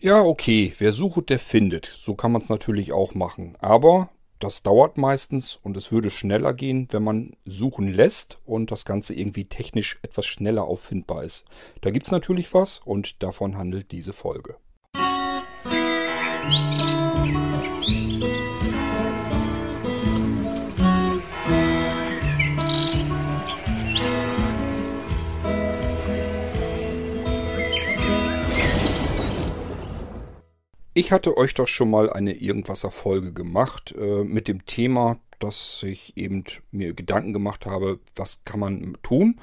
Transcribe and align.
Ja, 0.00 0.22
okay, 0.22 0.72
wer 0.78 0.92
sucht, 0.92 1.28
der 1.28 1.40
findet. 1.40 1.92
So 1.98 2.14
kann 2.14 2.30
man 2.30 2.40
es 2.40 2.48
natürlich 2.48 2.92
auch 2.92 3.14
machen. 3.14 3.56
Aber 3.58 4.10
das 4.38 4.62
dauert 4.62 4.96
meistens 4.96 5.58
und 5.60 5.76
es 5.76 5.90
würde 5.90 6.10
schneller 6.10 6.54
gehen, 6.54 6.86
wenn 6.92 7.02
man 7.02 7.32
suchen 7.44 7.92
lässt 7.92 8.38
und 8.46 8.70
das 8.70 8.84
Ganze 8.84 9.12
irgendwie 9.12 9.46
technisch 9.46 9.98
etwas 10.02 10.24
schneller 10.24 10.62
auffindbar 10.62 11.24
ist. 11.24 11.46
Da 11.80 11.90
gibt 11.90 12.06
es 12.06 12.12
natürlich 12.12 12.54
was 12.54 12.78
und 12.84 13.24
davon 13.24 13.58
handelt 13.58 13.90
diese 13.90 14.12
Folge. 14.12 14.54
Ich 30.98 31.12
hatte 31.12 31.36
euch 31.36 31.54
doch 31.54 31.68
schon 31.68 31.90
mal 31.90 32.10
eine 32.10 32.32
Irgendwasser-Folge 32.32 33.32
gemacht 33.32 33.94
äh, 33.96 34.24
mit 34.24 34.48
dem 34.48 34.66
Thema, 34.66 35.20
dass 35.38 35.84
ich 35.84 36.16
eben 36.16 36.42
mir 36.72 36.92
Gedanken 36.92 37.32
gemacht 37.32 37.66
habe, 37.66 38.00
was 38.16 38.42
kann 38.44 38.58
man 38.58 38.98
tun, 39.04 39.38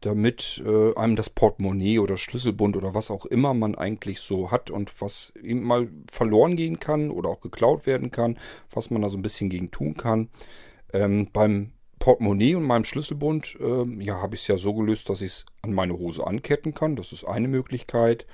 damit 0.00 0.60
äh, 0.66 0.96
einem 0.96 1.14
das 1.14 1.30
Portemonnaie 1.30 2.00
oder 2.00 2.16
Schlüsselbund 2.16 2.76
oder 2.76 2.92
was 2.92 3.12
auch 3.12 3.24
immer 3.24 3.54
man 3.54 3.76
eigentlich 3.76 4.18
so 4.18 4.50
hat 4.50 4.68
und 4.68 5.00
was 5.00 5.32
eben 5.40 5.62
mal 5.62 5.86
verloren 6.10 6.56
gehen 6.56 6.80
kann 6.80 7.12
oder 7.12 7.28
auch 7.28 7.40
geklaut 7.40 7.86
werden 7.86 8.10
kann, 8.10 8.36
was 8.72 8.90
man 8.90 9.02
da 9.02 9.08
so 9.08 9.16
ein 9.16 9.22
bisschen 9.22 9.48
gegen 9.48 9.70
tun 9.70 9.96
kann. 9.96 10.28
Ähm, 10.92 11.28
beim 11.32 11.70
Portemonnaie 12.00 12.56
und 12.56 12.64
meinem 12.64 12.82
Schlüsselbund 12.82 13.56
äh, 13.60 14.02
ja, 14.02 14.20
habe 14.20 14.34
ich 14.34 14.40
es 14.40 14.48
ja 14.48 14.58
so 14.58 14.74
gelöst, 14.74 15.08
dass 15.08 15.20
ich 15.20 15.30
es 15.30 15.46
an 15.62 15.72
meine 15.72 15.96
Hose 15.96 16.26
anketten 16.26 16.74
kann. 16.74 16.96
Das 16.96 17.12
ist 17.12 17.22
eine 17.22 17.46
Möglichkeit. 17.46 18.26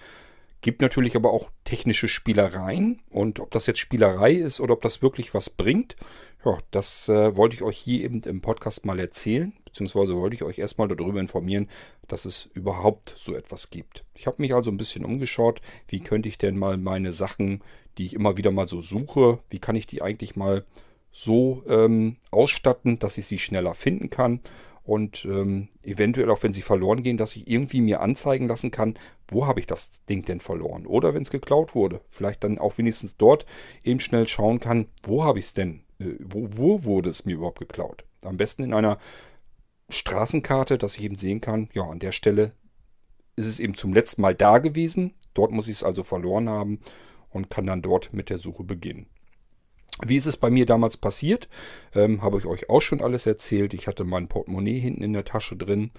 Gibt 0.62 0.80
natürlich 0.80 1.16
aber 1.16 1.32
auch 1.32 1.50
technische 1.64 2.06
Spielereien 2.06 3.02
und 3.10 3.40
ob 3.40 3.50
das 3.50 3.66
jetzt 3.66 3.80
Spielerei 3.80 4.32
ist 4.32 4.60
oder 4.60 4.74
ob 4.74 4.80
das 4.80 5.02
wirklich 5.02 5.34
was 5.34 5.50
bringt, 5.50 5.96
ja, 6.44 6.56
das 6.70 7.08
äh, 7.08 7.36
wollte 7.36 7.56
ich 7.56 7.62
euch 7.62 7.76
hier 7.76 8.04
eben 8.04 8.22
im 8.22 8.40
Podcast 8.40 8.86
mal 8.86 9.00
erzählen, 9.00 9.52
beziehungsweise 9.64 10.14
wollte 10.14 10.34
ich 10.34 10.44
euch 10.44 10.60
erstmal 10.60 10.86
darüber 10.86 11.18
informieren, 11.18 11.68
dass 12.06 12.26
es 12.26 12.48
überhaupt 12.54 13.12
so 13.16 13.34
etwas 13.34 13.70
gibt. 13.70 14.04
Ich 14.14 14.28
habe 14.28 14.36
mich 14.40 14.54
also 14.54 14.70
ein 14.70 14.76
bisschen 14.76 15.04
umgeschaut, 15.04 15.60
wie 15.88 15.98
könnte 15.98 16.28
ich 16.28 16.38
denn 16.38 16.56
mal 16.56 16.76
meine 16.76 17.10
Sachen, 17.10 17.64
die 17.98 18.04
ich 18.04 18.14
immer 18.14 18.36
wieder 18.36 18.52
mal 18.52 18.68
so 18.68 18.80
suche, 18.80 19.40
wie 19.50 19.58
kann 19.58 19.74
ich 19.74 19.88
die 19.88 20.00
eigentlich 20.00 20.36
mal 20.36 20.64
so 21.10 21.64
ähm, 21.68 22.18
ausstatten, 22.30 23.00
dass 23.00 23.18
ich 23.18 23.26
sie 23.26 23.40
schneller 23.40 23.74
finden 23.74 24.10
kann 24.10 24.40
und 24.84 25.24
ähm, 25.24 25.68
eventuell 25.82 26.30
auch 26.30 26.42
wenn 26.42 26.52
sie 26.52 26.62
verloren 26.62 27.02
gehen, 27.02 27.16
dass 27.16 27.36
ich 27.36 27.48
irgendwie 27.48 27.80
mir 27.80 28.00
anzeigen 28.00 28.48
lassen 28.48 28.70
kann, 28.70 28.98
wo 29.28 29.46
habe 29.46 29.60
ich 29.60 29.66
das 29.66 30.04
Ding 30.06 30.24
denn 30.24 30.40
verloren 30.40 30.86
oder 30.86 31.14
wenn 31.14 31.22
es 31.22 31.30
geklaut 31.30 31.74
wurde, 31.74 32.00
vielleicht 32.08 32.44
dann 32.44 32.58
auch 32.58 32.78
wenigstens 32.78 33.16
dort 33.16 33.46
eben 33.84 34.00
schnell 34.00 34.26
schauen 34.26 34.60
kann, 34.60 34.86
wo 35.04 35.24
habe 35.24 35.38
ich 35.38 35.46
es 35.46 35.54
denn, 35.54 35.84
äh, 35.98 36.14
wo, 36.20 36.48
wo 36.50 36.84
wurde 36.84 37.10
es 37.10 37.24
mir 37.24 37.36
überhaupt 37.36 37.60
geklaut. 37.60 38.04
Am 38.22 38.36
besten 38.36 38.62
in 38.62 38.74
einer 38.74 38.98
Straßenkarte, 39.88 40.78
dass 40.78 40.96
ich 40.96 41.04
eben 41.04 41.16
sehen 41.16 41.40
kann, 41.40 41.68
ja, 41.72 41.84
an 41.84 41.98
der 41.98 42.12
Stelle 42.12 42.52
ist 43.36 43.46
es 43.46 43.60
eben 43.60 43.76
zum 43.76 43.92
letzten 43.92 44.22
Mal 44.22 44.34
da 44.34 44.58
gewesen, 44.58 45.14
dort 45.34 45.52
muss 45.52 45.68
ich 45.68 45.76
es 45.76 45.84
also 45.84 46.02
verloren 46.02 46.48
haben 46.48 46.80
und 47.30 47.50
kann 47.50 47.66
dann 47.66 47.82
dort 47.82 48.12
mit 48.12 48.30
der 48.30 48.38
Suche 48.38 48.64
beginnen. 48.64 49.06
Wie 50.04 50.16
ist 50.16 50.26
es 50.26 50.36
bei 50.36 50.50
mir 50.50 50.66
damals 50.66 50.96
passiert? 50.96 51.48
Ähm, 51.94 52.22
Habe 52.22 52.38
ich 52.38 52.46
euch 52.46 52.68
auch 52.68 52.80
schon 52.80 53.00
alles 53.00 53.26
erzählt. 53.26 53.72
Ich 53.72 53.86
hatte 53.86 54.04
mein 54.04 54.28
Portemonnaie 54.28 54.80
hinten 54.80 55.02
in 55.02 55.12
der 55.12 55.24
Tasche 55.24 55.56
drin. 55.56 55.90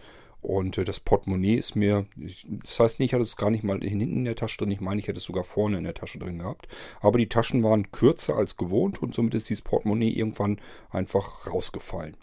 Und 0.41 0.77
äh, 0.77 0.83
das 0.83 0.99
Portemonnaie 0.99 1.55
ist 1.55 1.77
mir, 1.77 2.05
das 2.17 2.79
heißt 2.79 2.99
nicht, 2.99 3.11
ich 3.11 3.13
hatte 3.13 3.23
es 3.23 3.37
gar 3.37 3.49
nicht 3.49 3.63
mal 3.63 3.79
hinten 3.79 4.17
in 4.17 4.25
der 4.25 4.35
Tasche 4.35 4.57
drin. 4.57 4.71
Ich 4.71 4.81
meine, 4.81 4.99
ich 4.99 5.07
hätte 5.07 5.19
es 5.19 5.23
sogar 5.23 5.45
vorne 5.45 5.77
in 5.77 5.85
der 5.85 5.93
Tasche 5.93 6.19
drin 6.19 6.39
gehabt. 6.39 6.67
Aber 6.99 7.17
die 7.17 7.29
Taschen 7.29 7.63
waren 7.63 7.91
kürzer 7.91 8.35
als 8.35 8.57
gewohnt 8.57 9.01
und 9.01 9.15
somit 9.15 9.35
ist 9.35 9.49
dieses 9.49 9.63
Portemonnaie 9.63 10.11
irgendwann 10.11 10.59
einfach 10.91 11.47
rausgefallen. 11.47 12.17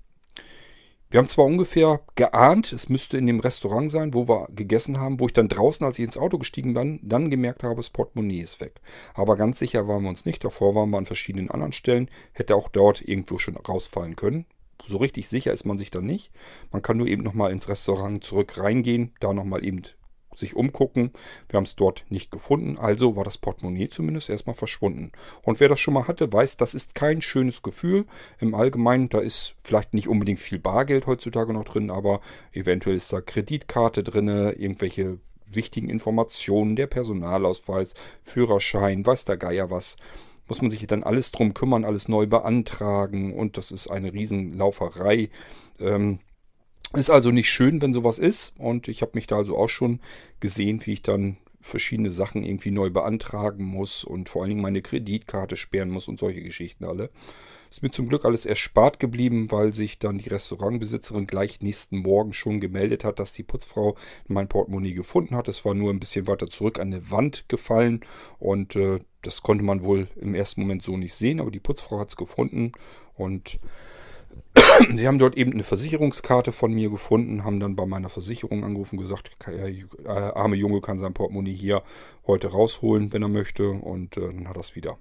Wir 1.11 1.19
haben 1.19 1.27
zwar 1.27 1.47
ungefähr 1.47 2.03
geahnt, 2.15 2.73
es 2.73 2.89
müsste 2.89 3.19
in 3.19 3.27
dem 3.27 3.41
Restaurant 3.41 3.91
sein, 3.91 4.15
wo 4.15 4.29
wir 4.29 4.47
gegessen 4.55 5.01
haben, 5.01 5.19
wo 5.19 5.27
ich 5.27 5.33
dann 5.33 5.49
draußen, 5.49 5.85
als 5.85 5.99
ich 5.99 6.05
ins 6.05 6.17
Auto 6.17 6.39
gestiegen 6.39 6.73
bin, 6.73 7.01
dann 7.03 7.31
gemerkt 7.31 7.65
habe, 7.65 7.75
das 7.75 7.91
Portemonnaie 7.91 8.43
ist 8.43 8.61
weg. 8.61 8.81
Aber 9.15 9.37
ganz 9.37 9.59
sicher 9.59 9.89
waren 9.89 10.05
wir 10.05 10.09
uns 10.09 10.25
nicht. 10.25 10.45
Davor 10.45 10.77
waren 10.77 10.91
wir 10.91 10.99
an 10.99 11.07
verschiedenen 11.07 11.51
anderen 11.51 11.73
Stellen. 11.73 12.09
Hätte 12.33 12.55
auch 12.55 12.69
dort 12.69 13.03
irgendwo 13.03 13.39
schon 13.39 13.57
rausfallen 13.57 14.15
können. 14.15 14.47
So 14.87 14.99
richtig 14.99 15.27
sicher 15.27 15.53
ist 15.53 15.67
man 15.67 15.79
sich 15.79 15.91
dann 15.91 16.07
nicht. 16.07 16.31
Man 16.71 16.81
kann 16.81 16.97
nur 16.97 17.09
eben 17.09 17.25
nochmal 17.25 17.51
ins 17.51 17.69
Restaurant 17.69 18.23
zurück 18.23 18.57
reingehen, 18.59 19.13
da 19.19 19.33
nochmal 19.33 19.65
eben 19.65 19.83
sich 20.35 20.57
umgucken. 20.57 21.13
Wir 21.49 21.57
haben 21.57 21.65
es 21.65 21.77
dort 21.77 22.05
nicht 22.09 22.31
gefunden, 22.31 22.79
also 22.79 23.17
war 23.17 23.25
das 23.25 23.39
Portemonnaie 23.39 23.89
zumindest 23.89 24.31
erstmal 24.31 24.55
verschwunden. 24.55 25.13
Und 25.45 25.61
wer 25.61 25.69
das 25.69 25.81
schon 25.81 25.95
mal 25.95 26.09
hatte, 26.09 26.33
weiß, 26.33 26.57
das 26.57 26.75
ist 26.75 26.95
kein 26.95 27.23
schönes 27.23 27.63
Gefühl. 27.63 28.07
Im 28.39 28.55
Allgemeinen, 28.55 29.09
da 29.09 29.19
ist 29.19 29.55
vielleicht 29.63 29.95
nicht 29.95 30.09
unbedingt 30.09 30.41
viel 30.41 30.59
Bargeld 30.59 31.07
heutzutage 31.07 31.53
noch 31.53 31.65
drin, 31.65 31.91
aber 31.91 32.21
eventuell 32.53 32.97
ist 32.97 33.13
da 33.13 33.21
Kreditkarte 33.21 34.03
drin, 34.03 34.29
irgendwelche 34.29 35.19
wichtigen 35.47 35.89
Informationen, 35.89 36.77
der 36.77 36.87
Personalausweis, 36.87 37.95
Führerschein, 38.23 39.05
weiß 39.05 39.25
der 39.25 39.37
Geier 39.37 39.71
was 39.71 39.97
muss 40.51 40.61
man 40.61 40.73
sich 40.73 40.85
dann 40.89 41.05
alles 41.05 41.31
drum 41.31 41.55
kümmern, 41.55 41.85
alles 41.85 42.09
neu 42.09 42.27
beantragen 42.27 43.33
und 43.35 43.57
das 43.57 43.71
ist 43.71 43.87
eine 43.87 44.13
Riesenlauferei. 44.13 45.31
Ähm, 45.79 46.19
ist 46.95 47.11
also 47.11 47.31
nicht 47.31 47.51
schön, 47.51 47.81
wenn 47.83 47.93
sowas 47.93 48.19
ist. 48.19 48.55
Und 48.59 48.89
ich 48.89 49.03
habe 49.03 49.13
mich 49.15 49.27
da 49.27 49.37
also 49.37 49.57
auch 49.57 49.69
schon 49.69 50.01
gesehen, 50.41 50.85
wie 50.85 50.95
ich 50.95 51.03
dann 51.03 51.37
verschiedene 51.61 52.11
Sachen 52.11 52.43
irgendwie 52.43 52.71
neu 52.71 52.91
beantragen 52.91 53.65
muss 53.65 54.03
und 54.03 54.29
vor 54.29 54.43
allen 54.43 54.51
Dingen 54.51 54.63
meine 54.63 54.83
Kreditkarte 54.83 55.57
sperren 55.57 55.91
muss 55.91 56.09
und 56.09 56.19
solche 56.19 56.43
Geschichten 56.43 56.85
alle. 56.85 57.11
Ist 57.71 57.83
mir 57.83 57.91
zum 57.91 58.09
Glück 58.09 58.25
alles 58.25 58.47
erspart 58.47 58.99
geblieben, 58.99 59.51
weil 59.51 59.73
sich 59.73 60.01
dann 60.01 60.19
die 60.19 60.29
Restaurantbesitzerin 60.29 61.29
gleich 61.29 61.61
nächsten 61.61 61.99
Morgen 61.99 62.33
schon 62.33 62.59
gemeldet 62.59 63.05
hat, 63.05 63.21
dass 63.21 63.33
die 63.33 63.45
Putzfrau 63.45 63.95
mein 64.27 64.49
Portemonnaie 64.49 64.95
gefunden 64.95 65.37
hat. 65.37 65.47
Es 65.47 65.65
war 65.65 65.75
nur 65.75 65.93
ein 65.93 66.01
bisschen 66.01 66.27
weiter 66.27 66.49
zurück 66.49 66.81
an 66.81 66.89
eine 66.89 67.11
Wand 67.11 67.45
gefallen 67.49 68.01
und 68.41 68.75
äh, 68.75 68.99
das 69.23 69.43
konnte 69.43 69.63
man 69.63 69.83
wohl 69.83 70.09
im 70.17 70.35
ersten 70.35 70.63
Moment 70.63 70.83
so 70.83 70.97
nicht 70.97 71.15
sehen, 71.15 71.41
aber 71.41 71.51
die 71.51 71.61
Putzfrau 71.61 72.01
hat 72.01 72.09
es 72.09 72.17
gefunden 72.17 72.73
und 73.15 73.59
Sie 74.95 75.07
haben 75.07 75.19
dort 75.19 75.37
eben 75.37 75.53
eine 75.53 75.63
Versicherungskarte 75.63 76.53
von 76.53 76.73
mir 76.73 76.91
gefunden, 76.91 77.45
haben 77.45 77.61
dann 77.61 77.77
bei 77.77 77.87
meiner 77.87 78.09
Versicherung 78.09 78.65
angerufen 78.65 78.97
und 78.97 79.03
gesagt, 79.03 79.37
der 79.47 79.69
äh, 79.69 79.85
arme 80.07 80.57
Junge 80.57 80.81
kann 80.81 80.99
sein 80.99 81.15
Portemonnaie 81.15 81.55
hier 81.55 81.83
heute 82.27 82.49
rausholen, 82.49 83.13
wenn 83.13 83.23
er 83.23 83.29
möchte. 83.29 83.71
Und 83.71 84.17
äh, 84.17 84.21
dann 84.21 84.49
hat 84.49 84.57
er 84.57 84.61
es 84.61 84.75
wieder. 84.75 84.99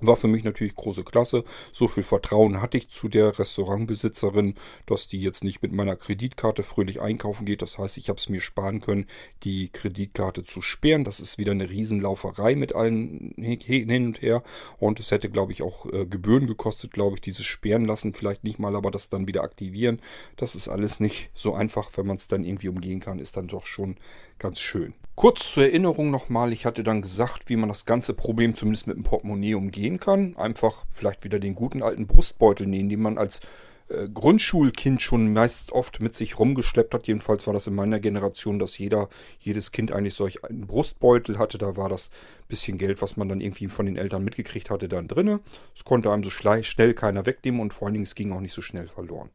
War 0.00 0.16
für 0.16 0.28
mich 0.28 0.44
natürlich 0.44 0.74
große 0.76 1.04
Klasse. 1.04 1.44
So 1.72 1.88
viel 1.88 2.02
Vertrauen 2.02 2.62
hatte 2.62 2.78
ich 2.78 2.88
zu 2.88 3.08
der 3.08 3.38
Restaurantbesitzerin, 3.38 4.54
dass 4.86 5.08
die 5.08 5.20
jetzt 5.20 5.44
nicht 5.44 5.62
mit 5.62 5.72
meiner 5.72 5.96
Kreditkarte 5.96 6.62
fröhlich 6.62 7.00
einkaufen 7.00 7.44
geht. 7.44 7.62
Das 7.62 7.78
heißt, 7.78 7.98
ich 7.98 8.08
habe 8.08 8.18
es 8.18 8.28
mir 8.28 8.40
sparen 8.40 8.80
können, 8.80 9.06
die 9.42 9.68
Kreditkarte 9.68 10.44
zu 10.44 10.62
sperren. 10.62 11.04
Das 11.04 11.20
ist 11.20 11.38
wieder 11.38 11.52
eine 11.52 11.68
Riesenlauferei 11.68 12.54
mit 12.54 12.74
allen 12.74 13.34
hin 13.36 14.06
und 14.06 14.22
her. 14.22 14.42
Und 14.78 15.00
es 15.00 15.10
hätte, 15.10 15.28
glaube 15.28 15.52
ich, 15.52 15.62
auch 15.62 15.86
äh, 15.86 16.06
Gebühren 16.06 16.46
gekostet, 16.46 16.92
glaube 16.92 17.16
ich, 17.16 17.20
dieses 17.20 17.44
Sperren 17.44 17.84
lassen. 17.84 18.14
Vielleicht 18.14 18.44
nicht 18.44 18.58
mal, 18.58 18.76
aber 18.76 18.90
das 18.90 19.10
dann 19.10 19.28
wieder 19.28 19.42
aktivieren. 19.42 20.00
Das 20.36 20.54
ist 20.54 20.68
alles 20.68 21.00
nicht 21.00 21.30
so 21.34 21.54
einfach, 21.54 21.90
wenn 21.96 22.06
man 22.06 22.16
es 22.16 22.28
dann 22.28 22.44
irgendwie 22.44 22.68
umgehen 22.68 23.00
kann. 23.00 23.18
Ist 23.18 23.36
dann 23.36 23.48
doch 23.48 23.66
schon 23.66 23.96
ganz 24.38 24.60
schön. 24.60 24.94
Kurz 25.20 25.52
zur 25.52 25.64
Erinnerung 25.64 26.10
nochmal, 26.10 26.50
ich 26.50 26.64
hatte 26.64 26.82
dann 26.82 27.02
gesagt, 27.02 27.50
wie 27.50 27.56
man 27.56 27.68
das 27.68 27.84
ganze 27.84 28.14
Problem 28.14 28.54
zumindest 28.54 28.86
mit 28.86 28.96
dem 28.96 29.02
Portemonnaie 29.02 29.52
umgehen 29.52 30.00
kann. 30.00 30.34
Einfach 30.38 30.86
vielleicht 30.88 31.24
wieder 31.24 31.38
den 31.38 31.54
guten 31.54 31.82
alten 31.82 32.06
Brustbeutel 32.06 32.66
nehmen, 32.66 32.88
den 32.88 33.02
man 33.02 33.18
als 33.18 33.42
äh, 33.90 34.08
Grundschulkind 34.08 35.02
schon 35.02 35.34
meist 35.34 35.72
oft 35.72 36.00
mit 36.00 36.16
sich 36.16 36.38
rumgeschleppt 36.38 36.94
hat. 36.94 37.06
Jedenfalls 37.06 37.46
war 37.46 37.52
das 37.52 37.66
in 37.66 37.74
meiner 37.74 38.00
Generation, 38.00 38.58
dass 38.58 38.78
jeder, 38.78 39.10
jedes 39.38 39.72
Kind 39.72 39.92
eigentlich 39.92 40.14
solch 40.14 40.42
einen 40.42 40.66
Brustbeutel 40.66 41.36
hatte. 41.36 41.58
Da 41.58 41.76
war 41.76 41.90
das 41.90 42.10
bisschen 42.48 42.78
Geld, 42.78 43.02
was 43.02 43.18
man 43.18 43.28
dann 43.28 43.42
irgendwie 43.42 43.68
von 43.68 43.84
den 43.84 43.96
Eltern 43.96 44.24
mitgekriegt 44.24 44.70
hatte, 44.70 44.88
dann 44.88 45.06
drinne. 45.06 45.40
Es 45.74 45.84
konnte 45.84 46.10
einem 46.10 46.24
so 46.24 46.30
schnell 46.30 46.94
keiner 46.94 47.26
wegnehmen 47.26 47.60
und 47.60 47.74
vor 47.74 47.88
allen 47.88 47.92
Dingen 47.92 48.04
es 48.04 48.14
ging 48.14 48.32
auch 48.32 48.40
nicht 48.40 48.54
so 48.54 48.62
schnell 48.62 48.88
verloren. 48.88 49.28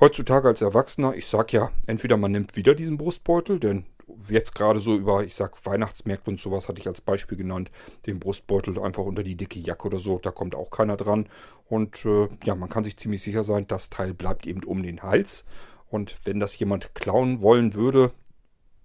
Heutzutage 0.00 0.48
als 0.48 0.62
Erwachsener, 0.62 1.14
ich 1.14 1.26
sag 1.26 1.52
ja, 1.52 1.70
entweder 1.86 2.16
man 2.16 2.32
nimmt 2.32 2.56
wieder 2.56 2.74
diesen 2.74 2.96
Brustbeutel, 2.96 3.60
denn 3.60 3.84
jetzt 4.28 4.54
gerade 4.54 4.80
so 4.80 4.94
über, 4.94 5.24
ich 5.24 5.34
sag, 5.34 5.64
Weihnachtsmärkte 5.66 6.30
und 6.30 6.40
sowas 6.40 6.68
hatte 6.68 6.80
ich 6.80 6.86
als 6.86 7.00
Beispiel 7.00 7.38
genannt, 7.38 7.70
den 8.06 8.20
Brustbeutel 8.20 8.78
einfach 8.78 9.04
unter 9.04 9.22
die 9.22 9.36
dicke 9.36 9.58
Jacke 9.58 9.86
oder 9.86 9.98
so, 9.98 10.18
da 10.18 10.30
kommt 10.30 10.54
auch 10.54 10.70
keiner 10.70 10.96
dran. 10.96 11.28
Und 11.68 12.04
äh, 12.04 12.28
ja, 12.44 12.54
man 12.54 12.68
kann 12.68 12.84
sich 12.84 12.96
ziemlich 12.96 13.22
sicher 13.22 13.44
sein, 13.44 13.66
das 13.66 13.90
Teil 13.90 14.14
bleibt 14.14 14.46
eben 14.46 14.64
um 14.64 14.82
den 14.82 15.02
Hals. 15.02 15.44
Und 15.88 16.18
wenn 16.24 16.40
das 16.40 16.58
jemand 16.58 16.94
klauen 16.94 17.40
wollen 17.40 17.74
würde, 17.74 18.12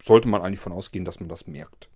sollte 0.01 0.27
man 0.27 0.42
eigentlich 0.42 0.60
von 0.60 0.74
ausgehen, 0.74 1.06
dass 1.06 1.19
man 1.19 1.30
das 1.30 1.48
merkt. 1.48 1.89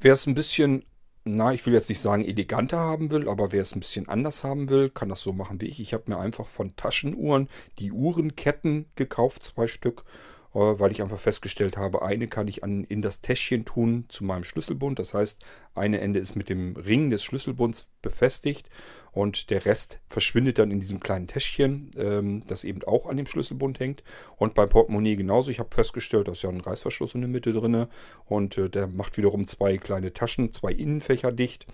Wer 0.00 0.14
es 0.14 0.26
ein 0.26 0.34
bisschen, 0.34 0.84
na, 1.24 1.52
ich 1.52 1.64
will 1.64 1.74
jetzt 1.74 1.88
nicht 1.88 2.00
sagen 2.00 2.24
eleganter 2.24 2.78
haben 2.78 3.10
will, 3.10 3.28
aber 3.28 3.52
wer 3.52 3.62
es 3.62 3.74
ein 3.74 3.80
bisschen 3.80 4.08
anders 4.08 4.42
haben 4.42 4.68
will, 4.68 4.90
kann 4.90 5.08
das 5.08 5.22
so 5.22 5.32
machen 5.32 5.60
wie 5.60 5.66
ich. 5.66 5.80
Ich 5.80 5.94
habe 5.94 6.10
mir 6.10 6.18
einfach 6.18 6.46
von 6.46 6.74
Taschenuhren 6.76 7.48
die 7.78 7.92
Uhrenketten 7.92 8.86
gekauft, 8.96 9.44
zwei 9.44 9.66
Stück 9.66 10.04
weil 10.52 10.90
ich 10.90 11.02
einfach 11.02 11.18
festgestellt 11.18 11.76
habe, 11.76 12.02
eine 12.02 12.28
kann 12.28 12.48
ich 12.48 12.62
an, 12.62 12.84
in 12.84 13.02
das 13.02 13.20
Täschchen 13.20 13.64
tun 13.64 14.04
zu 14.08 14.24
meinem 14.24 14.44
Schlüsselbund. 14.44 14.98
Das 14.98 15.14
heißt, 15.14 15.44
eine 15.74 16.00
Ende 16.00 16.20
ist 16.20 16.36
mit 16.36 16.48
dem 16.48 16.76
Ring 16.76 17.10
des 17.10 17.24
Schlüsselbunds 17.24 17.90
befestigt 18.02 18.68
und 19.12 19.50
der 19.50 19.64
Rest 19.64 20.00
verschwindet 20.08 20.58
dann 20.58 20.70
in 20.70 20.80
diesem 20.80 21.00
kleinen 21.00 21.26
Täschchen, 21.26 21.90
ähm, 21.96 22.44
das 22.46 22.64
eben 22.64 22.82
auch 22.84 23.06
an 23.06 23.16
dem 23.16 23.26
Schlüsselbund 23.26 23.80
hängt. 23.80 24.02
Und 24.36 24.54
beim 24.54 24.68
Portemonnaie 24.68 25.16
genauso. 25.16 25.50
Ich 25.50 25.58
habe 25.58 25.74
festgestellt, 25.74 26.28
da 26.28 26.32
ist 26.32 26.42
ja 26.42 26.50
ein 26.50 26.60
Reißverschluss 26.60 27.14
in 27.14 27.20
der 27.22 27.30
Mitte 27.30 27.52
drin 27.52 27.86
und 28.26 28.58
äh, 28.58 28.68
der 28.68 28.88
macht 28.88 29.16
wiederum 29.16 29.46
zwei 29.46 29.78
kleine 29.78 30.12
Taschen, 30.12 30.52
zwei 30.52 30.72
Innenfächer 30.72 31.32
dicht. 31.32 31.66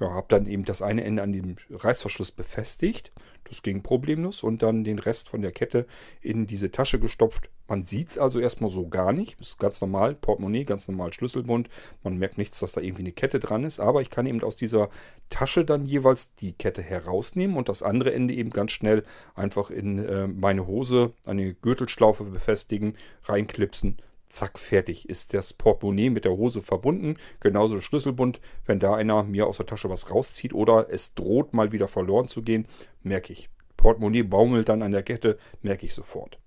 Ja, 0.00 0.10
habe 0.10 0.26
dann 0.28 0.46
eben 0.46 0.64
das 0.64 0.82
eine 0.82 1.04
Ende 1.04 1.22
an 1.22 1.32
dem 1.32 1.56
Reißverschluss 1.70 2.32
befestigt. 2.32 3.12
Das 3.44 3.62
ging 3.62 3.82
problemlos 3.82 4.42
und 4.42 4.62
dann 4.62 4.82
den 4.82 4.98
Rest 4.98 5.28
von 5.28 5.42
der 5.42 5.52
Kette 5.52 5.86
in 6.20 6.46
diese 6.46 6.72
Tasche 6.72 6.98
gestopft. 6.98 7.50
Man 7.68 7.84
sieht 7.84 8.10
es 8.10 8.18
also 8.18 8.40
erstmal 8.40 8.70
so 8.70 8.88
gar 8.88 9.12
nicht. 9.12 9.38
Das 9.38 9.50
ist 9.50 9.58
ganz 9.58 9.80
normal, 9.80 10.14
Portemonnaie, 10.14 10.64
ganz 10.64 10.88
normal 10.88 11.12
Schlüsselbund. 11.12 11.68
Man 12.02 12.18
merkt 12.18 12.38
nichts, 12.38 12.58
dass 12.60 12.72
da 12.72 12.80
irgendwie 12.80 13.02
eine 13.02 13.12
Kette 13.12 13.38
dran 13.38 13.64
ist. 13.64 13.80
Aber 13.80 14.02
ich 14.02 14.10
kann 14.10 14.26
eben 14.26 14.42
aus 14.42 14.56
dieser 14.56 14.88
Tasche 15.30 15.64
dann 15.64 15.86
jeweils 15.86 16.34
die 16.34 16.52
Kette 16.52 16.82
herausnehmen 16.82 17.56
und 17.56 17.68
das 17.68 17.82
andere 17.82 18.12
Ende 18.12 18.34
eben 18.34 18.50
ganz 18.50 18.72
schnell 18.72 19.04
einfach 19.34 19.70
in 19.70 19.98
äh, 19.98 20.26
meine 20.26 20.66
Hose, 20.66 21.12
eine 21.24 21.54
Gürtelschlaufe 21.54 22.24
befestigen, 22.24 22.96
reinklipsen 23.24 23.98
zack, 24.34 24.58
fertig. 24.58 25.08
Ist 25.08 25.34
das 25.34 25.52
Portemonnaie 25.52 26.10
mit 26.10 26.24
der 26.24 26.32
Hose 26.32 26.62
verbunden, 26.62 27.16
genauso 27.40 27.74
der 27.74 27.80
Schlüsselbund. 27.80 28.40
Wenn 28.66 28.78
da 28.78 28.94
einer 28.94 29.22
mir 29.22 29.46
aus 29.46 29.58
der 29.58 29.66
Tasche 29.66 29.90
was 29.90 30.10
rauszieht 30.10 30.52
oder 30.52 30.88
es 30.90 31.14
droht 31.14 31.54
mal 31.54 31.72
wieder 31.72 31.88
verloren 31.88 32.28
zu 32.28 32.42
gehen, 32.42 32.66
merke 33.02 33.32
ich. 33.32 33.48
Portemonnaie 33.76 34.22
baumelt 34.22 34.68
dann 34.68 34.82
an 34.82 34.92
der 34.92 35.02
Kette, 35.02 35.38
merke 35.62 35.86
ich 35.86 35.94
sofort. 35.94 36.38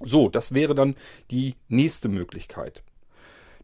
So, 0.00 0.28
das 0.28 0.54
wäre 0.54 0.74
dann 0.74 0.96
die 1.30 1.56
nächste 1.68 2.08
Möglichkeit. 2.08 2.82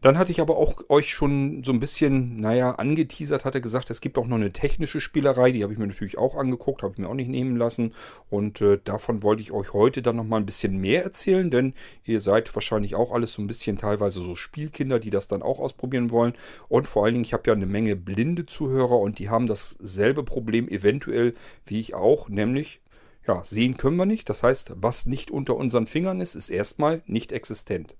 Dann 0.01 0.17
hatte 0.19 0.31
ich 0.31 0.41
aber 0.41 0.57
auch 0.57 0.75
euch 0.89 1.11
schon 1.11 1.63
so 1.63 1.71
ein 1.71 1.79
bisschen, 1.79 2.39
naja, 2.39 2.71
angeteasert, 2.71 3.45
hatte 3.45 3.61
gesagt, 3.61 3.89
es 3.89 3.99
gibt 3.99 4.17
auch 4.19 4.27
noch 4.27 4.35
eine 4.35 4.53
technische 4.53 4.99
Spielerei, 4.99 5.51
die 5.51 5.63
habe 5.63 5.73
ich 5.73 5.79
mir 5.79 5.87
natürlich 5.87 6.19
auch 6.19 6.35
angeguckt, 6.35 6.83
habe 6.83 6.93
ich 6.93 6.99
mir 6.99 7.09
auch 7.09 7.15
nicht 7.15 7.29
nehmen 7.29 7.57
lassen. 7.57 7.93
Und 8.29 8.61
äh, 8.61 8.79
davon 8.83 9.23
wollte 9.23 9.41
ich 9.41 9.51
euch 9.51 9.73
heute 9.73 10.03
dann 10.03 10.15
nochmal 10.15 10.39
ein 10.39 10.45
bisschen 10.45 10.77
mehr 10.77 11.03
erzählen, 11.03 11.49
denn 11.49 11.73
ihr 12.03 12.21
seid 12.21 12.53
wahrscheinlich 12.55 12.93
auch 12.93 13.11
alles 13.11 13.33
so 13.33 13.41
ein 13.41 13.47
bisschen 13.47 13.77
teilweise 13.77 14.21
so 14.21 14.35
Spielkinder, 14.35 14.99
die 14.99 15.09
das 15.09 15.27
dann 15.27 15.41
auch 15.41 15.59
ausprobieren 15.59 16.11
wollen. 16.11 16.33
Und 16.69 16.87
vor 16.87 17.03
allen 17.03 17.15
Dingen, 17.15 17.25
ich 17.25 17.33
habe 17.33 17.43
ja 17.47 17.53
eine 17.53 17.65
Menge 17.65 17.95
blinde 17.95 18.45
Zuhörer 18.45 18.99
und 18.99 19.17
die 19.17 19.29
haben 19.29 19.47
dasselbe 19.47 20.23
Problem 20.23 20.67
eventuell 20.69 21.33
wie 21.65 21.79
ich 21.79 21.95
auch, 21.95 22.29
nämlich 22.29 22.81
ja, 23.27 23.43
sehen 23.43 23.77
können 23.77 23.97
wir 23.97 24.05
nicht. 24.05 24.29
Das 24.29 24.43
heißt, 24.43 24.73
was 24.75 25.05
nicht 25.05 25.31
unter 25.31 25.55
unseren 25.55 25.87
Fingern 25.87 26.21
ist, 26.21 26.35
ist 26.35 26.49
erstmal 26.49 27.01
nicht 27.07 27.31
existent. 27.31 27.95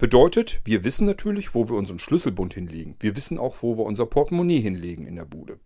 Bedeutet, 0.00 0.62
wir 0.64 0.82
wissen 0.82 1.04
natürlich, 1.04 1.54
wo 1.54 1.68
wir 1.68 1.76
unseren 1.76 1.98
Schlüsselbund 1.98 2.54
hinlegen. 2.54 2.96
Wir 3.00 3.16
wissen 3.16 3.36
auch, 3.36 3.56
wo 3.60 3.76
wir 3.76 3.84
unser 3.84 4.06
Portemonnaie 4.06 4.58
hinlegen 4.58 5.06
in 5.06 5.16
der 5.16 5.26
Bude. 5.26 5.58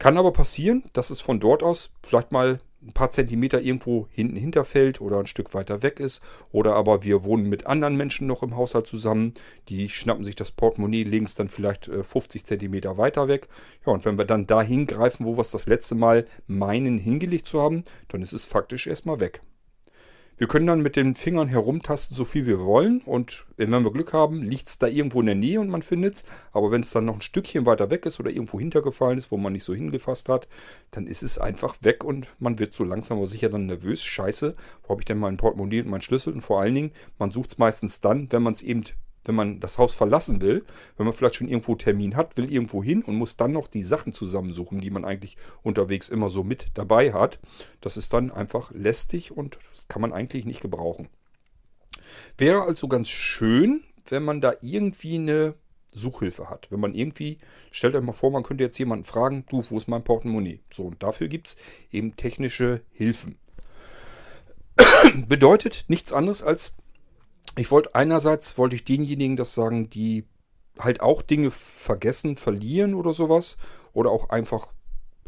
Kann 0.00 0.18
aber 0.18 0.32
passieren, 0.32 0.82
dass 0.92 1.10
es 1.10 1.20
von 1.20 1.38
dort 1.38 1.62
aus 1.62 1.92
vielleicht 2.02 2.32
mal 2.32 2.58
ein 2.82 2.92
paar 2.94 3.12
Zentimeter 3.12 3.62
irgendwo 3.62 4.08
hinten 4.10 4.34
hinterfällt 4.34 5.00
oder 5.00 5.20
ein 5.20 5.28
Stück 5.28 5.54
weiter 5.54 5.84
weg 5.84 6.00
ist. 6.00 6.20
Oder 6.50 6.74
aber 6.74 7.04
wir 7.04 7.22
wohnen 7.22 7.48
mit 7.48 7.68
anderen 7.68 7.96
Menschen 7.96 8.26
noch 8.26 8.42
im 8.42 8.56
Haushalt 8.56 8.88
zusammen. 8.88 9.34
Die 9.68 9.88
schnappen 9.88 10.24
sich 10.24 10.34
das 10.34 10.50
Portemonnaie, 10.50 11.04
legen 11.04 11.26
es 11.26 11.36
dann 11.36 11.48
vielleicht 11.48 11.84
50 11.84 12.42
äh, 12.42 12.44
Zentimeter 12.44 12.98
weiter 12.98 13.28
weg. 13.28 13.46
Ja, 13.86 13.92
und 13.92 14.04
wenn 14.04 14.18
wir 14.18 14.24
dann 14.24 14.48
da 14.48 14.62
hingreifen, 14.62 15.26
wo 15.26 15.36
wir 15.36 15.42
es 15.42 15.52
das 15.52 15.68
letzte 15.68 15.94
Mal 15.94 16.26
meinen 16.48 16.98
hingelegt 16.98 17.46
zu 17.46 17.62
haben, 17.62 17.84
dann 18.08 18.20
ist 18.20 18.32
es 18.32 18.46
faktisch 18.46 18.88
erstmal 18.88 19.20
weg. 19.20 19.42
Wir 20.36 20.48
können 20.48 20.66
dann 20.66 20.82
mit 20.82 20.96
den 20.96 21.14
Fingern 21.14 21.48
herumtasten, 21.48 22.16
so 22.16 22.24
viel 22.24 22.46
wir 22.46 22.58
wollen. 22.58 23.00
Und 23.02 23.46
wenn 23.56 23.70
wir 23.70 23.92
Glück 23.92 24.12
haben, 24.12 24.42
liegt 24.42 24.68
es 24.68 24.78
da 24.78 24.88
irgendwo 24.88 25.20
in 25.20 25.26
der 25.26 25.34
Nähe 25.36 25.60
und 25.60 25.68
man 25.68 25.82
findet 25.82 26.16
es. 26.16 26.24
Aber 26.52 26.72
wenn 26.72 26.82
es 26.82 26.90
dann 26.90 27.04
noch 27.04 27.14
ein 27.14 27.20
Stückchen 27.20 27.66
weiter 27.66 27.90
weg 27.90 28.04
ist 28.04 28.18
oder 28.18 28.30
irgendwo 28.30 28.58
hintergefallen 28.58 29.18
ist, 29.18 29.30
wo 29.30 29.36
man 29.36 29.52
nicht 29.52 29.64
so 29.64 29.74
hingefasst 29.74 30.28
hat, 30.28 30.48
dann 30.90 31.06
ist 31.06 31.22
es 31.22 31.38
einfach 31.38 31.76
weg 31.82 32.02
und 32.02 32.26
man 32.40 32.58
wird 32.58 32.74
so 32.74 32.82
langsam 32.82 33.18
aber 33.18 33.28
sicher 33.28 33.48
dann 33.48 33.66
nervös. 33.66 34.02
Scheiße, 34.02 34.56
wo 34.82 34.88
habe 34.88 35.02
ich 35.02 35.06
denn 35.06 35.18
mein 35.18 35.36
Portemonnaie 35.36 35.82
und 35.82 35.88
meinen 35.88 36.02
Schlüssel? 36.02 36.32
Und 36.32 36.40
vor 36.40 36.60
allen 36.60 36.74
Dingen, 36.74 36.92
man 37.18 37.30
sucht 37.30 37.52
es 37.52 37.58
meistens 37.58 38.00
dann, 38.00 38.30
wenn 38.32 38.42
man 38.42 38.54
es 38.54 38.62
eben 38.62 38.82
wenn 39.24 39.34
man 39.34 39.60
das 39.60 39.78
Haus 39.78 39.94
verlassen 39.94 40.40
will, 40.40 40.64
wenn 40.96 41.06
man 41.06 41.14
vielleicht 41.14 41.36
schon 41.36 41.48
irgendwo 41.48 41.74
Termin 41.74 42.16
hat, 42.16 42.36
will 42.36 42.50
irgendwo 42.52 42.82
hin 42.82 43.02
und 43.02 43.16
muss 43.16 43.36
dann 43.36 43.52
noch 43.52 43.66
die 43.66 43.82
Sachen 43.82 44.12
zusammensuchen, 44.12 44.80
die 44.80 44.90
man 44.90 45.04
eigentlich 45.04 45.36
unterwegs 45.62 46.08
immer 46.08 46.30
so 46.30 46.44
mit 46.44 46.66
dabei 46.74 47.12
hat. 47.12 47.38
Das 47.80 47.96
ist 47.96 48.12
dann 48.12 48.30
einfach 48.30 48.70
lästig 48.72 49.32
und 49.32 49.58
das 49.72 49.88
kann 49.88 50.02
man 50.02 50.12
eigentlich 50.12 50.44
nicht 50.44 50.60
gebrauchen. 50.60 51.08
Wäre 52.36 52.62
also 52.62 52.88
ganz 52.88 53.08
schön, 53.08 53.82
wenn 54.08 54.22
man 54.22 54.40
da 54.40 54.54
irgendwie 54.60 55.16
eine 55.16 55.54
Suchhilfe 55.94 56.50
hat. 56.50 56.70
Wenn 56.70 56.80
man 56.80 56.94
irgendwie, 56.94 57.38
stellt 57.70 57.94
euch 57.94 58.02
mal 58.02 58.12
vor, 58.12 58.30
man 58.30 58.42
könnte 58.42 58.64
jetzt 58.64 58.78
jemanden 58.78 59.04
fragen, 59.04 59.44
du, 59.48 59.62
wo 59.68 59.76
ist 59.76 59.88
mein 59.88 60.04
Portemonnaie? 60.04 60.60
So, 60.72 60.84
und 60.84 61.02
dafür 61.02 61.28
gibt 61.28 61.48
es 61.48 61.56
eben 61.90 62.16
technische 62.16 62.82
Hilfen. 62.92 63.38
Bedeutet 65.28 65.84
nichts 65.88 66.12
anderes 66.12 66.42
als, 66.42 66.76
ich 67.56 67.70
wollte 67.70 67.94
einerseits, 67.94 68.58
wollte 68.58 68.76
ich 68.76 68.84
denjenigen 68.84 69.36
das 69.36 69.54
sagen, 69.54 69.90
die 69.90 70.24
halt 70.78 71.00
auch 71.00 71.22
Dinge 71.22 71.50
vergessen, 71.50 72.36
verlieren 72.36 72.94
oder 72.94 73.12
sowas. 73.12 73.58
Oder 73.92 74.10
auch 74.10 74.30
einfach 74.30 74.72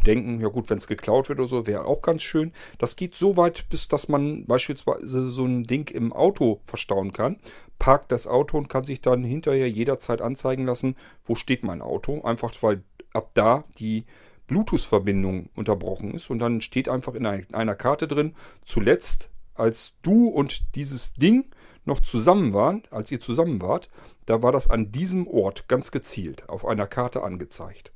denken, 0.06 0.40
ja 0.40 0.49
gut, 0.49 0.70
wenn 0.70 0.78
es 0.78 0.87
geklaut 0.87 1.28
wird 1.28 1.40
oder 1.40 1.49
so, 1.49 1.67
wäre 1.67 1.84
auch 1.84 2.02
ganz 2.02 2.23
schön. 2.23 2.52
Das 2.78 2.96
geht 2.96 3.14
so 3.14 3.37
weit, 3.37 3.69
bis 3.69 3.88
dass 3.88 4.08
man 4.08 4.46
beispielsweise 4.46 5.31
so 5.31 5.44
ein 5.44 5.64
Ding 5.64 5.88
im 5.90 6.12
Auto 6.12 6.61
verstauen 6.64 7.12
kann. 7.12 7.38
Parkt 7.78 8.12
das 8.12 8.26
Auto 8.26 8.56
und 8.58 8.69
kann 8.69 8.84
sich 8.84 9.00
dann 9.00 9.25
hinterher 9.25 9.70
jederzeit 9.70 10.20
anzeigen 10.20 10.64
lassen, 10.64 10.96
wo 11.25 11.34
steht 11.34 11.64
mein 11.64 11.82
Auto. 11.82 12.23
Einfach 12.23 12.52
weil 12.62 12.82
ab 13.12 13.31
da 13.34 13.64
die 13.78 14.05
Bluetooth-Verbindung 14.46 15.50
unterbrochen 15.55 16.12
ist. 16.14 16.31
Und 16.31 16.38
dann 16.38 16.61
steht 16.61 16.88
einfach 16.88 17.14
in 17.14 17.26
einer 17.26 17.75
Karte 17.75 18.06
drin, 18.06 18.34
zuletzt 18.64 19.31
als 19.55 19.94
du 20.02 20.28
und 20.28 20.75
dieses 20.76 21.14
Ding 21.14 21.46
noch 21.86 22.00
zusammen 22.00 22.52
waren, 22.52 22.82
als 22.90 23.10
ihr 23.10 23.20
zusammen 23.20 23.62
wart, 23.62 23.88
da 24.26 24.42
war 24.42 24.52
das 24.52 24.68
an 24.68 24.92
diesem 24.92 25.26
Ort 25.26 25.68
ganz 25.68 25.90
gezielt 25.90 26.48
auf 26.48 26.66
einer 26.66 26.86
Karte 26.86 27.22
angezeigt. 27.22 27.92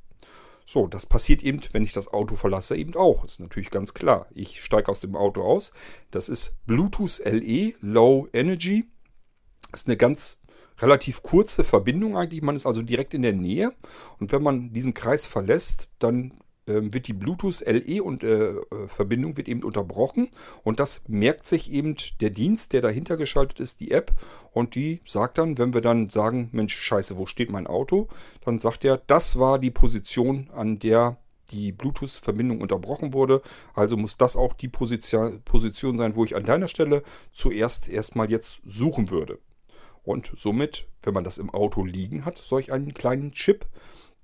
So, 0.65 0.87
das 0.87 1.05
passiert 1.05 1.43
eben, 1.43 1.59
wenn 1.73 1.83
ich 1.83 1.91
das 1.91 2.13
Auto 2.13 2.35
verlasse, 2.35 2.77
eben 2.77 2.95
auch. 2.95 3.25
Ist 3.25 3.39
natürlich 3.39 3.71
ganz 3.71 3.93
klar. 3.93 4.27
Ich 4.33 4.61
steige 4.61 4.89
aus 4.89 5.01
dem 5.01 5.15
Auto 5.15 5.43
aus. 5.43 5.73
Das 6.11 6.29
ist 6.29 6.55
Bluetooth 6.65 7.21
LE, 7.25 7.73
Low 7.81 8.27
Energy. 8.31 8.85
Ist 9.73 9.87
eine 9.87 9.97
ganz 9.97 10.39
relativ 10.79 11.23
kurze 11.23 11.63
Verbindung 11.63 12.15
eigentlich. 12.15 12.41
Man 12.41 12.55
ist 12.55 12.65
also 12.65 12.81
direkt 12.81 13.13
in 13.13 13.21
der 13.21 13.33
Nähe. 13.33 13.73
Und 14.19 14.31
wenn 14.31 14.43
man 14.43 14.71
diesen 14.71 14.93
Kreis 14.93 15.25
verlässt, 15.25 15.89
dann 15.99 16.33
wird 16.65 17.07
die 17.07 17.13
Bluetooth-LE 17.13 18.03
und 18.03 18.23
äh, 18.23 18.51
äh, 18.51 18.61
Verbindung 18.87 19.37
wird 19.37 19.47
eben 19.47 19.63
unterbrochen 19.63 20.29
und 20.63 20.79
das 20.79 21.01
merkt 21.07 21.47
sich 21.47 21.71
eben 21.71 21.95
der 22.19 22.29
Dienst, 22.29 22.73
der 22.73 22.81
dahinter 22.81 23.17
geschaltet 23.17 23.59
ist, 23.59 23.79
die 23.79 23.91
App 23.91 24.11
und 24.51 24.75
die 24.75 25.01
sagt 25.05 25.37
dann, 25.37 25.57
wenn 25.57 25.73
wir 25.73 25.81
dann 25.81 26.09
sagen, 26.09 26.49
Mensch, 26.51 26.75
scheiße, 26.75 27.17
wo 27.17 27.25
steht 27.25 27.49
mein 27.49 27.67
Auto? 27.67 28.07
Dann 28.45 28.59
sagt 28.59 28.85
er, 28.85 28.97
das 29.07 29.39
war 29.39 29.59
die 29.59 29.71
Position, 29.71 30.49
an 30.53 30.79
der 30.79 31.17
die 31.51 31.71
Bluetooth-Verbindung 31.71 32.61
unterbrochen 32.61 33.13
wurde. 33.13 33.41
Also 33.73 33.97
muss 33.97 34.17
das 34.17 34.35
auch 34.35 34.53
die 34.53 34.69
Position, 34.69 35.41
Position 35.41 35.97
sein, 35.97 36.15
wo 36.15 36.23
ich 36.23 36.35
an 36.35 36.45
deiner 36.45 36.67
Stelle 36.67 37.03
zuerst 37.33 37.89
erstmal 37.89 38.29
jetzt 38.31 38.61
suchen 38.65 39.09
würde. 39.09 39.39
Und 40.03 40.31
somit, 40.35 40.87
wenn 41.03 41.13
man 41.13 41.23
das 41.23 41.37
im 41.37 41.49
Auto 41.49 41.83
liegen 41.83 42.25
hat, 42.25 42.37
solch 42.37 42.71
einen 42.71 42.93
kleinen 42.93 43.33
Chip, 43.33 43.65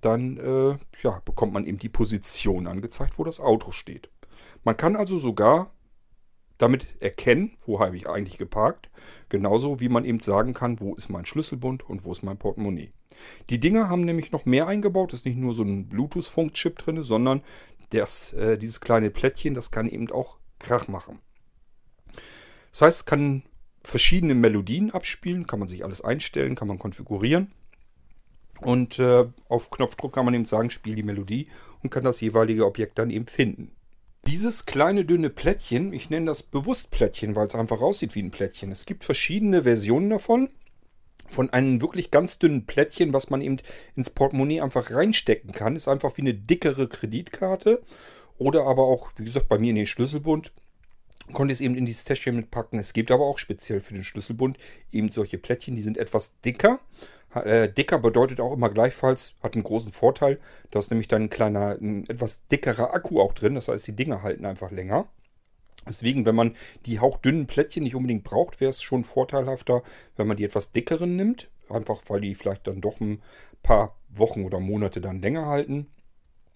dann 0.02 0.38
äh, 0.38 0.78
ja, 1.04 1.22
bekommt 1.26 1.54
man 1.54 1.66
eben 1.66 1.80
die 1.80 1.90
Position 1.90 2.68
angezeigt, 2.68 3.18
wo 3.18 3.24
das 3.24 3.40
Auto 3.40 3.72
steht. 3.72 4.10
Man 4.64 4.78
kann 4.78 4.96
also 4.96 5.18
sogar 5.18 5.72
damit 6.58 7.02
erkennen, 7.02 7.56
wo 7.66 7.80
habe 7.80 7.96
ich 7.96 8.10
eigentlich 8.10 8.38
geparkt, 8.38 8.90
genauso 9.30 9.80
wie 9.80 9.90
man 9.90 10.06
eben 10.06 10.20
sagen 10.20 10.54
kann, 10.54 10.80
wo 10.80 10.96
ist 10.96 11.10
mein 11.10 11.26
Schlüsselbund 11.26 11.88
und 11.88 12.04
wo 12.04 12.12
ist 12.12 12.24
mein 12.24 12.38
Portemonnaie. 12.38 12.92
Die 13.50 13.60
Dinger 13.60 13.90
haben 13.90 14.02
nämlich 14.02 14.32
noch 14.32 14.46
mehr 14.46 14.68
eingebaut, 14.68 15.14
es 15.14 15.20
ist 15.20 15.26
nicht 15.26 15.38
nur 15.38 15.54
so 15.54 15.64
ein 15.64 15.88
Bluetooth-Funkchip 15.88 16.78
drin, 16.80 17.04
sondern 17.04 17.42
das, 17.92 18.34
äh, 18.34 18.58
dieses 18.58 18.82
kleine 18.82 19.10
Plättchen, 19.10 19.54
das 19.54 19.72
kann 19.72 19.88
eben 19.88 20.12
auch 20.12 20.38
Krach 20.60 20.88
machen. 20.88 21.20
Das 22.72 22.82
heißt, 22.82 23.00
es 23.00 23.06
kann 23.06 23.44
verschiedene 23.84 24.36
Melodien 24.36 24.92
abspielen, 24.92 25.48
kann 25.48 25.60
man 25.60 25.68
sich 25.68 25.84
alles 25.84 26.02
einstellen, 26.02 26.56
kann 26.56 26.68
man 26.68 26.80
konfigurieren. 26.80 27.52
Und 28.62 29.00
äh, 29.00 29.26
auf 29.50 29.70
Knopfdruck 29.70 30.14
kann 30.14 30.26
man 30.26 30.34
eben 30.34 30.46
sagen, 30.46 30.70
spiel 30.70 30.96
die 30.96 31.04
Melodie 31.04 31.48
und 31.84 31.90
kann 31.90 32.04
das 32.04 32.22
jeweilige 32.22 32.66
Objekt 32.66 32.98
dann 32.98 33.10
eben 33.10 33.28
finden. 33.28 33.72
Dieses 34.28 34.66
kleine 34.66 35.06
dünne 35.06 35.30
Plättchen, 35.30 35.94
ich 35.94 36.10
nenne 36.10 36.26
das 36.26 36.44
bewusst 36.44 36.92
Plättchen, 36.92 37.36
weil 37.36 37.48
es 37.48 37.56
einfach 37.56 37.82
aussieht 37.82 38.14
wie 38.16 38.24
ein 38.24 38.32
Plättchen. 38.32 38.72
Es 38.72 38.86
gibt 38.86 39.06
verschiedene 39.06 39.64
Versionen 39.64 40.10
davon. 40.10 40.50
Von 41.30 41.50
einem 41.50 41.82
wirklich 41.82 42.10
ganz 42.10 42.40
dünnen 42.40 42.66
Plättchen, 42.66 43.14
was 43.14 43.30
man 43.30 43.42
eben 43.42 43.58
ins 43.96 44.10
Portemonnaie 44.10 44.62
einfach 44.62 44.92
reinstecken 44.92 45.52
kann. 45.52 45.76
Ist 45.76 45.88
einfach 45.88 46.16
wie 46.18 46.22
eine 46.22 46.34
dickere 46.34 46.88
Kreditkarte. 46.88 47.82
Oder 48.38 48.66
aber 48.66 48.84
auch, 48.84 49.12
wie 49.18 49.26
gesagt, 49.26 49.50
bei 49.50 49.58
mir 49.58 49.72
in 49.72 49.76
den 49.76 49.88
Schlüsselbund. 49.88 50.54
konnte 51.34 51.52
es 51.52 51.62
eben 51.62 51.76
in 51.76 51.86
dieses 51.86 52.06
Täschchen 52.06 52.36
mitpacken. 52.36 52.80
Es 52.80 52.94
gibt 52.94 53.12
aber 53.12 53.26
auch 53.26 53.40
speziell 53.40 53.82
für 53.82 53.94
den 53.94 54.04
Schlüsselbund 54.04 54.58
eben 54.92 55.10
solche 55.10 55.38
Plättchen, 55.38 55.76
die 55.76 55.82
sind 55.82 55.98
etwas 55.98 56.40
dicker. 56.42 56.80
Äh, 57.34 57.70
dicker 57.70 58.00
bedeutet 58.00 58.40
auch 58.40 58.54
immer 58.54 58.70
gleichfalls, 58.70 59.36
hat 59.44 59.54
einen 59.54 59.64
großen 59.64 59.92
Vorteil. 59.92 60.40
Da 60.72 60.80
ist 60.80 60.92
nämlich 60.92 61.08
dann 61.08 61.24
ein 61.24 61.30
kleiner, 61.30 61.78
ein 61.80 62.10
etwas 62.10 62.40
dickerer 62.48 62.94
Akku 62.94 63.20
auch 63.22 63.34
drin. 63.34 63.56
Das 63.56 63.68
heißt, 63.68 63.88
die 63.88 63.96
Dinger 63.96 64.24
halten 64.24 64.46
einfach 64.46 64.72
länger. 64.72 65.08
Deswegen, 65.88 66.26
wenn 66.26 66.36
man 66.36 66.56
die 66.86 67.00
hauchdünnen 67.00 67.48
Plättchen 67.48 67.84
nicht 67.84 67.96
unbedingt 67.96 68.24
braucht, 68.24 68.60
wäre 68.60 68.70
es 68.70 68.82
schon 68.82 69.04
vorteilhafter, 69.04 69.84
wenn 70.16 70.28
man 70.28 70.38
die 70.38 70.44
etwas 70.44 70.72
dickeren 70.72 71.16
nimmt. 71.16 71.50
Einfach 71.70 72.02
weil 72.08 72.22
die 72.22 72.36
vielleicht 72.36 72.68
dann 72.68 72.82
doch 72.82 73.00
ein 73.00 73.22
paar 73.62 73.96
Wochen 74.10 74.46
oder 74.46 74.60
Monate 74.60 75.02
dann 75.02 75.22
länger 75.22 75.46
halten. 75.46 75.88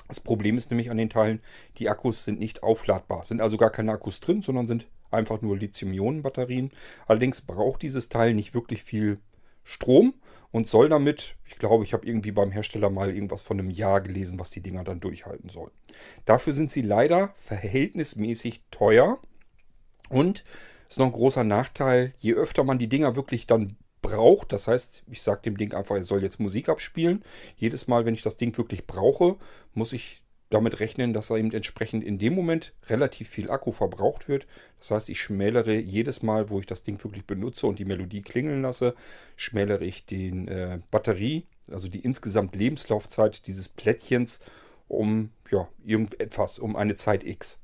Das 0.07 0.19
Problem 0.19 0.57
ist 0.57 0.71
nämlich 0.71 0.89
an 0.89 0.97
den 0.97 1.09
Teilen, 1.09 1.41
die 1.77 1.89
Akkus 1.89 2.25
sind 2.25 2.39
nicht 2.39 2.63
aufladbar. 2.63 3.23
Sind 3.23 3.39
also 3.39 3.57
gar 3.57 3.71
keine 3.71 3.91
Akkus 3.91 4.19
drin, 4.19 4.41
sondern 4.41 4.67
sind 4.67 4.87
einfach 5.09 5.41
nur 5.41 5.57
Lithium-Ionen-Batterien. 5.57 6.71
Allerdings 7.07 7.41
braucht 7.41 7.81
dieses 7.81 8.09
Teil 8.09 8.33
nicht 8.33 8.53
wirklich 8.53 8.83
viel 8.83 9.19
Strom 9.63 10.13
und 10.51 10.67
soll 10.67 10.89
damit, 10.89 11.35
ich 11.45 11.57
glaube, 11.57 11.83
ich 11.83 11.93
habe 11.93 12.05
irgendwie 12.05 12.31
beim 12.31 12.51
Hersteller 12.51 12.89
mal 12.89 13.13
irgendwas 13.13 13.41
von 13.41 13.59
einem 13.59 13.69
Jahr 13.69 14.01
gelesen, 14.01 14.39
was 14.39 14.49
die 14.49 14.61
Dinger 14.61 14.83
dann 14.83 14.99
durchhalten 14.99 15.49
sollen. 15.49 15.71
Dafür 16.25 16.53
sind 16.53 16.71
sie 16.71 16.81
leider 16.81 17.31
verhältnismäßig 17.35 18.63
teuer 18.69 19.19
und 20.09 20.43
ist 20.89 20.99
noch 20.99 21.05
ein 21.05 21.13
großer 21.13 21.43
Nachteil, 21.43 22.13
je 22.17 22.33
öfter 22.33 22.63
man 22.63 22.79
die 22.79 22.89
Dinger 22.89 23.15
wirklich 23.15 23.47
dann 23.47 23.77
braucht, 24.01 24.51
das 24.51 24.67
heißt, 24.67 25.03
ich 25.09 25.21
sage 25.21 25.41
dem 25.43 25.57
Ding 25.57 25.73
einfach, 25.73 25.95
es 25.95 26.07
soll 26.07 26.23
jetzt 26.23 26.39
Musik 26.39 26.69
abspielen. 26.69 27.23
Jedes 27.55 27.87
Mal, 27.87 28.05
wenn 28.05 28.15
ich 28.15 28.23
das 28.23 28.35
Ding 28.35 28.57
wirklich 28.57 28.87
brauche, 28.87 29.37
muss 29.73 29.93
ich 29.93 30.23
damit 30.51 30.79
rechnen, 30.79 31.13
dass 31.13 31.29
er 31.29 31.37
eben 31.37 31.51
entsprechend 31.51 32.03
in 32.03 32.19
dem 32.19 32.35
Moment 32.35 32.73
relativ 32.89 33.29
viel 33.29 33.49
Akku 33.49 33.71
verbraucht 33.71 34.27
wird. 34.27 34.45
Das 34.79 34.91
heißt, 34.91 35.09
ich 35.09 35.19
schmälere 35.21 35.75
jedes 35.75 36.21
Mal, 36.21 36.49
wo 36.49 36.59
ich 36.59 36.65
das 36.65 36.83
Ding 36.83 37.03
wirklich 37.03 37.25
benutze 37.25 37.67
und 37.67 37.79
die 37.79 37.85
Melodie 37.85 38.21
klingeln 38.21 38.61
lasse, 38.61 38.93
schmälere 39.35 39.85
ich 39.85 40.05
den 40.05 40.47
äh, 40.47 40.79
Batterie, 40.91 41.45
also 41.71 41.87
die 41.87 41.99
insgesamt 41.99 42.55
Lebenslaufzeit 42.55 43.47
dieses 43.47 43.69
Plättchens 43.69 44.41
um 44.89 45.31
ja, 45.49 45.69
irgendetwas, 45.85 46.59
um 46.59 46.75
eine 46.75 46.95
Zeit 46.95 47.23
X. 47.23 47.60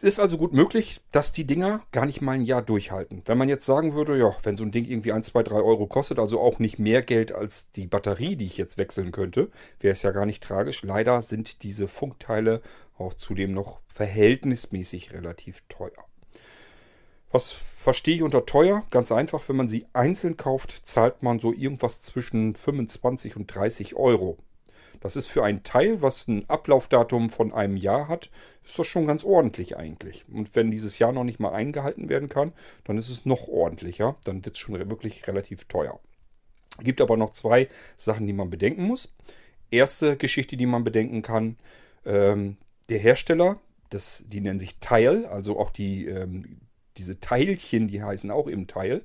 Ist 0.00 0.20
also 0.20 0.38
gut 0.38 0.52
möglich, 0.52 1.00
dass 1.12 1.32
die 1.32 1.44
Dinger 1.44 1.82
gar 1.92 2.06
nicht 2.06 2.20
mal 2.20 2.32
ein 2.32 2.42
Jahr 2.42 2.62
durchhalten. 2.62 3.22
Wenn 3.24 3.38
man 3.38 3.48
jetzt 3.48 3.66
sagen 3.66 3.94
würde, 3.94 4.16
ja, 4.16 4.36
wenn 4.42 4.56
so 4.56 4.64
ein 4.64 4.70
Ding 4.70 4.84
irgendwie 4.84 5.12
1, 5.12 5.28
2, 5.28 5.42
3 5.42 5.56
Euro 5.56 5.86
kostet, 5.86 6.18
also 6.18 6.40
auch 6.40 6.58
nicht 6.58 6.78
mehr 6.78 7.02
Geld 7.02 7.32
als 7.32 7.70
die 7.70 7.86
Batterie, 7.86 8.36
die 8.36 8.46
ich 8.46 8.56
jetzt 8.56 8.78
wechseln 8.78 9.12
könnte, 9.12 9.50
wäre 9.80 9.92
es 9.92 10.02
ja 10.02 10.10
gar 10.10 10.26
nicht 10.26 10.42
tragisch. 10.42 10.82
Leider 10.82 11.20
sind 11.22 11.62
diese 11.62 11.88
Funkteile 11.88 12.62
auch 12.98 13.14
zudem 13.14 13.52
noch 13.52 13.80
verhältnismäßig 13.88 15.12
relativ 15.12 15.62
teuer. 15.68 16.04
Was 17.30 17.50
verstehe 17.50 18.16
ich 18.16 18.22
unter 18.22 18.46
teuer? 18.46 18.84
Ganz 18.90 19.12
einfach, 19.12 19.48
wenn 19.48 19.56
man 19.56 19.68
sie 19.68 19.86
einzeln 19.92 20.36
kauft, 20.36 20.80
zahlt 20.84 21.22
man 21.22 21.38
so 21.38 21.52
irgendwas 21.52 22.00
zwischen 22.00 22.54
25 22.54 23.36
und 23.36 23.54
30 23.54 23.96
Euro. 23.96 24.38
Das 25.00 25.16
ist 25.16 25.26
für 25.26 25.44
ein 25.44 25.62
Teil, 25.62 26.02
was 26.02 26.28
ein 26.28 26.48
Ablaufdatum 26.48 27.30
von 27.30 27.52
einem 27.52 27.76
Jahr 27.76 28.08
hat, 28.08 28.30
ist 28.64 28.78
das 28.78 28.86
schon 28.86 29.06
ganz 29.06 29.24
ordentlich 29.24 29.76
eigentlich. 29.76 30.24
Und 30.32 30.54
wenn 30.54 30.70
dieses 30.70 30.98
Jahr 30.98 31.12
noch 31.12 31.24
nicht 31.24 31.40
mal 31.40 31.52
eingehalten 31.52 32.08
werden 32.08 32.28
kann, 32.28 32.52
dann 32.84 32.98
ist 32.98 33.08
es 33.08 33.24
noch 33.24 33.48
ordentlicher. 33.48 34.16
Dann 34.24 34.44
wird 34.44 34.56
es 34.56 34.60
schon 34.60 34.74
wirklich 34.90 35.26
relativ 35.26 35.64
teuer. 35.64 36.00
Es 36.78 36.84
gibt 36.84 37.00
aber 37.00 37.16
noch 37.16 37.30
zwei 37.30 37.68
Sachen, 37.96 38.26
die 38.26 38.32
man 38.32 38.50
bedenken 38.50 38.82
muss. 38.82 39.14
Erste 39.70 40.16
Geschichte, 40.16 40.56
die 40.56 40.66
man 40.66 40.84
bedenken 40.84 41.22
kann, 41.22 41.56
ähm, 42.04 42.56
der 42.88 42.98
Hersteller, 42.98 43.60
das, 43.90 44.24
die 44.28 44.40
nennen 44.40 44.60
sich 44.60 44.78
Teil, 44.80 45.26
also 45.26 45.58
auch 45.58 45.70
die, 45.70 46.06
ähm, 46.06 46.60
diese 46.96 47.20
Teilchen, 47.20 47.88
die 47.88 48.02
heißen 48.02 48.30
auch 48.30 48.48
eben 48.48 48.66
Teil. 48.66 49.02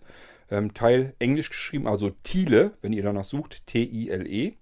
Ähm, 0.51 0.73
Teil 0.73 1.13
englisch 1.19 1.49
geschrieben, 1.49 1.87
also 1.87 2.11
Thiele, 2.23 2.73
wenn 2.81 2.93
ihr 2.93 3.03
danach 3.03 3.23
sucht, 3.23 3.65
T-I-L-E. 3.67 4.53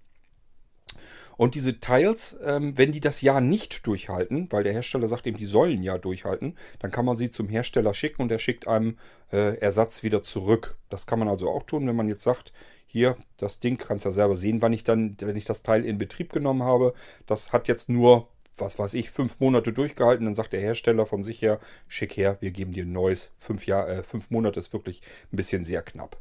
Und 1.36 1.54
diese 1.54 1.80
Tiles, 1.80 2.36
ähm, 2.44 2.76
wenn 2.76 2.92
die 2.92 3.00
das 3.00 3.20
Jahr 3.22 3.40
nicht 3.40 3.86
durchhalten, 3.86 4.48
weil 4.50 4.64
der 4.64 4.72
Hersteller 4.72 5.08
sagt 5.08 5.26
eben, 5.26 5.36
die 5.36 5.46
sollen 5.46 5.82
ja 5.82 5.98
durchhalten, 5.98 6.56
dann 6.78 6.90
kann 6.90 7.04
man 7.04 7.16
sie 7.16 7.30
zum 7.30 7.48
Hersteller 7.48 7.94
schicken 7.94 8.22
und 8.22 8.30
er 8.30 8.38
schickt 8.38 8.68
einem 8.68 8.96
äh, 9.32 9.56
Ersatz 9.58 10.02
wieder 10.02 10.22
zurück. 10.22 10.76
Das 10.88 11.06
kann 11.06 11.18
man 11.18 11.28
also 11.28 11.50
auch 11.50 11.62
tun, 11.62 11.86
wenn 11.86 11.96
man 11.96 12.08
jetzt 12.08 12.24
sagt, 12.24 12.52
hier, 12.86 13.16
das 13.38 13.58
Ding 13.58 13.78
kannst 13.78 14.04
du 14.04 14.10
ja 14.10 14.12
selber 14.12 14.36
sehen, 14.36 14.60
wann 14.60 14.74
ich 14.74 14.84
dann, 14.84 15.16
wenn 15.20 15.36
ich 15.36 15.46
das 15.46 15.62
Teil 15.62 15.84
in 15.84 15.96
Betrieb 15.96 16.32
genommen 16.32 16.62
habe. 16.62 16.92
Das 17.26 17.52
hat 17.52 17.66
jetzt 17.66 17.88
nur, 17.88 18.28
was 18.58 18.78
weiß 18.78 18.94
ich, 18.94 19.10
fünf 19.10 19.40
Monate 19.40 19.72
durchgehalten. 19.72 20.26
Dann 20.26 20.34
sagt 20.34 20.52
der 20.52 20.60
Hersteller 20.60 21.06
von 21.06 21.22
sich 21.22 21.40
her, 21.40 21.58
schick 21.88 22.16
her, 22.16 22.36
wir 22.40 22.50
geben 22.50 22.72
dir 22.72 22.84
ein 22.84 22.92
neues. 22.92 23.30
Fünf, 23.38 23.66
Jahr, 23.66 23.88
äh, 23.88 24.02
fünf 24.02 24.30
Monate 24.30 24.60
ist 24.60 24.74
wirklich 24.74 25.00
ein 25.32 25.36
bisschen 25.36 25.64
sehr 25.64 25.80
knapp. 25.82 26.18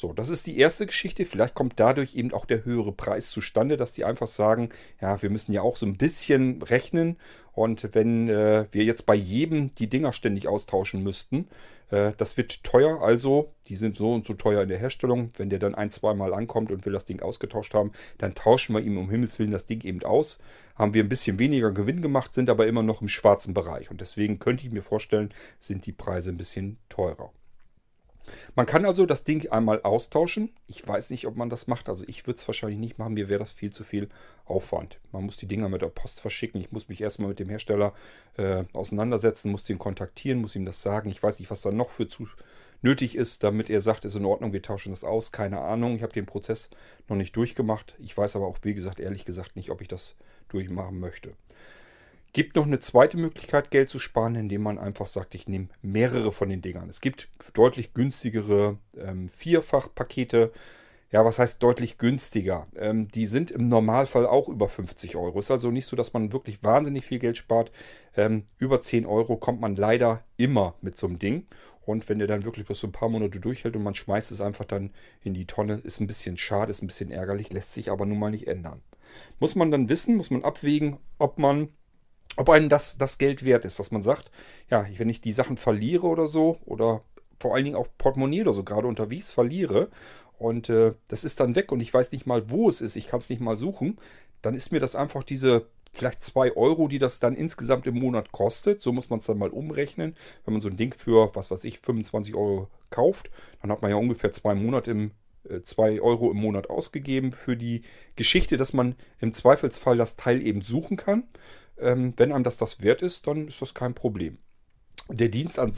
So, 0.00 0.14
das 0.14 0.30
ist 0.30 0.46
die 0.46 0.56
erste 0.56 0.86
Geschichte. 0.86 1.26
Vielleicht 1.26 1.54
kommt 1.54 1.78
dadurch 1.78 2.14
eben 2.14 2.32
auch 2.32 2.46
der 2.46 2.64
höhere 2.64 2.90
Preis 2.90 3.30
zustande, 3.30 3.76
dass 3.76 3.92
die 3.92 4.06
einfach 4.06 4.28
sagen, 4.28 4.70
ja, 4.98 5.20
wir 5.20 5.28
müssen 5.28 5.52
ja 5.52 5.60
auch 5.60 5.76
so 5.76 5.84
ein 5.84 5.98
bisschen 5.98 6.62
rechnen. 6.62 7.18
Und 7.52 7.90
wenn 7.92 8.30
äh, 8.30 8.64
wir 8.70 8.84
jetzt 8.84 9.04
bei 9.04 9.14
jedem 9.14 9.74
die 9.74 9.90
Dinger 9.90 10.14
ständig 10.14 10.48
austauschen 10.48 11.02
müssten, 11.02 11.48
äh, 11.90 12.12
das 12.16 12.38
wird 12.38 12.64
teuer. 12.64 13.02
Also, 13.02 13.52
die 13.68 13.76
sind 13.76 13.94
so 13.94 14.14
und 14.14 14.26
so 14.26 14.32
teuer 14.32 14.62
in 14.62 14.70
der 14.70 14.78
Herstellung. 14.78 15.32
Wenn 15.36 15.50
der 15.50 15.58
dann 15.58 15.74
ein, 15.74 15.90
zwei 15.90 16.14
Mal 16.14 16.32
ankommt 16.32 16.70
und 16.70 16.86
will 16.86 16.94
das 16.94 17.04
Ding 17.04 17.20
ausgetauscht 17.20 17.74
haben, 17.74 17.92
dann 18.16 18.34
tauschen 18.34 18.74
wir 18.74 18.80
ihm 18.80 18.96
um 18.96 19.10
Himmels 19.10 19.38
Willen 19.38 19.50
das 19.50 19.66
Ding 19.66 19.82
eben 19.82 20.02
aus. 20.02 20.40
Haben 20.76 20.94
wir 20.94 21.04
ein 21.04 21.10
bisschen 21.10 21.38
weniger 21.38 21.72
Gewinn 21.72 22.00
gemacht, 22.00 22.32
sind 22.32 22.48
aber 22.48 22.66
immer 22.66 22.82
noch 22.82 23.02
im 23.02 23.08
schwarzen 23.08 23.52
Bereich. 23.52 23.90
Und 23.90 24.00
deswegen 24.00 24.38
könnte 24.38 24.64
ich 24.64 24.72
mir 24.72 24.80
vorstellen, 24.80 25.34
sind 25.58 25.84
die 25.84 25.92
Preise 25.92 26.30
ein 26.30 26.38
bisschen 26.38 26.78
teurer. 26.88 27.30
Man 28.54 28.66
kann 28.66 28.84
also 28.84 29.06
das 29.06 29.24
Ding 29.24 29.50
einmal 29.50 29.82
austauschen. 29.82 30.50
Ich 30.66 30.86
weiß 30.86 31.10
nicht, 31.10 31.26
ob 31.26 31.36
man 31.36 31.50
das 31.50 31.66
macht. 31.66 31.88
Also 31.88 32.04
ich 32.06 32.26
würde 32.26 32.38
es 32.38 32.46
wahrscheinlich 32.46 32.78
nicht 32.78 32.98
machen. 32.98 33.14
Mir 33.14 33.28
wäre 33.28 33.40
das 33.40 33.52
viel 33.52 33.70
zu 33.70 33.84
viel 33.84 34.08
Aufwand. 34.44 34.98
Man 35.12 35.24
muss 35.24 35.36
die 35.36 35.46
Dinger 35.46 35.68
mit 35.68 35.82
der 35.82 35.88
Post 35.88 36.20
verschicken. 36.20 36.60
Ich 36.60 36.72
muss 36.72 36.88
mich 36.88 37.00
erstmal 37.00 37.28
mit 37.28 37.38
dem 37.38 37.48
Hersteller 37.48 37.92
äh, 38.36 38.64
auseinandersetzen, 38.72 39.50
muss 39.50 39.64
den 39.64 39.78
kontaktieren, 39.78 40.40
muss 40.40 40.56
ihm 40.56 40.64
das 40.64 40.82
sagen. 40.82 41.10
Ich 41.10 41.22
weiß 41.22 41.38
nicht, 41.38 41.50
was 41.50 41.62
da 41.62 41.70
noch 41.70 41.90
für 41.90 42.08
zu 42.08 42.28
nötig 42.82 43.14
ist, 43.14 43.44
damit 43.44 43.70
er 43.70 43.80
sagt, 43.80 44.04
ist 44.04 44.14
in 44.14 44.24
Ordnung, 44.24 44.52
wir 44.52 44.62
tauschen 44.62 44.92
das 44.92 45.04
aus. 45.04 45.32
Keine 45.32 45.60
Ahnung. 45.60 45.96
Ich 45.96 46.02
habe 46.02 46.12
den 46.12 46.26
Prozess 46.26 46.70
noch 47.08 47.16
nicht 47.16 47.36
durchgemacht. 47.36 47.94
Ich 47.98 48.16
weiß 48.16 48.36
aber 48.36 48.46
auch, 48.46 48.58
wie 48.62 48.74
gesagt, 48.74 49.00
ehrlich 49.00 49.24
gesagt 49.24 49.56
nicht, 49.56 49.70
ob 49.70 49.80
ich 49.80 49.88
das 49.88 50.14
durchmachen 50.48 50.98
möchte. 50.98 51.34
Gibt 52.32 52.54
noch 52.54 52.66
eine 52.66 52.78
zweite 52.78 53.16
Möglichkeit, 53.16 53.72
Geld 53.72 53.88
zu 53.88 53.98
sparen, 53.98 54.36
indem 54.36 54.62
man 54.62 54.78
einfach 54.78 55.08
sagt, 55.08 55.34
ich 55.34 55.48
nehme 55.48 55.68
mehrere 55.82 56.30
von 56.30 56.48
den 56.48 56.62
Dingern. 56.62 56.88
Es 56.88 57.00
gibt 57.00 57.28
deutlich 57.54 57.92
günstigere 57.92 58.78
ähm, 58.96 59.28
Vierfachpakete. 59.28 60.52
Ja, 61.10 61.24
was 61.24 61.40
heißt 61.40 61.60
deutlich 61.60 61.98
günstiger? 61.98 62.68
Ähm, 62.76 63.08
die 63.08 63.26
sind 63.26 63.50
im 63.50 63.66
Normalfall 63.66 64.26
auch 64.26 64.48
über 64.48 64.68
50 64.68 65.16
Euro. 65.16 65.40
Ist 65.40 65.50
also 65.50 65.72
nicht 65.72 65.86
so, 65.86 65.96
dass 65.96 66.12
man 66.12 66.32
wirklich 66.32 66.62
wahnsinnig 66.62 67.04
viel 67.04 67.18
Geld 67.18 67.36
spart. 67.36 67.72
Ähm, 68.16 68.44
über 68.58 68.80
10 68.80 69.06
Euro 69.06 69.36
kommt 69.36 69.60
man 69.60 69.74
leider 69.74 70.22
immer 70.36 70.76
mit 70.82 70.96
so 70.96 71.08
einem 71.08 71.18
Ding. 71.18 71.48
Und 71.84 72.08
wenn 72.08 72.20
der 72.20 72.28
dann 72.28 72.44
wirklich 72.44 72.64
bloß 72.66 72.78
so 72.78 72.86
ein 72.86 72.92
paar 72.92 73.08
Monate 73.08 73.40
durchhält 73.40 73.74
und 73.74 73.82
man 73.82 73.96
schmeißt 73.96 74.30
es 74.30 74.40
einfach 74.40 74.66
dann 74.66 74.92
in 75.24 75.34
die 75.34 75.46
Tonne, 75.46 75.80
ist 75.82 75.98
ein 75.98 76.06
bisschen 76.06 76.36
schade, 76.36 76.70
ist 76.70 76.82
ein 76.82 76.86
bisschen 76.86 77.10
ärgerlich, 77.10 77.52
lässt 77.52 77.74
sich 77.74 77.90
aber 77.90 78.06
nun 78.06 78.20
mal 78.20 78.30
nicht 78.30 78.46
ändern. 78.46 78.80
Muss 79.40 79.56
man 79.56 79.72
dann 79.72 79.88
wissen, 79.88 80.16
muss 80.16 80.30
man 80.30 80.44
abwägen, 80.44 80.98
ob 81.18 81.38
man 81.38 81.70
ob 82.36 82.48
einem 82.50 82.68
das, 82.68 82.98
das 82.98 83.18
Geld 83.18 83.44
wert 83.44 83.64
ist, 83.64 83.78
dass 83.78 83.90
man 83.90 84.02
sagt, 84.02 84.30
ja, 84.70 84.86
wenn 84.96 85.08
ich 85.08 85.20
die 85.20 85.32
Sachen 85.32 85.56
verliere 85.56 86.06
oder 86.06 86.26
so, 86.26 86.58
oder 86.64 87.02
vor 87.38 87.54
allen 87.54 87.64
Dingen 87.64 87.76
auch 87.76 87.88
Portemonnaie 87.98 88.42
oder 88.42 88.52
so, 88.52 88.64
gerade 88.64 88.86
unterwegs 88.86 89.30
verliere, 89.30 89.88
und 90.38 90.70
äh, 90.70 90.94
das 91.08 91.24
ist 91.24 91.38
dann 91.38 91.54
weg 91.54 91.70
und 91.70 91.80
ich 91.80 91.92
weiß 91.92 92.12
nicht 92.12 92.26
mal, 92.26 92.48
wo 92.50 92.68
es 92.68 92.80
ist, 92.80 92.96
ich 92.96 93.08
kann 93.08 93.20
es 93.20 93.28
nicht 93.28 93.42
mal 93.42 93.58
suchen, 93.58 93.98
dann 94.40 94.54
ist 94.54 94.72
mir 94.72 94.80
das 94.80 94.96
einfach 94.96 95.22
diese 95.22 95.66
vielleicht 95.92 96.24
2 96.24 96.56
Euro, 96.56 96.88
die 96.88 96.98
das 96.98 97.20
dann 97.20 97.34
insgesamt 97.34 97.86
im 97.86 97.98
Monat 97.98 98.32
kostet. 98.32 98.80
So 98.80 98.92
muss 98.92 99.10
man 99.10 99.18
es 99.18 99.26
dann 99.26 99.38
mal 99.38 99.50
umrechnen. 99.50 100.14
Wenn 100.44 100.54
man 100.54 100.62
so 100.62 100.68
ein 100.68 100.76
Ding 100.76 100.94
für, 100.94 101.34
was 101.34 101.50
weiß 101.50 101.64
ich, 101.64 101.80
25 101.80 102.34
Euro 102.34 102.68
kauft, 102.90 103.30
dann 103.60 103.70
hat 103.70 103.82
man 103.82 103.90
ja 103.90 103.96
ungefähr 103.96 104.32
zwei 104.32 104.54
Monate 104.54 104.92
im 104.92 105.10
2 105.62 105.90
äh, 105.94 106.00
Euro 106.00 106.30
im 106.30 106.36
Monat 106.36 106.70
ausgegeben 106.70 107.32
für 107.32 107.56
die 107.56 107.82
Geschichte, 108.16 108.56
dass 108.56 108.72
man 108.72 108.94
im 109.20 109.32
Zweifelsfall 109.32 109.96
das 109.96 110.16
Teil 110.16 110.42
eben 110.42 110.62
suchen 110.62 110.96
kann. 110.96 111.24
Ähm, 111.80 112.14
wenn 112.16 112.32
einem 112.32 112.44
das 112.44 112.56
das 112.56 112.82
wert 112.82 113.02
ist, 113.02 113.26
dann 113.26 113.48
ist 113.48 113.62
das 113.62 113.74
kein 113.74 113.94
Problem. 113.94 114.38
Der 115.08 115.28
Dienst 115.28 115.58
als 115.58 115.76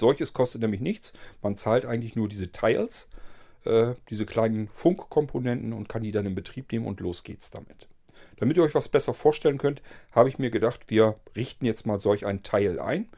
solches 0.00 0.32
kostet 0.32 0.62
nämlich 0.62 0.80
nichts. 0.80 1.12
Man 1.42 1.56
zahlt 1.56 1.84
eigentlich 1.84 2.16
nur 2.16 2.28
diese 2.28 2.50
Tiles, 2.50 3.08
äh, 3.64 3.94
diese 4.08 4.24
kleinen 4.26 4.68
Funkkomponenten 4.68 5.72
und 5.72 5.88
kann 5.88 6.02
die 6.02 6.12
dann 6.12 6.26
in 6.26 6.34
Betrieb 6.34 6.72
nehmen 6.72 6.86
und 6.86 7.00
los 7.00 7.24
geht's 7.24 7.50
damit. 7.50 7.88
Damit 8.36 8.56
ihr 8.56 8.62
euch 8.62 8.74
was 8.74 8.88
besser 8.88 9.12
vorstellen 9.14 9.58
könnt, 9.58 9.82
habe 10.12 10.28
ich 10.28 10.38
mir 10.38 10.50
gedacht, 10.50 10.90
wir 10.90 11.16
richten 11.36 11.66
jetzt 11.66 11.86
mal 11.86 12.00
solch 12.00 12.26
ein 12.26 12.42
Teil 12.42 12.80
ein. 12.80 13.08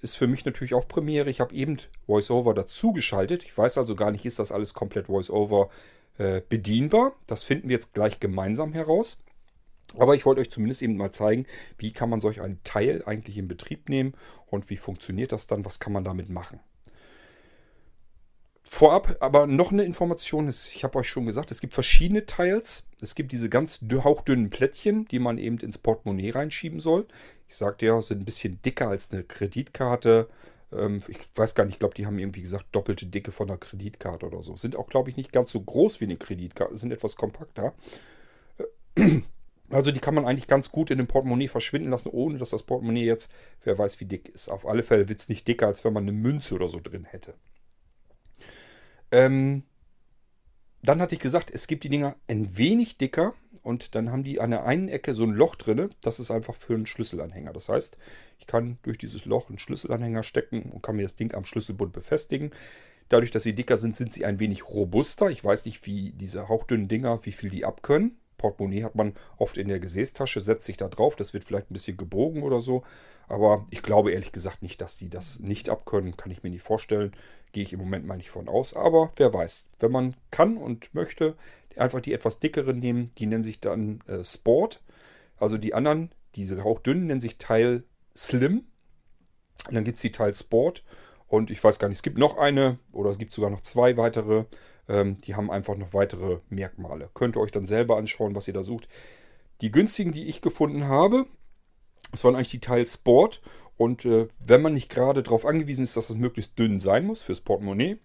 Ist 0.00 0.16
für 0.16 0.26
mich 0.26 0.44
natürlich 0.44 0.74
auch 0.74 0.86
Premiere. 0.86 1.30
Ich 1.30 1.40
habe 1.40 1.54
eben 1.54 1.78
VoiceOver 2.06 2.54
dazu 2.54 2.92
geschaltet. 2.92 3.44
Ich 3.44 3.56
weiß 3.56 3.78
also 3.78 3.94
gar 3.94 4.10
nicht, 4.10 4.24
ist 4.24 4.38
das 4.38 4.52
alles 4.52 4.74
komplett 4.74 5.08
VoiceOver 5.08 5.70
äh, 6.18 6.40
bedienbar. 6.48 7.14
Das 7.26 7.42
finden 7.42 7.68
wir 7.68 7.74
jetzt 7.74 7.94
gleich 7.94 8.20
gemeinsam 8.20 8.72
heraus. 8.72 9.18
Aber 9.96 10.14
ich 10.14 10.26
wollte 10.26 10.40
euch 10.40 10.50
zumindest 10.50 10.82
eben 10.82 10.96
mal 10.96 11.12
zeigen, 11.12 11.46
wie 11.78 11.92
kann 11.92 12.10
man 12.10 12.20
solch 12.20 12.40
einen 12.40 12.62
Teil 12.62 13.02
eigentlich 13.06 13.38
in 13.38 13.48
Betrieb 13.48 13.88
nehmen 13.88 14.14
und 14.46 14.68
wie 14.70 14.76
funktioniert 14.76 15.32
das 15.32 15.46
dann, 15.46 15.64
was 15.64 15.80
kann 15.80 15.92
man 15.92 16.04
damit 16.04 16.28
machen. 16.28 16.60
Vorab 18.70 19.16
aber 19.20 19.46
noch 19.46 19.72
eine 19.72 19.84
Information, 19.84 20.46
ich 20.50 20.84
habe 20.84 20.98
euch 20.98 21.08
schon 21.08 21.24
gesagt, 21.24 21.50
es 21.50 21.62
gibt 21.62 21.72
verschiedene 21.72 22.26
Teils. 22.26 22.86
Es 23.00 23.14
gibt 23.14 23.32
diese 23.32 23.48
ganz 23.48 23.80
hauchdünnen 24.04 24.50
Plättchen, 24.50 25.06
die 25.06 25.18
man 25.18 25.38
eben 25.38 25.56
ins 25.58 25.78
Portemonnaie 25.78 26.30
reinschieben 26.30 26.78
soll. 26.78 27.06
Ich 27.48 27.56
sagte 27.56 27.86
ja, 27.86 27.98
sind 28.02 28.20
ein 28.20 28.24
bisschen 28.26 28.60
dicker 28.60 28.88
als 28.88 29.10
eine 29.10 29.24
Kreditkarte. 29.24 30.28
Ähm, 30.70 31.00
ich 31.08 31.18
weiß 31.34 31.54
gar 31.54 31.64
nicht, 31.64 31.74
ich 31.74 31.78
glaube, 31.78 31.94
die 31.94 32.04
haben 32.04 32.18
irgendwie 32.18 32.42
gesagt, 32.42 32.66
doppelte 32.72 33.06
Dicke 33.06 33.32
von 33.32 33.48
einer 33.48 33.56
Kreditkarte 33.56 34.26
oder 34.26 34.42
so. 34.42 34.54
Sind 34.56 34.76
auch, 34.76 34.88
glaube 34.88 35.08
ich, 35.08 35.16
nicht 35.16 35.32
ganz 35.32 35.50
so 35.50 35.60
groß 35.62 36.02
wie 36.02 36.04
eine 36.04 36.18
Kreditkarte, 36.18 36.76
sind 36.76 36.92
etwas 36.92 37.16
kompakter. 37.16 37.72
Also 39.70 39.90
die 39.90 40.00
kann 40.00 40.14
man 40.14 40.24
eigentlich 40.24 40.46
ganz 40.46 40.70
gut 40.70 40.90
in 40.90 40.98
dem 40.98 41.06
Portemonnaie 41.06 41.48
verschwinden 41.48 41.90
lassen, 41.90 42.08
ohne 42.10 42.38
dass 42.38 42.50
das 42.50 42.62
Portemonnaie 42.62 43.04
jetzt, 43.04 43.30
wer 43.64 43.76
weiß 43.76 44.00
wie 44.00 44.06
dick 44.06 44.28
ist. 44.28 44.48
Auf 44.48 44.66
alle 44.66 44.82
Fälle 44.82 45.08
wird 45.08 45.20
es 45.20 45.28
nicht 45.28 45.46
dicker, 45.46 45.66
als 45.66 45.84
wenn 45.84 45.92
man 45.92 46.04
eine 46.04 46.12
Münze 46.12 46.54
oder 46.54 46.68
so 46.68 46.78
drin 46.82 47.04
hätte. 47.04 47.34
Ähm, 49.10 49.64
dann 50.82 51.00
hatte 51.00 51.14
ich 51.14 51.20
gesagt, 51.20 51.50
es 51.50 51.66
gibt 51.66 51.84
die 51.84 51.88
Dinger 51.88 52.16
ein 52.28 52.56
wenig 52.56 52.98
dicker 52.98 53.34
und 53.62 53.94
dann 53.94 54.10
haben 54.10 54.24
die 54.24 54.40
an 54.40 54.50
der 54.50 54.64
einen 54.64 54.88
Ecke 54.88 55.12
so 55.12 55.24
ein 55.24 55.32
Loch 55.32 55.56
drin. 55.56 55.90
Das 56.00 56.20
ist 56.20 56.30
einfach 56.30 56.54
für 56.54 56.74
einen 56.74 56.86
Schlüsselanhänger. 56.86 57.52
Das 57.52 57.68
heißt, 57.68 57.98
ich 58.38 58.46
kann 58.46 58.78
durch 58.82 58.96
dieses 58.96 59.24
Loch 59.24 59.48
einen 59.48 59.58
Schlüsselanhänger 59.58 60.22
stecken 60.22 60.70
und 60.70 60.82
kann 60.82 60.96
mir 60.96 61.02
das 61.02 61.16
Ding 61.16 61.34
am 61.34 61.44
Schlüsselbund 61.44 61.92
befestigen. 61.92 62.52
Dadurch, 63.08 63.30
dass 63.30 63.42
sie 63.42 63.54
dicker 63.54 63.76
sind, 63.76 63.96
sind 63.96 64.12
sie 64.12 64.24
ein 64.24 64.38
wenig 64.38 64.68
robuster. 64.68 65.30
Ich 65.30 65.42
weiß 65.42 65.64
nicht, 65.64 65.84
wie 65.86 66.12
diese 66.12 66.48
hauchdünnen 66.48 66.88
Dinger, 66.88 67.20
wie 67.24 67.32
viel 67.32 67.50
die 67.50 67.64
abkönnen. 67.64 68.18
Portemonnaie 68.38 68.84
hat 68.84 68.94
man 68.94 69.12
oft 69.36 69.58
in 69.58 69.68
der 69.68 69.80
Gesäßtasche, 69.80 70.40
setzt 70.40 70.64
sich 70.64 70.78
da 70.78 70.88
drauf. 70.88 71.16
Das 71.16 71.34
wird 71.34 71.44
vielleicht 71.44 71.70
ein 71.70 71.74
bisschen 71.74 71.96
gebogen 71.96 72.42
oder 72.42 72.60
so. 72.60 72.82
Aber 73.28 73.66
ich 73.70 73.82
glaube 73.82 74.12
ehrlich 74.12 74.32
gesagt 74.32 74.62
nicht, 74.62 74.80
dass 74.80 74.96
die 74.96 75.10
das 75.10 75.40
nicht 75.40 75.68
abkönnen. 75.68 76.16
Kann 76.16 76.32
ich 76.32 76.42
mir 76.42 76.50
nicht 76.50 76.62
vorstellen. 76.62 77.12
Gehe 77.52 77.62
ich 77.62 77.72
im 77.72 77.80
Moment 77.80 78.06
mal 78.06 78.16
nicht 78.16 78.30
von 78.30 78.48
aus. 78.48 78.74
Aber 78.74 79.12
wer 79.16 79.34
weiß. 79.34 79.66
Wenn 79.78 79.92
man 79.92 80.16
kann 80.30 80.56
und 80.56 80.94
möchte, 80.94 81.36
einfach 81.76 82.00
die 82.00 82.14
etwas 82.14 82.38
dickeren 82.38 82.78
nehmen. 82.78 83.12
Die 83.18 83.26
nennen 83.26 83.44
sich 83.44 83.60
dann 83.60 84.00
äh, 84.06 84.24
Sport. 84.24 84.82
Also 85.36 85.58
die 85.58 85.74
anderen, 85.74 86.10
diese 86.34 86.62
hauchdünnen, 86.64 87.06
nennen 87.06 87.20
sich 87.20 87.38
Teil 87.38 87.84
Slim. 88.16 88.64
Und 89.66 89.74
dann 89.74 89.84
gibt 89.84 89.96
es 89.96 90.02
die 90.02 90.12
Teil 90.12 90.34
Sport. 90.34 90.84
Und 91.26 91.50
ich 91.50 91.62
weiß 91.62 91.78
gar 91.78 91.88
nicht, 91.88 91.98
es 91.98 92.02
gibt 92.02 92.18
noch 92.18 92.38
eine 92.38 92.78
oder 92.92 93.10
es 93.10 93.18
gibt 93.18 93.32
sogar 93.32 93.50
noch 93.50 93.60
zwei 93.60 93.96
weitere. 93.96 94.44
Ähm, 94.88 95.18
die 95.18 95.34
haben 95.34 95.50
einfach 95.50 95.76
noch 95.76 95.94
weitere 95.94 96.40
Merkmale. 96.48 97.10
Könnt 97.14 97.36
ihr 97.36 97.40
euch 97.40 97.52
dann 97.52 97.66
selber 97.66 97.96
anschauen, 97.96 98.34
was 98.34 98.48
ihr 98.48 98.54
da 98.54 98.62
sucht. 98.62 98.88
Die 99.60 99.70
günstigen, 99.70 100.12
die 100.12 100.26
ich 100.26 100.40
gefunden 100.40 100.86
habe, 100.86 101.26
das 102.10 102.24
waren 102.24 102.34
eigentlich 102.34 102.50
die 102.50 102.60
Teil 102.60 102.86
Sport. 102.86 103.40
Und 103.76 104.04
äh, 104.04 104.26
wenn 104.44 104.62
man 104.62 104.74
nicht 104.74 104.88
gerade 104.88 105.22
darauf 105.22 105.46
angewiesen 105.46 105.84
ist, 105.84 105.96
dass 105.96 106.10
es 106.10 106.16
möglichst 106.16 106.58
dünn 106.58 106.80
sein 106.80 107.06
muss 107.06 107.22
fürs 107.22 107.40
Portemonnaie, 107.40 107.98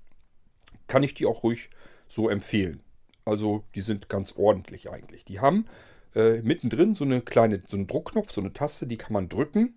kann 0.88 1.04
ich 1.04 1.14
die 1.14 1.26
auch 1.26 1.44
ruhig 1.44 1.70
so 2.08 2.30
empfehlen. 2.30 2.82
Also 3.26 3.64
die 3.76 3.82
sind 3.82 4.10
ganz 4.10 4.34
ordentlich 4.38 4.92
eigentlich. 4.92 5.26
Die 5.26 5.40
haben 5.40 5.66
äh, 6.16 6.42
mittendrin 6.42 6.94
so 6.94 7.06
eine 7.06 7.22
kleine, 7.22 7.64
so 7.66 7.78
einen 7.78 7.88
Druckknopf, 7.88 8.32
so 8.32 8.42
eine 8.42 8.54
Taste, 8.54 8.86
die 8.86 8.98
kann 8.98 9.14
man 9.14 9.30
drücken. 9.30 9.76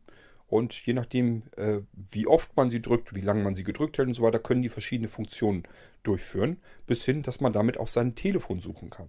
Und 0.49 0.75
je 0.87 0.93
nachdem, 0.93 1.43
äh, 1.57 1.79
wie 1.93 2.26
oft 2.26 2.57
man 2.57 2.71
sie 2.71 2.81
drückt, 2.81 3.15
wie 3.15 3.21
lange 3.21 3.43
man 3.43 3.57
sie 3.57 3.65
gedrückt 3.65 3.99
hält 3.99 4.09
und 4.09 4.15
so 4.15 4.23
weiter, 4.23 4.38
können 4.38 4.62
die 4.62 4.69
verschiedene 4.69 5.09
Funktionen 5.09 5.65
durchführen, 6.05 6.59
bis 6.87 7.05
hin, 7.05 7.23
dass 7.23 7.41
man 7.41 7.53
damit 7.53 7.79
auch 7.79 7.88
sein 7.88 8.15
Telefon 8.15 8.61
suchen 8.61 8.91
kann. 8.91 9.09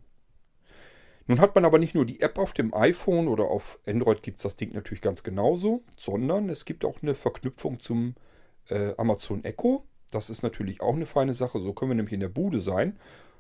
Nun 1.28 1.42
hat 1.42 1.56
man 1.56 1.66
aber 1.66 1.78
nicht 1.78 1.94
nur 1.94 2.06
die 2.06 2.22
App 2.22 2.40
auf 2.40 2.54
dem 2.54 2.74
iPhone 2.74 3.28
oder 3.28 3.46
auf 3.46 3.80
Android 3.86 4.24
gibt 4.24 4.38
es 4.38 4.44
das 4.44 4.56
Ding 4.56 4.74
natürlich 4.74 5.02
ganz 5.02 5.24
genauso, 5.24 5.84
sondern 5.98 6.50
es 6.50 6.64
gibt 6.64 6.86
auch 6.86 7.02
eine 7.02 7.16
Verknüpfung 7.16 7.80
zum 7.82 8.16
äh, 8.70 8.94
Amazon 8.98 9.44
Echo. 9.44 9.84
Das 10.12 10.30
ist 10.30 10.42
natürlich 10.42 10.82
auch 10.82 10.96
eine 10.96 11.06
feine 11.06 11.34
Sache. 11.34 11.60
So 11.60 11.74
können 11.74 11.92
wir 11.92 11.96
nämlich 11.96 12.14
in 12.14 12.22
der 12.22 12.30
Bude 12.30 12.62
sein 12.62 12.98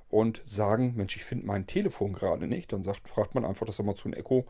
und 0.10 0.44
sagen, 0.46 0.94
Mensch, 0.98 1.16
ich 1.16 1.24
finde 1.24 1.46
mein 1.46 1.66
Telefon 1.66 2.12
gerade 2.12 2.48
nicht. 2.48 2.74
Dann 2.74 2.84
sagt, 2.84 3.08
fragt 3.08 3.36
man 3.36 3.46
einfach 3.46 3.66
das 3.66 3.80
Amazon 3.80 4.12
Echo, 4.12 4.46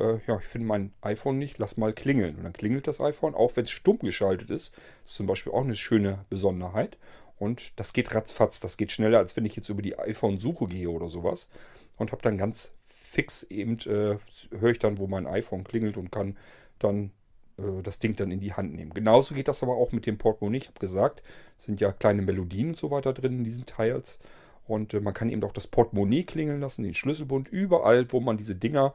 äh, 0.00 0.20
ja, 0.26 0.38
ich 0.38 0.46
finde 0.46 0.66
mein 0.66 0.92
iPhone 1.02 1.38
nicht, 1.38 1.58
lass 1.58 1.76
mal 1.76 1.92
klingeln. 1.92 2.36
Und 2.36 2.44
dann 2.44 2.52
klingelt 2.52 2.86
das 2.86 3.00
iPhone, 3.00 3.34
auch 3.34 3.56
wenn 3.56 3.64
es 3.64 3.70
stumm 3.70 3.98
geschaltet 3.98 4.50
ist. 4.50 4.74
Das 5.02 5.12
ist 5.12 5.16
zum 5.16 5.26
Beispiel 5.26 5.52
auch 5.52 5.64
eine 5.64 5.76
schöne 5.76 6.24
Besonderheit. 6.30 6.98
Und 7.38 7.78
das 7.80 7.92
geht 7.92 8.14
ratzfatz, 8.14 8.60
das 8.60 8.76
geht 8.76 8.92
schneller, 8.92 9.18
als 9.18 9.36
wenn 9.36 9.46
ich 9.46 9.56
jetzt 9.56 9.68
über 9.68 9.82
die 9.82 9.98
iPhone-Suche 9.98 10.66
gehe 10.66 10.90
oder 10.90 11.08
sowas. 11.08 11.48
Und 11.96 12.12
habe 12.12 12.22
dann 12.22 12.38
ganz 12.38 12.72
fix 12.82 13.44
eben, 13.44 13.78
äh, 13.80 14.18
höre 14.58 14.70
ich 14.70 14.78
dann, 14.78 14.98
wo 14.98 15.06
mein 15.06 15.26
iPhone 15.26 15.64
klingelt 15.64 15.96
und 15.96 16.12
kann 16.12 16.36
dann 16.78 17.12
äh, 17.58 17.82
das 17.82 17.98
Ding 17.98 18.16
dann 18.16 18.30
in 18.30 18.40
die 18.40 18.52
Hand 18.52 18.74
nehmen. 18.74 18.92
Genauso 18.92 19.34
geht 19.34 19.48
das 19.48 19.62
aber 19.62 19.76
auch 19.76 19.92
mit 19.92 20.06
dem 20.06 20.18
Portemonnaie. 20.18 20.58
Ich 20.58 20.68
habe 20.68 20.78
gesagt, 20.78 21.22
es 21.58 21.64
sind 21.64 21.80
ja 21.80 21.92
kleine 21.92 22.22
Melodien 22.22 22.68
und 22.68 22.76
so 22.76 22.90
weiter 22.90 23.12
drin 23.12 23.38
in 23.38 23.44
diesen 23.44 23.66
Teils. 23.66 24.18
Und 24.66 24.94
äh, 24.94 25.00
man 25.00 25.14
kann 25.14 25.30
eben 25.30 25.42
auch 25.42 25.52
das 25.52 25.66
Portemonnaie 25.66 26.24
klingeln 26.24 26.60
lassen, 26.60 26.84
den 26.84 26.94
Schlüsselbund, 26.94 27.48
überall, 27.48 28.12
wo 28.12 28.20
man 28.20 28.36
diese 28.36 28.54
Dinger 28.54 28.94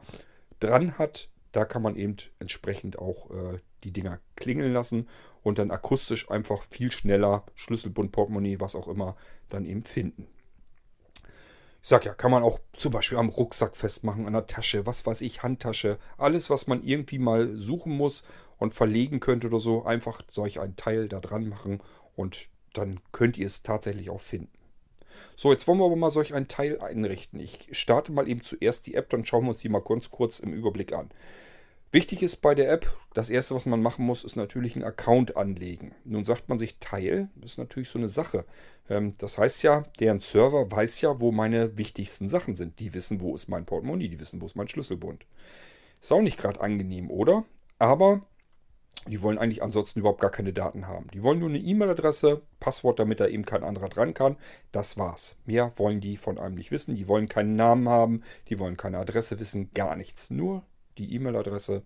dran 0.60 0.98
hat, 0.98 1.28
da 1.52 1.64
kann 1.64 1.82
man 1.82 1.96
eben 1.96 2.16
entsprechend 2.38 2.98
auch 2.98 3.30
äh, 3.30 3.58
die 3.84 3.92
Dinger 3.92 4.20
klingeln 4.36 4.72
lassen 4.72 5.08
und 5.42 5.58
dann 5.58 5.70
akustisch 5.70 6.30
einfach 6.30 6.62
viel 6.64 6.90
schneller 6.92 7.44
Schlüsselbund, 7.54 8.12
Portemonnaie, 8.12 8.60
was 8.60 8.74
auch 8.74 8.88
immer, 8.88 9.16
dann 9.48 9.64
eben 9.64 9.84
finden. 9.84 10.26
Ich 11.82 11.88
sag 11.88 12.04
ja, 12.04 12.14
kann 12.14 12.32
man 12.32 12.42
auch 12.42 12.58
zum 12.76 12.92
Beispiel 12.92 13.16
am 13.16 13.28
Rucksack 13.28 13.76
festmachen, 13.76 14.26
an 14.26 14.32
der 14.32 14.48
Tasche, 14.48 14.86
was 14.86 15.06
weiß 15.06 15.20
ich, 15.20 15.44
Handtasche, 15.44 15.98
alles, 16.18 16.50
was 16.50 16.66
man 16.66 16.82
irgendwie 16.82 17.20
mal 17.20 17.56
suchen 17.56 17.96
muss 17.96 18.24
und 18.58 18.74
verlegen 18.74 19.20
könnte 19.20 19.46
oder 19.46 19.60
so, 19.60 19.84
einfach 19.84 20.20
solch 20.26 20.58
ein 20.58 20.74
Teil 20.74 21.08
da 21.08 21.20
dran 21.20 21.48
machen 21.48 21.80
und 22.16 22.48
dann 22.72 23.00
könnt 23.12 23.38
ihr 23.38 23.46
es 23.46 23.62
tatsächlich 23.62 24.10
auch 24.10 24.20
finden. 24.20 24.50
So, 25.34 25.52
jetzt 25.52 25.66
wollen 25.66 25.78
wir 25.78 25.86
aber 25.86 25.96
mal 25.96 26.10
solch 26.10 26.34
ein 26.34 26.48
Teil 26.48 26.80
einrichten. 26.80 27.40
Ich 27.40 27.68
starte 27.72 28.12
mal 28.12 28.28
eben 28.28 28.42
zuerst 28.42 28.86
die 28.86 28.94
App, 28.94 29.10
dann 29.10 29.24
schauen 29.24 29.44
wir 29.44 29.50
uns 29.50 29.58
die 29.58 29.68
mal 29.68 29.82
ganz 29.82 30.10
kurz 30.10 30.38
im 30.38 30.52
Überblick 30.52 30.92
an. 30.92 31.10
Wichtig 31.92 32.22
ist 32.22 32.36
bei 32.36 32.54
der 32.54 32.70
App, 32.70 32.94
das 33.14 33.30
erste, 33.30 33.54
was 33.54 33.64
man 33.64 33.80
machen 33.80 34.04
muss, 34.04 34.24
ist 34.24 34.36
natürlich 34.36 34.74
einen 34.74 34.84
Account 34.84 35.36
anlegen. 35.36 35.94
Nun 36.04 36.24
sagt 36.24 36.48
man 36.48 36.58
sich 36.58 36.76
Teil, 36.78 37.30
das 37.36 37.52
ist 37.52 37.58
natürlich 37.58 37.88
so 37.88 37.98
eine 37.98 38.08
Sache. 38.08 38.44
Ähm, 38.90 39.14
das 39.18 39.38
heißt 39.38 39.62
ja, 39.62 39.84
deren 40.00 40.20
Server 40.20 40.70
weiß 40.70 41.00
ja, 41.00 41.20
wo 41.20 41.32
meine 41.32 41.78
wichtigsten 41.78 42.28
Sachen 42.28 42.56
sind. 42.56 42.80
Die 42.80 42.92
wissen, 42.92 43.20
wo 43.20 43.34
ist 43.34 43.48
mein 43.48 43.64
Portemonnaie, 43.64 44.08
die 44.08 44.20
wissen, 44.20 44.42
wo 44.42 44.46
ist 44.46 44.56
mein 44.56 44.68
Schlüsselbund. 44.68 45.24
Ist 46.00 46.12
auch 46.12 46.20
nicht 46.20 46.38
gerade 46.38 46.60
angenehm, 46.60 47.10
oder? 47.10 47.44
Aber 47.78 48.26
die 49.06 49.22
wollen 49.22 49.38
eigentlich 49.38 49.62
ansonsten 49.62 50.00
überhaupt 50.00 50.20
gar 50.20 50.30
keine 50.30 50.52
Daten 50.52 50.86
haben. 50.86 51.08
Die 51.12 51.22
wollen 51.22 51.38
nur 51.38 51.48
eine 51.48 51.58
E-Mail-Adresse, 51.58 52.42
Passwort, 52.60 52.98
damit 52.98 53.20
da 53.20 53.26
eben 53.26 53.44
kein 53.44 53.64
anderer 53.64 53.88
dran 53.88 54.14
kann. 54.14 54.36
Das 54.72 54.96
war's. 54.96 55.36
Mehr 55.44 55.72
wollen 55.76 56.00
die 56.00 56.16
von 56.16 56.38
einem 56.38 56.54
nicht 56.54 56.70
wissen. 56.70 56.94
Die 56.94 57.08
wollen 57.08 57.28
keinen 57.28 57.56
Namen 57.56 57.88
haben, 57.88 58.22
die 58.48 58.58
wollen 58.58 58.76
keine 58.76 58.98
Adresse 58.98 59.38
wissen, 59.40 59.70
gar 59.74 59.96
nichts. 59.96 60.30
Nur 60.30 60.62
die 60.98 61.14
E-Mail-Adresse 61.14 61.82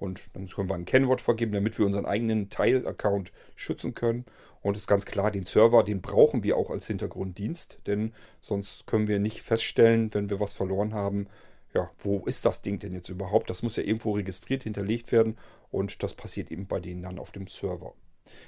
und 0.00 0.30
dann 0.32 0.48
können 0.48 0.70
wir 0.70 0.74
ein 0.74 0.86
Kennwort 0.86 1.20
vergeben, 1.20 1.52
damit 1.52 1.78
wir 1.78 1.84
unseren 1.84 2.06
eigenen 2.06 2.48
Teil-Account 2.48 3.32
schützen 3.54 3.94
können. 3.94 4.24
Und 4.62 4.76
ist 4.76 4.86
ganz 4.86 5.04
klar, 5.04 5.30
den 5.30 5.44
Server, 5.44 5.84
den 5.84 6.00
brauchen 6.00 6.42
wir 6.42 6.56
auch 6.56 6.70
als 6.70 6.86
Hintergrunddienst, 6.86 7.80
denn 7.86 8.12
sonst 8.40 8.86
können 8.86 9.08
wir 9.08 9.18
nicht 9.18 9.42
feststellen, 9.42 10.12
wenn 10.12 10.30
wir 10.30 10.40
was 10.40 10.52
verloren 10.52 10.94
haben, 10.94 11.28
ja, 11.74 11.90
wo 11.98 12.20
ist 12.26 12.44
das 12.44 12.62
Ding 12.62 12.78
denn 12.78 12.92
jetzt 12.92 13.08
überhaupt? 13.08 13.50
Das 13.50 13.62
muss 13.62 13.76
ja 13.76 13.82
irgendwo 13.82 14.12
registriert, 14.12 14.64
hinterlegt 14.64 15.12
werden 15.12 15.36
und 15.70 16.02
das 16.02 16.14
passiert 16.14 16.50
eben 16.50 16.66
bei 16.66 16.80
denen 16.80 17.02
dann 17.02 17.18
auf 17.18 17.32
dem 17.32 17.46
Server. 17.46 17.94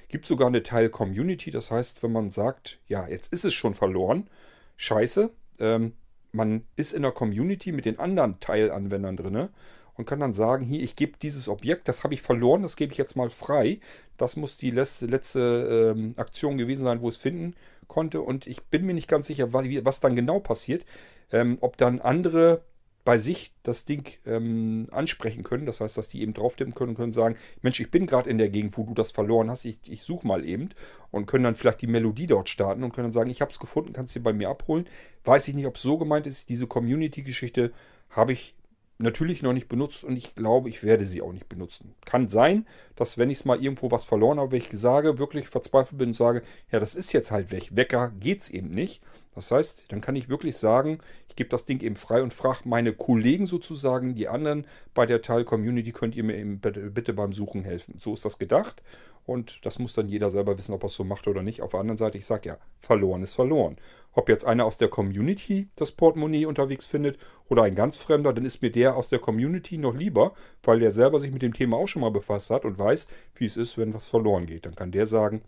Gibt 0.09 0.27
sogar 0.27 0.49
eine 0.49 0.63
Teil-Community, 0.63 1.51
das 1.51 1.71
heißt, 1.71 2.03
wenn 2.03 2.13
man 2.13 2.31
sagt, 2.31 2.79
ja, 2.89 3.07
jetzt 3.09 3.33
ist 3.33 3.45
es 3.45 3.55
schon 3.55 3.75
verloren, 3.75 4.29
scheiße, 4.77 5.31
ähm, 5.61 5.93
man 6.33 6.67
ist 6.77 6.93
in 6.93 7.03
der 7.03 7.13
Community 7.13 7.73
mit 7.73 7.85
den 7.85 7.99
anderen 7.99 8.41
Teilanwendern 8.41 9.17
drin 9.17 9.49
und 9.95 10.07
kann 10.07 10.21
dann 10.21 10.33
sagen, 10.33 10.65
hier, 10.65 10.81
ich 10.81 10.97
gebe 10.97 11.19
dieses 11.21 11.49
Objekt, 11.49 11.89
das 11.89 12.05
habe 12.05 12.15
ich 12.15 12.23
verloren, 12.23 12.63
das 12.63 12.77
gebe 12.77 12.93
ich 12.93 12.99
jetzt 12.99 13.17
mal 13.17 13.31
frei. 13.31 13.81
Das 14.17 14.37
muss 14.37 14.57
die 14.57 14.71
letzte, 14.71 15.07
letzte 15.07 15.95
ähm, 15.95 16.15
Aktion 16.17 16.57
gewesen 16.57 16.85
sein, 16.85 17.03
wo 17.03 17.09
es 17.09 17.19
finden 17.19 17.55
konnte. 17.89 18.23
Und 18.23 18.47
ich 18.47 18.63
bin 18.65 18.87
mir 18.87 18.95
nicht 18.95 19.09
ganz 19.09 19.27
sicher, 19.27 19.53
was, 19.53 19.67
was 19.85 20.01
dann 20.01 20.17
genau 20.17 20.41
passiert. 20.41 20.87
Ähm, 21.31 21.57
ob 21.61 21.77
dann 21.77 22.01
andere 22.01 22.63
bei 23.05 23.19
sich 23.19 23.53
das 23.63 23.85
Ding 23.85 24.19
ähm, 24.27 24.89
ansprechen 24.91 25.43
können. 25.43 25.67
Das 25.67 25.81
heißt, 25.81 25.99
dass 25.99 26.09
die 26.09 26.23
eben 26.23 26.35
drauf 26.35 26.57
tippen 26.57 26.75
können 26.75 26.91
und 26.91 26.97
können 26.97 27.13
sagen, 27.13 27.37
Mensch, 27.61 27.81
ich 27.81 27.91
bin 27.91 28.07
gerade 28.07 28.31
in 28.31 28.39
der 28.39 28.49
Gegend, 28.49 28.77
wo 28.79 28.85
du 28.85 28.95
das 28.95 29.11
verloren 29.11 29.51
hast. 29.51 29.65
Ich, 29.65 29.79
ich 29.89 30.03
suche 30.03 30.27
mal 30.27 30.45
eben. 30.45 30.71
Und 31.11 31.27
können 31.27 31.45
dann 31.45 31.55
vielleicht 31.55 31.83
die 31.83 31.87
Melodie 31.87 32.27
dort 32.27 32.49
starten 32.49 32.85
und 32.85 32.93
können 32.93 33.07
dann 33.07 33.13
sagen, 33.13 33.31
ich 33.31 33.41
habe 33.41 33.51
es 33.51 33.59
gefunden, 33.59 33.93
kannst 33.93 34.15
du 34.15 34.21
bei 34.21 34.33
mir 34.33 34.49
abholen. 34.49 34.87
Weiß 35.25 35.49
ich 35.49 35.55
nicht, 35.55 35.67
ob 35.67 35.77
es 35.77 35.83
so 35.83 35.99
gemeint 35.99 36.27
ist. 36.27 36.49
Diese 36.49 36.67
Community-Geschichte 36.67 37.73
habe 38.11 38.33
ich 38.33 38.55
natürlich 38.99 39.43
noch 39.43 39.53
nicht 39.53 39.69
benutzt 39.69 40.05
und 40.05 40.17
ich 40.17 40.35
glaube, 40.35 40.69
ich 40.69 40.83
werde 40.83 41.05
sie 41.05 41.23
auch 41.23 41.33
nicht 41.33 41.49
benutzen. 41.49 41.95
Kann 42.05 42.29
sein, 42.29 42.67
dass 42.95 43.19
wenn 43.19 43.31
ich 43.31 43.39
es 43.39 43.45
mal 43.45 43.61
irgendwo 43.61 43.91
was 43.91 44.05
verloren 44.05 44.39
habe, 44.39 44.53
wenn 44.53 44.59
ich 44.59 44.71
sage, 44.71 45.19
wirklich 45.19 45.49
verzweifelt 45.49 45.99
bin 45.99 46.11
und 46.11 46.15
sage, 46.15 46.43
ja, 46.71 46.79
das 46.79 46.95
ist 46.95 47.13
jetzt 47.13 47.31
halt 47.31 47.51
weg. 47.51 47.71
Wecker 47.73 48.13
geht 48.21 48.43
es 48.43 48.51
eben 48.51 48.71
nicht. 48.71 49.03
Das 49.35 49.51
heißt, 49.51 49.87
dann 49.89 50.01
kann 50.01 50.17
ich 50.17 50.29
wirklich 50.29 50.57
sagen, 50.57 50.99
ich 51.29 51.37
gebe 51.37 51.49
das 51.49 51.65
Ding 51.65 51.81
eben 51.83 51.97
frei 51.97 52.23
und 52.23 52.35
frage 52.35 52.61
meine 52.65 52.93
Kollegen 52.93 53.47
sozusagen, 53.47 54.15
die 54.15 54.29
anderen 54.29 54.67
bei 54.93 55.07
der 55.07 55.23
Teil-Community, 55.23 55.93
könnt 55.93 56.15
ihr 56.15 56.25
mir 56.25 56.37
eben 56.37 56.61
bitte 56.61 57.13
beim 57.15 57.33
Suchen 57.33 57.65
helfen. 57.65 57.95
So 57.99 58.13
ist 58.13 58.25
das 58.25 58.39
gedacht 58.39 58.83
und 59.25 59.65
das 59.65 59.79
muss 59.79 59.95
dann 59.95 60.09
jeder 60.09 60.31
selber 60.31 60.59
wissen, 60.59 60.75
ob 60.75 60.83
er 60.83 60.89
es 60.89 60.95
so 60.95 61.05
macht 61.05 61.29
oder 61.29 61.43
nicht. 61.43 61.63
Auf 61.63 61.71
der 61.71 61.81
anderen 61.81 61.97
Seite, 61.97 62.19
ich 62.19 62.27
sage 62.27 62.49
ja, 62.51 62.59
verloren 62.81 63.23
ist 63.23 63.35
verloren. 63.35 63.77
Ob 64.13 64.29
jetzt 64.29 64.45
einer 64.45 64.67
aus 64.67 64.79
der 64.79 64.89
Community 64.89 65.69
das 65.77 65.93
Portemonnaie 65.93 66.45
unterwegs 66.45 66.85
findet 66.85 67.19
oder 67.49 67.63
ein 67.63 67.75
ganz 67.75 67.97
Fremder, 67.97 68.33
dann 68.33 68.45
ist 68.45 68.61
mir 68.61 68.71
der 68.71 68.97
aus 68.97 69.09
der 69.09 69.21
Community 69.21 69.79
noch 69.79 69.95
lieber, 69.95 70.35
weil 70.63 70.81
der 70.81 70.91
selber 70.91 71.21
sich 71.21 71.33
mit 71.33 71.43
dem 71.43 71.55
Thema 71.55 71.77
auch 71.77 71.89
schon 71.89 72.03
mal 72.03 72.11
befasst 72.11 72.51
hat 72.51 72.65
und 72.65 72.79
weiß, 72.79 73.07
wie 73.37 73.47
es 73.47 73.57
ist, 73.57 73.79
wenn 73.79 73.95
was 73.95 74.09
verloren 74.09 74.45
geht. 74.45 74.67
Dann 74.67 74.75
kann 74.75 74.93
der 74.93 75.07
sagen, 75.07 75.43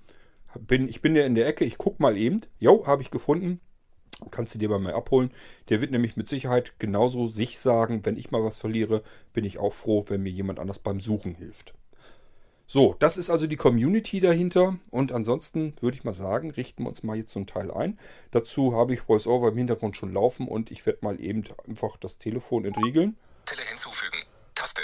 bin, 0.61 0.89
ich 0.89 1.03
bin 1.03 1.17
ja 1.17 1.25
in 1.25 1.35
der 1.35 1.47
Ecke, 1.47 1.65
ich 1.65 1.79
gucke 1.79 2.01
mal 2.01 2.17
eben. 2.17 2.41
Jo, 2.59 2.87
habe 2.87 3.03
ich 3.03 3.11
gefunden, 3.11 3.61
Kannst 4.31 4.55
du 4.55 4.59
dir 4.59 4.69
bei 4.69 4.79
mir 4.79 4.95
abholen. 4.95 5.31
Der 5.69 5.81
wird 5.81 5.91
nämlich 5.91 6.17
mit 6.17 6.29
Sicherheit 6.29 6.73
genauso 6.79 7.29
sich 7.29 7.59
sagen, 7.59 8.05
wenn 8.05 8.17
ich 8.17 8.31
mal 8.31 8.45
was 8.45 8.59
verliere, 8.59 9.03
bin 9.33 9.45
ich 9.45 9.59
auch 9.59 9.73
froh, 9.73 10.05
wenn 10.09 10.23
mir 10.23 10.31
jemand 10.31 10.59
anders 10.59 10.79
beim 10.79 11.01
Suchen 11.01 11.35
hilft. 11.35 11.75
So, 12.67 12.97
das 12.99 13.17
ist 13.17 13.31
also 13.31 13.47
die 13.47 13.57
Community 13.57 14.21
dahinter. 14.21 14.79
Und 14.91 15.13
ansonsten 15.13 15.75
würde 15.81 15.97
ich 15.97 16.05
mal 16.05 16.15
sagen, 16.15 16.51
richten 16.51 16.85
wir 16.85 16.89
uns 16.89 17.03
mal 17.03 17.17
jetzt 17.17 17.33
so 17.33 17.41
ein 17.41 17.47
Teil 17.47 17.71
ein. 17.71 17.99
Dazu 18.31 18.75
habe 18.75 18.95
ich 18.95 19.09
VoiceOver 19.09 19.49
im 19.49 19.59
Hintergrund 19.59 19.97
schon 19.97 20.13
laufen 20.13 20.49
und 20.49 20.71
ich 20.71 20.87
werde 20.87 21.01
mal 21.03 21.21
eben 21.21 21.45
einfach 21.69 21.97
das 21.99 22.19
Telefon 22.19 22.65
entriegeln. 22.65 23.17
Tele 23.45 23.63
hinzufügen. 23.69 24.19
Taste. 24.55 24.83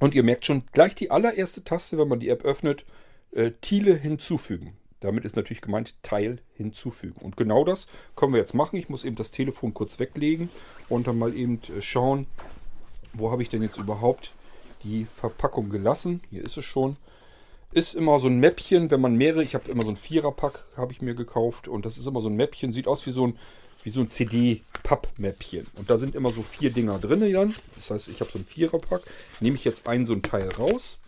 Und 0.00 0.14
ihr 0.14 0.22
merkt 0.22 0.46
schon 0.46 0.64
gleich 0.72 0.94
die 0.94 1.10
allererste 1.10 1.64
Taste, 1.64 1.98
wenn 1.98 2.08
man 2.08 2.20
die 2.20 2.28
App 2.28 2.44
öffnet, 2.44 2.84
äh, 3.32 3.50
Thiele 3.60 3.94
hinzufügen. 3.94 4.76
Damit 5.00 5.24
ist 5.24 5.36
natürlich 5.36 5.60
gemeint 5.60 5.94
Teil 6.02 6.40
hinzufügen. 6.54 7.20
Und 7.20 7.36
genau 7.36 7.64
das 7.64 7.86
können 8.16 8.32
wir 8.32 8.40
jetzt 8.40 8.54
machen. 8.54 8.76
Ich 8.76 8.88
muss 8.88 9.04
eben 9.04 9.16
das 9.16 9.30
Telefon 9.30 9.74
kurz 9.74 9.98
weglegen 9.98 10.50
und 10.88 11.06
dann 11.06 11.18
mal 11.18 11.34
eben 11.34 11.60
äh, 11.76 11.80
schauen, 11.80 12.26
wo 13.12 13.30
habe 13.30 13.42
ich 13.42 13.48
denn 13.48 13.62
jetzt 13.62 13.78
überhaupt 13.78 14.32
die 14.82 15.06
Verpackung 15.16 15.70
gelassen. 15.70 16.20
Hier 16.30 16.44
ist 16.44 16.56
es 16.56 16.64
schon. 16.64 16.96
Ist 17.70 17.94
immer 17.94 18.18
so 18.18 18.28
ein 18.28 18.40
Mäppchen, 18.40 18.90
wenn 18.90 19.00
man 19.00 19.16
mehrere, 19.16 19.42
ich 19.42 19.54
habe 19.54 19.70
immer 19.70 19.84
so 19.84 19.90
ein 19.90 19.96
Viererpack, 19.96 20.64
habe 20.76 20.92
ich 20.92 21.02
mir 21.02 21.14
gekauft. 21.14 21.68
Und 21.68 21.84
das 21.84 21.98
ist 21.98 22.06
immer 22.06 22.22
so 22.22 22.28
ein 22.28 22.36
Mäppchen, 22.36 22.72
sieht 22.72 22.88
aus 22.88 23.06
wie 23.06 23.12
so 23.12 23.26
ein, 23.26 23.38
so 23.84 24.00
ein 24.00 24.08
CD-Papp-Mäppchen. 24.08 25.66
Und 25.76 25.90
da 25.90 25.98
sind 25.98 26.14
immer 26.14 26.32
so 26.32 26.42
vier 26.42 26.70
Dinger 26.70 26.98
drin 26.98 27.32
dann. 27.32 27.54
Das 27.74 27.90
heißt, 27.90 28.08
ich 28.08 28.20
habe 28.20 28.30
so 28.30 28.38
ein 28.38 28.46
Viererpack. 28.46 29.02
Nehme 29.40 29.56
ich 29.56 29.64
jetzt 29.64 29.86
ein 29.86 30.06
so 30.06 30.12
ein 30.14 30.22
Teil 30.22 30.48
raus 30.50 30.98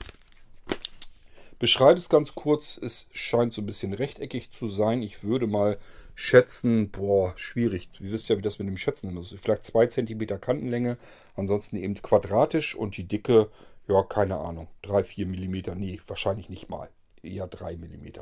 Beschreibe 1.61 1.99
es 1.99 2.09
ganz 2.09 2.35
kurz. 2.35 2.81
Es 2.83 3.07
scheint 3.13 3.53
so 3.53 3.61
ein 3.61 3.67
bisschen 3.67 3.93
rechteckig 3.93 4.51
zu 4.51 4.67
sein. 4.67 5.03
Ich 5.03 5.23
würde 5.23 5.47
mal 5.47 5.79
schätzen, 6.15 6.91
boah, 6.91 7.35
schwierig. 7.37 7.91
Ihr 8.01 8.11
wisst 8.11 8.31
ja, 8.31 8.39
wie 8.39 8.43
das 8.43 8.59
mit 8.59 8.67
dem 8.67 8.79
Schätzen 8.79 9.15
ist. 9.17 9.37
Vielleicht 9.39 9.67
2 9.67 9.87
cm 9.89 10.41
Kantenlänge, 10.41 10.97
ansonsten 11.37 11.77
eben 11.77 11.95
quadratisch 11.95 12.75
und 12.75 12.97
die 12.97 13.05
Dicke, 13.05 13.51
ja, 13.89 14.03
keine 14.03 14.39
Ahnung, 14.39 14.69
3, 14.83 15.05
4 15.05 15.27
mm. 15.27 15.63
Nee, 15.77 16.01
wahrscheinlich 16.07 16.49
nicht 16.49 16.71
mal. 16.71 16.89
Eher 17.23 17.47
3 17.47 17.77
mm. 17.77 18.21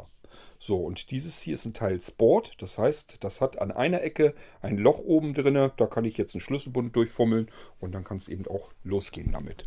So, 0.60 0.76
und 0.76 1.12
dieses 1.12 1.40
hier 1.40 1.54
ist 1.54 1.64
ein 1.66 1.74
Teil 1.74 2.00
Sport. 2.00 2.52
Das 2.58 2.78
heißt, 2.78 3.22
das 3.22 3.40
hat 3.40 3.60
an 3.60 3.70
einer 3.70 4.02
Ecke 4.02 4.34
ein 4.60 4.76
Loch 4.76 4.98
oben 4.98 5.32
drin. 5.32 5.70
Da 5.76 5.86
kann 5.86 6.04
ich 6.04 6.18
jetzt 6.18 6.34
einen 6.34 6.40
Schlüsselbund 6.40 6.94
durchfummeln 6.96 7.48
und 7.80 7.92
dann 7.92 8.04
kann 8.04 8.16
es 8.16 8.28
eben 8.28 8.46
auch 8.48 8.70
losgehen 8.82 9.32
damit. 9.32 9.64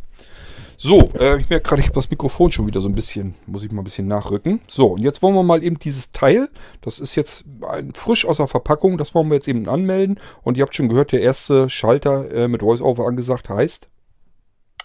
So, 0.78 1.12
äh, 1.18 1.40
ich 1.40 1.50
merke 1.50 1.68
gerade, 1.68 1.82
ich 1.82 1.88
habe 1.88 1.96
das 1.96 2.10
Mikrofon 2.10 2.52
schon 2.52 2.68
wieder 2.68 2.82
so 2.82 2.90
ein 2.90 2.96
bisschen, 2.96 3.36
muss 3.46 3.64
ich 3.64 3.72
mal 3.72 3.82
ein 3.82 3.86
bisschen 3.86 4.08
nachrücken. 4.08 4.62
So, 4.68 4.88
und 4.88 5.02
jetzt 5.02 5.22
wollen 5.22 5.36
wir 5.36 5.44
mal 5.44 5.64
eben 5.64 5.80
dieses 5.80 6.12
Teil, 6.12 6.50
das 6.82 7.00
ist 7.00 7.16
jetzt 7.16 7.46
frisch 7.94 8.26
aus 8.26 8.38
der 8.38 8.48
Verpackung, 8.48 8.98
das 8.98 9.16
wollen 9.16 9.30
wir 9.30 9.36
jetzt 9.36 9.48
eben 9.48 9.70
anmelden. 9.70 10.20
Und 10.44 10.58
ihr 10.58 10.64
habt 10.64 10.76
schon 10.76 10.90
gehört, 10.90 11.14
der 11.14 11.22
erste 11.22 11.70
Schalter 11.70 12.32
äh, 12.32 12.48
mit 12.48 12.62
VoiceOver 12.62 13.08
angesagt 13.08 13.50
heißt. 13.50 13.88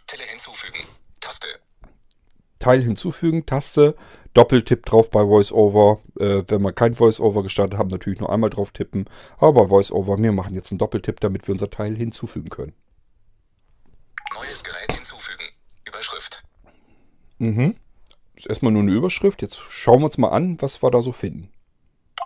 Tele 0.07 0.23
hinzufügen. 0.31 0.79
Taste. 1.19 1.49
Teil 2.61 2.83
hinzufügen, 2.83 3.45
Taste. 3.45 3.97
Doppeltipp 4.37 4.85
drauf 4.85 5.11
bei 5.11 5.27
VoiceOver. 5.27 6.03
Äh, 6.21 6.43
wenn 6.49 6.61
wir 6.61 6.73
kein 6.73 6.99
VoiceOver 6.99 7.43
gestartet 7.43 7.79
haben, 7.79 7.89
natürlich 7.89 8.21
nur 8.21 8.31
einmal 8.31 8.51
drauf 8.51 8.71
tippen. 8.71 9.09
Aber 9.39 9.65
bei 9.65 9.71
VoiceOver, 9.71 10.19
wir 10.19 10.33
machen 10.33 10.55
jetzt 10.55 10.71
einen 10.71 10.79
Doppeltipp, 10.79 11.21
damit 11.21 11.49
wir 11.49 11.53
unser 11.53 11.71
Teil 11.71 11.97
hinzufügen 11.97 12.51
können. 12.51 12.75
Neues 14.35 14.63
Gerät 14.63 14.93
hinzufügen. 14.93 15.45
Überschrift. 15.89 16.45
Mhm. 17.39 17.77
Das 18.35 18.45
ist 18.45 18.51
erstmal 18.51 18.73
nur 18.73 18.83
eine 18.83 18.93
Überschrift. 18.93 19.41
Jetzt 19.41 19.59
schauen 19.71 20.01
wir 20.01 20.07
uns 20.07 20.19
mal 20.19 20.29
an, 20.29 20.61
was 20.61 20.83
wir 20.83 20.91
da 20.91 21.01
so 21.01 21.13
finden. 21.13 21.51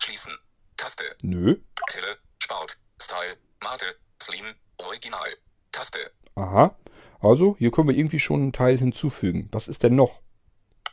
Schließen. 0.02 0.32
Taste. 0.76 1.04
Nö. 1.22 1.58
Tille. 1.88 2.16
Sport. 2.42 2.76
Style. 3.00 3.36
Mate. 3.62 3.84
Slim. 4.20 4.46
Original. 4.78 5.28
Taste. 5.70 5.98
Aha. 6.34 6.74
Also, 7.20 7.54
hier 7.58 7.70
können 7.70 7.88
wir 7.88 7.96
irgendwie 7.96 8.18
schon 8.18 8.42
einen 8.42 8.52
Teil 8.52 8.78
hinzufügen. 8.78 9.48
Was 9.52 9.68
ist 9.68 9.84
denn 9.84 9.94
noch? 9.94 10.20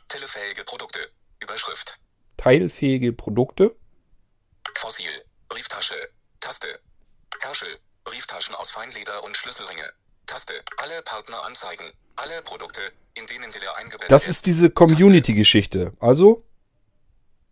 Teilfähige 0.08 0.64
Produkte. 0.64 0.87
Überschrift. 1.58 1.98
Teilfähige 2.36 3.12
Produkte. 3.12 3.74
Fossil. 4.76 5.10
Brieftasche. 5.48 5.94
Taste. 6.38 6.68
Herschel. 7.40 7.68
Brieftaschen 8.04 8.54
aus 8.54 8.70
Feinleder 8.70 9.24
und 9.24 9.36
Schlüsselringe. 9.36 9.82
Taste. 10.26 10.54
Alle 10.76 11.02
Partner 11.02 11.44
anzeigen. 11.44 11.84
Alle 12.14 12.42
Produkte, 12.42 12.80
in 13.14 13.26
denen 13.26 13.50
der 13.50 13.76
eingebettet 13.76 14.12
Das 14.12 14.28
ist 14.28 14.46
diese 14.46 14.70
Community-Geschichte. 14.70 15.94
Also, 15.98 16.44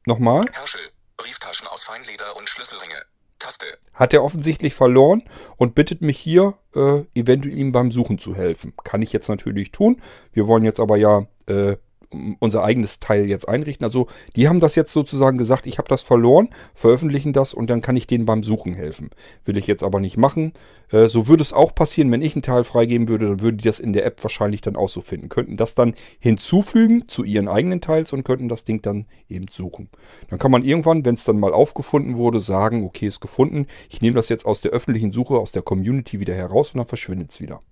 nochmal. 0.06 0.42
Herschel. 0.52 0.80
Brieftaschen 1.16 1.66
aus 1.66 1.82
Feinleder 1.82 2.36
und 2.36 2.48
Schlüsselringe. 2.48 3.02
Taste. 3.40 3.66
Hat 3.92 4.14
er 4.14 4.22
offensichtlich 4.22 4.74
verloren 4.74 5.28
und 5.56 5.74
bittet 5.74 6.00
mich 6.00 6.18
hier, 6.18 6.58
äh, 6.74 7.04
eventuell 7.14 7.58
ihm 7.58 7.72
beim 7.72 7.90
Suchen 7.90 8.18
zu 8.20 8.36
helfen. 8.36 8.72
Kann 8.84 9.02
ich 9.02 9.12
jetzt 9.12 9.28
natürlich 9.28 9.72
tun. 9.72 10.00
Wir 10.32 10.46
wollen 10.46 10.64
jetzt 10.64 10.80
aber 10.80 10.96
ja 10.96 11.26
äh, 11.46 11.76
unser 12.40 12.64
eigenes 12.64 13.00
Teil 13.00 13.26
jetzt 13.26 13.48
einrichten. 13.48 13.84
Also 13.84 14.06
die 14.34 14.48
haben 14.48 14.60
das 14.60 14.74
jetzt 14.74 14.92
sozusagen 14.92 15.38
gesagt, 15.38 15.66
ich 15.66 15.78
habe 15.78 15.88
das 15.88 16.02
verloren, 16.02 16.48
veröffentlichen 16.74 17.32
das 17.32 17.54
und 17.54 17.68
dann 17.68 17.82
kann 17.82 17.96
ich 17.96 18.06
denen 18.06 18.26
beim 18.26 18.42
Suchen 18.42 18.74
helfen. 18.74 19.10
Will 19.44 19.56
ich 19.56 19.66
jetzt 19.66 19.82
aber 19.82 20.00
nicht 20.00 20.16
machen. 20.16 20.52
Äh, 20.90 21.08
so 21.08 21.26
würde 21.26 21.42
es 21.42 21.52
auch 21.52 21.74
passieren, 21.74 22.10
wenn 22.12 22.22
ich 22.22 22.34
einen 22.34 22.42
Teil 22.42 22.64
freigeben 22.64 23.08
würde, 23.08 23.28
dann 23.28 23.40
würden 23.40 23.58
die 23.58 23.64
das 23.64 23.80
in 23.80 23.92
der 23.92 24.06
App 24.06 24.22
wahrscheinlich 24.22 24.60
dann 24.60 24.76
auch 24.76 24.88
so 24.88 25.00
finden. 25.00 25.28
Könnten 25.28 25.56
das 25.56 25.74
dann 25.74 25.94
hinzufügen 26.18 27.08
zu 27.08 27.24
ihren 27.24 27.48
eigenen 27.48 27.80
Teils 27.80 28.12
und 28.12 28.24
könnten 28.24 28.48
das 28.48 28.64
Ding 28.64 28.82
dann 28.82 29.06
eben 29.28 29.46
suchen. 29.50 29.88
Dann 30.28 30.38
kann 30.38 30.50
man 30.50 30.64
irgendwann, 30.64 31.04
wenn 31.04 31.14
es 31.14 31.24
dann 31.24 31.40
mal 31.40 31.52
aufgefunden 31.52 32.16
wurde, 32.16 32.40
sagen, 32.40 32.84
okay, 32.84 33.06
ist 33.06 33.20
gefunden. 33.20 33.66
Ich 33.88 34.00
nehme 34.00 34.16
das 34.16 34.28
jetzt 34.28 34.46
aus 34.46 34.60
der 34.60 34.72
öffentlichen 34.72 35.12
Suche, 35.12 35.38
aus 35.38 35.52
der 35.52 35.62
Community 35.62 36.20
wieder 36.20 36.34
heraus 36.34 36.72
und 36.72 36.78
dann 36.78 36.88
verschwindet 36.88 37.30
es 37.30 37.40
wieder. 37.40 37.62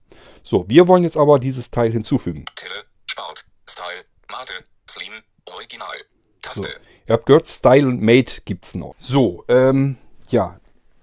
So, 0.43 0.65
wir 0.69 0.89
wollen 0.89 1.05
jetzt 1.05 1.17
aber 1.17 1.39
dieses 1.39 1.71
Teil 1.71 1.93
hinzufügen. 1.93 2.45
Tille, 2.57 2.85
Sport, 3.07 3.45
Style, 3.69 4.05
Mate, 4.37 4.65
Slim, 4.91 5.13
Original. 5.47 5.95
Taste. 6.43 6.63
So. 6.63 6.69
Ihr 7.07 7.13
habt 7.13 7.27
gehört, 7.27 7.47
Style 7.47 7.87
und 7.87 8.03
Mate 8.03 8.43
es 8.63 8.75
noch. 8.75 8.97
So, 8.99 9.45
ähm, 9.47 9.97
ja. 10.29 10.59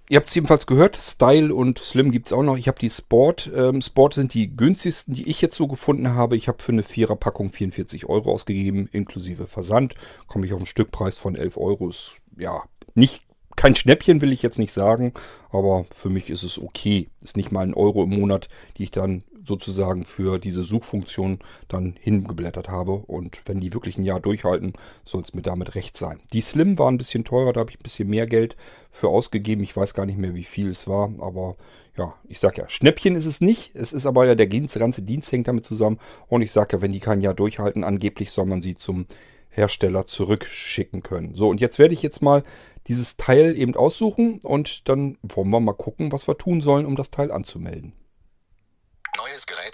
Ihr 0.10 0.18
habt 0.18 0.28
es 0.28 0.36
jedenfalls 0.36 0.68
gehört, 0.68 0.98
Style 0.98 1.56
und 1.56 1.80
Slim 1.80 2.12
gibt 2.12 2.28
es 2.28 2.34
auch 2.34 2.44
noch. 2.44 2.58
Ich 2.58 2.68
habe 2.68 2.80
die 2.80 2.90
Sport. 2.90 3.50
Ähm, 3.56 3.82
Sport 3.82 4.16
sind 4.16 4.34
die 4.34 4.54
günstigsten, 4.54 5.14
die 5.14 5.30
ich 5.30 5.40
jetzt 5.40 5.56
so 5.56 5.70
gefunden 5.70 6.10
habe. 6.10 6.36
Ich 6.36 6.50
habe 6.50 6.62
für 6.62 6.74
eine 6.74 6.84
Viererpackung 6.84 7.50
44 7.50 8.10
Euro 8.10 8.34
ausgegeben, 8.34 8.90
inklusive 8.92 9.48
Versand. 9.48 9.96
Komme 10.28 10.46
ich 10.46 10.52
auf 10.52 10.60
einen 10.60 10.66
Stückpreis 10.66 11.18
von 11.18 11.38
11 11.38 11.56
Euro. 11.56 11.88
Ist, 11.88 12.18
ja, 12.38 12.64
nicht 12.96 13.24
kein 13.56 13.76
Schnäppchen 13.76 14.22
will 14.22 14.34
ich 14.34 14.42
jetzt 14.42 14.60
nicht 14.60 14.74
sagen, 14.74 15.14
aber 15.52 15.86
für 15.92 16.10
mich 16.10 16.30
ist 16.30 16.44
es 16.44 16.62
okay. 16.62 17.10
Ist 17.24 17.38
nicht 17.38 17.54
mal 17.54 17.62
ein 17.62 17.74
Euro 17.74 18.04
im 18.04 18.10
Monat, 18.10 18.50
die 18.78 18.84
ich 18.84 18.92
dann 18.92 19.24
sozusagen 19.46 20.06
für 20.06 20.40
diese 20.40 20.64
Suchfunktion 20.64 21.40
dann 21.68 21.96
hingeblättert 22.00 22.70
habe. 22.70 22.94
Und 22.94 23.42
wenn 23.46 23.60
die 23.60 23.74
wirklich 23.74 23.98
ein 23.98 24.04
Jahr 24.04 24.20
durchhalten, 24.20 24.74
soll 25.04 25.22
es 25.22 25.34
mir 25.34 25.42
damit 25.42 25.76
recht 25.76 25.98
sein. 25.98 26.20
Die 26.34 26.42
Slim 26.42 26.78
war 26.80 26.90
ein 26.90 26.98
bisschen 26.98 27.24
teurer, 27.24 27.54
da 27.54 27.62
habe 27.62 27.72
ich 27.72 27.80
ein 27.80 27.84
bisschen 27.84 28.10
mehr 28.10 28.28
Geld 28.28 28.56
für 28.92 29.10
ausgegeben. 29.10 29.64
Ich 29.64 29.76
weiß 29.76 29.94
gar 29.94 30.06
nicht 30.06 30.18
mehr, 30.18 30.36
wie 30.36 30.44
viel 30.44 30.70
es 30.70 30.88
war, 30.88 31.12
aber 31.20 31.56
ja, 31.98 32.14
ich 32.28 32.40
sag 32.40 32.58
ja, 32.58 32.70
Schnäppchen 32.70 33.16
ist 33.16 33.26
es 33.26 33.42
nicht. 33.42 33.76
Es 33.76 33.94
ist 33.94 34.06
aber 34.06 34.26
ja, 34.26 34.36
der 34.36 34.48
ganze 34.48 35.02
Dienst 35.02 35.32
hängt 35.32 35.48
damit 35.48 35.66
zusammen. 35.66 36.00
Und 36.28 36.42
ich 36.42 36.52
sage 36.52 36.78
ja, 36.78 36.82
wenn 36.82 36.92
die 36.92 37.00
kein 37.00 37.22
Jahr 37.22 37.34
durchhalten, 37.34 37.84
angeblich 37.84 38.32
soll 38.32 38.46
man 38.46 38.62
sie 38.62 38.76
zum 38.76 39.08
Hersteller 39.50 40.08
zurückschicken 40.08 41.04
können. 41.04 41.36
So, 41.36 41.50
und 41.50 41.60
jetzt 41.60 41.78
werde 41.78 41.94
ich 41.94 42.02
jetzt 42.02 42.22
mal 42.22 42.44
dieses 42.88 43.18
Teil 43.18 43.58
eben 43.58 43.76
aussuchen 43.76 44.40
und 44.44 44.88
dann 44.90 45.18
wollen 45.22 45.50
wir 45.50 45.60
mal 45.60 45.74
gucken, 45.74 46.12
was 46.12 46.28
wir 46.28 46.38
tun 46.38 46.62
sollen, 46.62 46.86
um 46.86 46.96
das 46.96 47.12
Teil 47.12 47.32
anzumelden. 47.32 47.94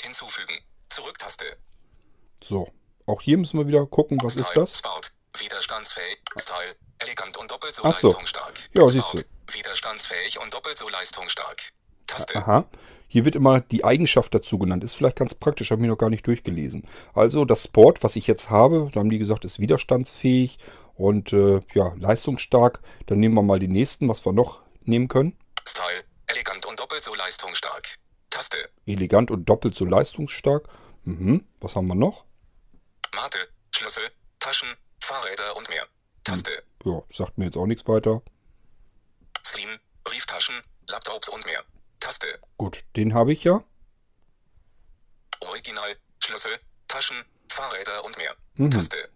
Hinzufügen. 0.07 0.57
Zurücktaste. 0.89 1.43
So, 2.41 2.71
auch 3.05 3.21
hier 3.21 3.37
müssen 3.37 3.59
wir 3.59 3.67
wieder 3.67 3.85
gucken, 3.85 4.17
was 4.23 4.33
Style, 4.33 4.47
ist 4.47 4.57
das? 4.57 4.77
Sport, 4.77 5.11
widerstandsfähig, 5.37 6.19
Style, 6.37 6.75
elegant 6.99 7.35
und 7.35 7.51
doppelt 7.51 7.75
so, 7.75 7.83
Ach 7.83 7.93
so. 7.93 8.07
leistungsstark. 8.07 8.53
Ja, 8.77 8.87
siehst 8.87 9.13
du. 9.13 9.53
Widerstandsfähig 9.53 10.39
und 10.39 10.53
doppelt 10.53 10.77
so 10.77 10.87
leistungsstark. 10.87 11.73
Taste. 12.05 12.37
Aha. 12.37 12.65
Hier 13.09 13.25
wird 13.25 13.35
immer 13.35 13.59
die 13.59 13.83
Eigenschaft 13.83 14.33
dazu 14.33 14.57
genannt. 14.57 14.83
Ist 14.85 14.93
vielleicht 14.93 15.17
ganz 15.17 15.35
praktisch, 15.35 15.71
habe 15.71 15.81
ich 15.81 15.89
noch 15.89 15.97
gar 15.97 16.09
nicht 16.09 16.25
durchgelesen. 16.25 16.87
Also 17.13 17.43
das 17.43 17.63
Sport, 17.63 18.01
was 18.01 18.15
ich 18.15 18.27
jetzt 18.27 18.49
habe, 18.49 18.89
da 18.93 19.01
haben 19.01 19.09
die 19.09 19.19
gesagt, 19.19 19.43
ist 19.43 19.59
widerstandsfähig 19.59 20.57
und 20.95 21.33
äh, 21.33 21.59
ja, 21.73 21.93
leistungsstark. 21.97 22.79
Dann 23.07 23.19
nehmen 23.19 23.35
wir 23.35 23.43
mal 23.43 23.59
die 23.59 23.67
nächsten, 23.67 24.07
was 24.07 24.25
wir 24.25 24.31
noch 24.31 24.61
nehmen 24.83 25.09
können. 25.09 25.37
Style. 25.67 26.05
Elegant 26.27 26.65
und 26.65 26.79
doppelt 26.79 27.03
so 27.03 27.13
leistungsstark. 27.13 27.97
Taste. 28.49 28.69
Elegant 28.85 29.31
und 29.31 29.45
doppelt 29.45 29.75
so 29.75 29.85
leistungsstark. 29.85 30.67
Mhm. 31.03 31.47
Was 31.59 31.75
haben 31.75 31.87
wir 31.87 31.95
noch? 31.95 32.25
Mate. 33.15 33.37
Schlüssel. 33.75 34.03
Taschen. 34.39 34.69
Fahrräder 35.01 35.55
und 35.55 35.69
mehr. 35.69 35.85
Taste. 36.23 36.63
Ja, 36.85 37.01
sagt 37.09 37.37
mir 37.37 37.45
jetzt 37.45 37.57
auch 37.57 37.65
nichts 37.65 37.87
weiter. 37.87 38.21
Slim. 39.45 39.69
Brieftaschen. 40.03 40.55
Laptops 40.87 41.29
und 41.29 41.45
mehr. 41.45 41.63
Taste. 41.99 42.27
Gut, 42.57 42.83
den 42.95 43.13
habe 43.13 43.33
ich 43.33 43.43
ja. 43.43 43.63
Original. 45.41 45.97
Schlüssel. 46.23 46.51
Taschen. 46.87 47.17
Fahrräder 47.49 48.05
und 48.05 48.17
mehr. 48.17 48.35
Mhm. 48.55 48.69
Taste. 48.69 49.09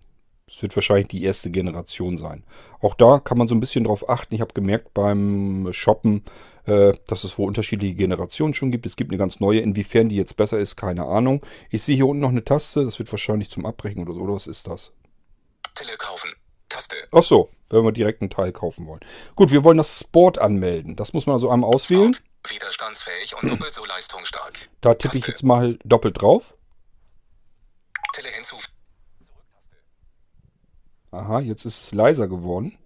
Es 0.54 0.62
wird 0.62 0.76
wahrscheinlich 0.76 1.08
die 1.08 1.24
erste 1.24 1.50
Generation 1.50 2.18
sein. 2.18 2.44
Auch 2.82 2.96
da 2.96 3.20
kann 3.20 3.38
man 3.38 3.48
so 3.48 3.56
ein 3.56 3.62
bisschen 3.62 3.86
drauf 3.86 4.10
achten. 4.10 4.36
Ich 4.36 4.42
habe 4.42 4.54
gemerkt 4.54 4.94
beim 4.94 5.70
Shoppen, 5.72 6.26
äh, 6.66 6.92
dass 7.08 7.24
es 7.24 7.38
wohl 7.38 7.48
unterschiedliche 7.48 7.96
Generationen 7.96 8.54
schon 8.54 8.70
gibt. 8.70 8.86
Es 8.86 8.98
gibt 8.98 9.12
eine 9.12 9.18
ganz 9.18 9.40
neue. 9.40 9.62
Inwiefern 9.62 10.10
die 10.10 10.18
jetzt 10.18 10.36
besser 10.36 10.60
ist, 10.60 10.76
keine 10.76 11.06
Ahnung. 11.06 11.42
Ich 11.70 11.84
sehe 11.84 11.96
hier 11.96 12.06
unten 12.06 12.22
noch 12.22 12.30
eine 12.30 12.44
Taste. 12.44 12.84
Das 12.84 13.00
wird 13.00 13.10
wahrscheinlich 13.14 13.50
zum 13.50 13.66
Abbrechen 13.66 14.02
oder 14.02 14.14
so. 14.14 14.20
Oder 14.20 14.34
was 14.34 14.48
ist 14.48 14.68
das? 14.68 14.92
Tele 15.74 15.96
kaufen. 15.98 16.30
Taste. 16.68 16.98
Ach 17.14 17.24
so, 17.24 17.50
wenn 17.70 17.86
wir 17.86 17.94
direkt 17.94 18.22
einen 18.22 18.30
Teil 18.30 18.52
kaufen 18.52 18.88
wollen. 18.88 19.02
Gut, 19.36 19.52
wir 19.52 19.64
wollen 19.64 19.78
das 19.78 20.02
Sport 20.02 20.38
anmelden. 20.38 20.98
Das 20.98 21.14
muss 21.14 21.28
man 21.28 21.36
also 21.36 21.50
einmal 21.50 21.74
auswählen. 21.74 22.14
Sport. 22.14 22.28
Widerstandsfähig 22.50 23.36
und 23.42 23.50
doppelt 23.50 23.74
so 23.74 23.86
leistungsstark. 23.86 24.70
Da 24.82 24.96
tippe 24.96 25.16
ich 25.16 25.22
Taste. 25.22 25.32
jetzt 25.32 25.44
mal 25.44 25.80
doppelt 25.86 26.22
drauf. 26.22 26.56
Tele 28.14 28.30
hinzufügen. 28.30 28.81
Aha, 31.12 31.42
jetzt 31.42 31.66
ist 31.66 31.82
es 31.82 31.94
leiser 31.94 32.28
geworden. 32.28 32.78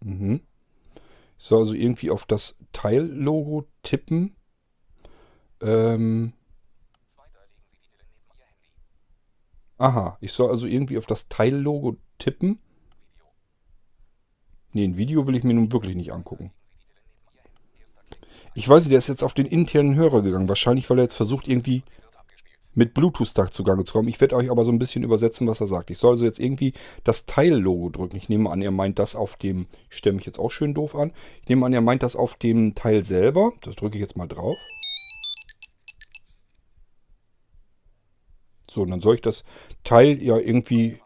Mhm. 0.00 0.40
Ich 1.36 1.44
soll 1.44 1.60
also 1.60 1.74
irgendwie 1.74 2.10
auf 2.10 2.24
das 2.26 2.56
Teillogo 2.72 3.66
tippen. 3.82 4.36
Ähm, 5.60 6.32
aha, 9.78 10.16
ich 10.20 10.32
soll 10.32 10.50
also 10.50 10.66
irgendwie 10.66 10.98
auf 10.98 11.06
das 11.06 11.28
Teillogo 11.28 11.96
tippen. 12.18 12.60
Nee, 14.72 14.84
ein 14.84 14.96
Video 14.96 15.26
will 15.26 15.34
ich 15.34 15.42
mir 15.42 15.54
nun 15.54 15.72
wirklich 15.72 15.96
nicht 15.96 16.12
angucken. 16.12 16.52
Legen 16.54 16.64
Sie 16.74 16.84
die 16.84 16.92
Tele 16.92 17.02
neben 17.10 17.34
Ihr 17.34 17.42
Handy. 17.42 17.80
Erster 17.80 18.02
Klick. 18.04 18.45
Ich 18.56 18.66
weiß, 18.66 18.88
der 18.88 18.96
ist 18.96 19.08
jetzt 19.08 19.22
auf 19.22 19.34
den 19.34 19.44
internen 19.44 19.96
Hörer 19.96 20.22
gegangen. 20.22 20.48
Wahrscheinlich, 20.48 20.88
weil 20.88 20.98
er 20.98 21.02
jetzt 21.02 21.14
versucht, 21.14 21.46
irgendwie 21.46 21.82
mit 22.74 22.94
Bluetooth-Tag 22.94 23.52
zugange 23.52 23.84
zu 23.84 23.92
kommen. 23.92 24.08
Ich 24.08 24.18
werde 24.18 24.34
euch 24.34 24.50
aber 24.50 24.64
so 24.64 24.72
ein 24.72 24.78
bisschen 24.78 25.04
übersetzen, 25.04 25.46
was 25.46 25.60
er 25.60 25.66
sagt. 25.66 25.90
Ich 25.90 25.98
soll 25.98 26.12
also 26.12 26.24
jetzt 26.24 26.40
irgendwie 26.40 26.72
das 27.04 27.26
Teillogo 27.26 27.90
drücken. 27.90 28.16
Ich 28.16 28.30
nehme 28.30 28.48
an, 28.48 28.62
er 28.62 28.70
meint 28.70 28.98
das 28.98 29.14
auf 29.14 29.36
dem, 29.36 29.66
ich 29.90 29.98
stelle 29.98 30.16
mich 30.16 30.24
jetzt 30.24 30.38
auch 30.38 30.50
schön 30.50 30.72
doof 30.72 30.94
an. 30.94 31.12
Ich 31.42 31.50
nehme 31.50 31.66
an, 31.66 31.74
er 31.74 31.82
meint 31.82 32.02
das 32.02 32.16
auf 32.16 32.36
dem 32.36 32.74
Teil 32.74 33.04
selber. 33.04 33.52
Das 33.60 33.76
drücke 33.76 33.98
ich 33.98 34.00
jetzt 34.00 34.16
mal 34.16 34.26
drauf. 34.26 34.56
So, 38.70 38.80
und 38.80 38.90
dann 38.90 39.02
soll 39.02 39.16
ich 39.16 39.22
das 39.22 39.44
Teil 39.84 40.22
ja 40.22 40.38
irgendwie. 40.38 40.98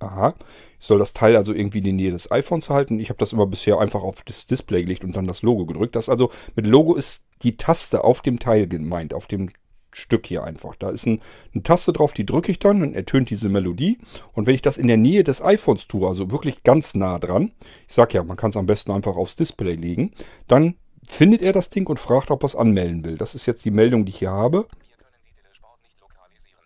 Aha, 0.00 0.34
ich 0.78 0.86
soll 0.86 0.98
das 0.98 1.12
Teil 1.12 1.36
also 1.36 1.52
irgendwie 1.52 1.78
in 1.78 1.84
die 1.84 1.92
Nähe 1.92 2.10
des 2.10 2.30
iPhones 2.30 2.70
halten. 2.70 3.00
Ich 3.00 3.08
habe 3.10 3.18
das 3.18 3.32
immer 3.32 3.46
bisher 3.46 3.78
einfach 3.78 4.02
auf 4.02 4.22
das 4.22 4.46
Display 4.46 4.82
gelegt 4.82 5.04
und 5.04 5.16
dann 5.16 5.26
das 5.26 5.42
Logo 5.42 5.66
gedrückt. 5.66 5.96
Das 5.96 6.08
also, 6.08 6.30
mit 6.54 6.66
Logo 6.66 6.94
ist 6.94 7.24
die 7.42 7.56
Taste 7.56 8.04
auf 8.04 8.20
dem 8.20 8.38
Teil 8.38 8.66
gemeint, 8.66 9.14
auf 9.14 9.26
dem 9.26 9.50
Stück 9.92 10.26
hier 10.26 10.44
einfach. 10.44 10.76
Da 10.76 10.90
ist 10.90 11.06
ein, 11.06 11.20
eine 11.52 11.62
Taste 11.62 11.92
drauf, 11.92 12.12
die 12.12 12.26
drücke 12.26 12.52
ich 12.52 12.58
dann 12.58 12.82
und 12.82 12.94
ertönt 12.94 13.30
diese 13.30 13.48
Melodie. 13.48 13.98
Und 14.32 14.46
wenn 14.46 14.54
ich 14.54 14.62
das 14.62 14.78
in 14.78 14.86
der 14.86 14.96
Nähe 14.96 15.24
des 15.24 15.42
iPhones 15.42 15.86
tue, 15.88 16.06
also 16.06 16.30
wirklich 16.30 16.62
ganz 16.62 16.94
nah 16.94 17.18
dran, 17.18 17.52
ich 17.86 17.94
sag 17.94 18.14
ja, 18.14 18.22
man 18.22 18.36
kann 18.36 18.50
es 18.50 18.56
am 18.56 18.66
besten 18.66 18.92
einfach 18.92 19.16
aufs 19.16 19.36
Display 19.36 19.74
legen, 19.74 20.12
dann 20.46 20.74
findet 21.06 21.42
er 21.42 21.52
das 21.52 21.70
Ding 21.70 21.86
und 21.86 21.98
fragt, 21.98 22.30
ob 22.30 22.42
er 22.42 22.46
es 22.46 22.56
anmelden 22.56 23.04
will. 23.04 23.16
Das 23.16 23.34
ist 23.34 23.46
jetzt 23.46 23.64
die 23.64 23.70
Meldung, 23.70 24.04
die 24.04 24.10
ich 24.10 24.18
hier 24.18 24.30
habe. 24.30 24.66
Wir 24.68 24.96
können 24.96 25.16
die 25.24 25.32
Telesport 25.32 25.82
nicht 25.82 25.98
lokalisieren. 26.00 26.60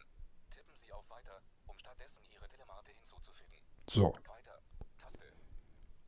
Tippen 0.51 0.75
Sie 0.75 0.93
auf 0.93 1.09
Weiter, 1.09 1.39
um 1.67 1.79
stattdessen 1.79 2.25
Ihre 2.35 2.49
Telemate 2.49 2.91
hinzuzufügen. 2.91 3.55
So. 3.93 4.13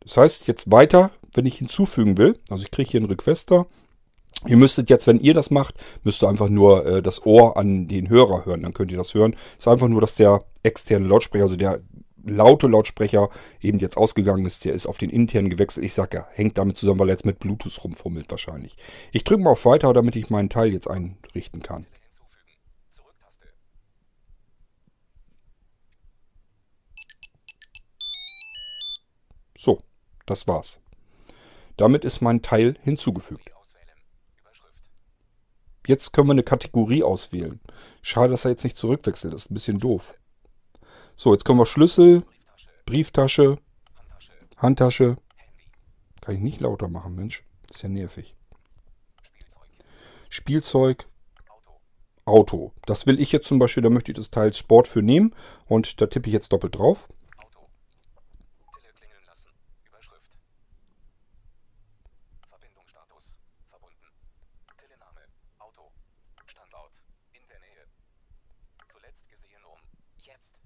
Das 0.01 0.17
heißt, 0.17 0.47
jetzt 0.47 0.71
weiter, 0.71 1.11
wenn 1.35 1.47
ich 1.47 1.57
hinzufügen 1.59 2.19
will, 2.19 2.39
also 2.51 2.65
ich 2.65 2.71
kriege 2.71 2.91
hier 2.91 3.01
einen 3.01 3.11
Requester. 3.11 3.67
Ihr 4.47 4.57
müsstet 4.57 4.91
jetzt, 4.91 5.07
wenn 5.07 5.21
ihr 5.21 5.33
das 5.33 5.51
macht, 5.51 5.77
müsst 6.03 6.23
ihr 6.23 6.29
einfach 6.29 6.49
nur 6.49 6.85
äh, 6.85 7.03
das 7.03 7.25
Ohr 7.25 7.57
an 7.57 7.89
den 7.89 8.09
Hörer 8.09 8.45
hören. 8.45 8.63
Dann 8.63 8.75
könnt 8.75 8.91
ihr 8.91 8.99
das 8.99 9.15
hören. 9.15 9.37
Ist 9.57 9.69
einfach 9.69 9.89
nur, 9.89 10.01
dass 10.01 10.17
der 10.17 10.45
externe 10.63 11.07
Lautsprecher, 11.07 11.45
also 11.45 11.57
der 11.57 11.81
laute 12.23 12.67
Lautsprecher, 12.67 13.31
eben 13.61 13.79
jetzt 13.79 13.97
ausgegangen 13.97 14.45
ist. 14.45 14.65
Der 14.65 14.75
ist 14.75 14.87
auf 14.87 14.99
den 14.99 15.11
internen 15.11 15.51
gewechselt. 15.51 15.87
Ich 15.87 15.95
sag 15.95 16.13
ja, 16.13 16.27
hängt 16.33 16.59
damit 16.59 16.77
zusammen, 16.77 17.01
weil 17.01 17.09
er 17.09 17.15
jetzt 17.15 17.27
mit 17.27 17.39
Bluetooth 17.39 17.83
rumfummelt 17.85 18.31
wahrscheinlich. 18.31 18.77
Ich 19.13 19.25
drücke 19.25 19.43
mal 19.43 19.51
auf 19.51 19.65
Weiter, 19.65 19.93
damit 19.93 20.17
ich 20.17 20.31
meinen 20.31 20.51
Teil 20.51 20.73
jetzt 20.73 20.89
einrichten 20.89 21.63
kann. 21.63 21.87
Das 30.27 30.47
war's. 30.47 30.81
Damit 31.77 32.05
ist 32.05 32.21
mein 32.21 32.43
Teil 32.43 32.77
hinzugefügt. 32.83 33.51
Jetzt 35.87 36.13
können 36.13 36.29
wir 36.29 36.33
eine 36.33 36.43
Kategorie 36.43 37.03
auswählen. 37.03 37.61
Schade, 38.01 38.31
dass 38.31 38.45
er 38.45 38.53
jetzt 38.53 38.65
nicht 38.65 38.79
zurückwechselt. 38.79 39.35
Das 39.35 39.43
ist 39.43 39.51
ein 39.51 39.55
bisschen 39.55 39.79
doof. 39.79 40.15
So, 41.17 41.33
jetzt 41.33 41.45
können 41.45 41.59
wir 41.59 41.67
Schlüssel, 41.67 42.23
Brieftasche. 42.87 43.59
Handtasche. 44.57 45.17
Kann 46.21 46.37
ich 46.37 46.41
nicht 46.41 46.61
lauter 46.61 46.89
machen, 46.89 47.15
Mensch. 47.15 47.45
Ist 47.71 47.83
ja 47.83 47.89
nervig. 47.89 48.37
Spielzeug. 50.31 51.05
Auto. 52.25 52.73
Das 52.87 53.07
will 53.07 53.21
ich 53.21 53.33
jetzt 53.33 53.47
zum 53.47 53.59
Beispiel, 53.59 53.83
da 53.83 53.91
möchte 53.91 54.11
ich 54.11 54.17
das 54.17 54.31
Teil 54.31 54.55
Sport 54.55 54.89
für 54.89 55.03
nehmen. 55.03 55.35
Und 55.67 56.01
da 56.01 56.07
tippe 56.07 56.29
ich 56.29 56.33
jetzt 56.33 56.53
doppelt 56.53 56.79
drauf. 56.79 57.07
Auto. 57.37 57.69
Tele 58.81 58.95
klingeln 58.95 59.25
lassen. 59.27 59.51
Überschrift. 59.87 60.39
Verbindungsstatus. 62.49 63.39
Verbunden. 63.67 64.07
Telename. 64.79 65.21
Auto. 65.59 65.93
Standort. 66.47 67.05
In 67.35 67.47
der 67.49 67.61
Nähe. 67.61 67.85
Zuletzt 68.89 69.29
gesehen 69.29 69.63
um. 69.71 69.79
Jetzt. 70.17 70.63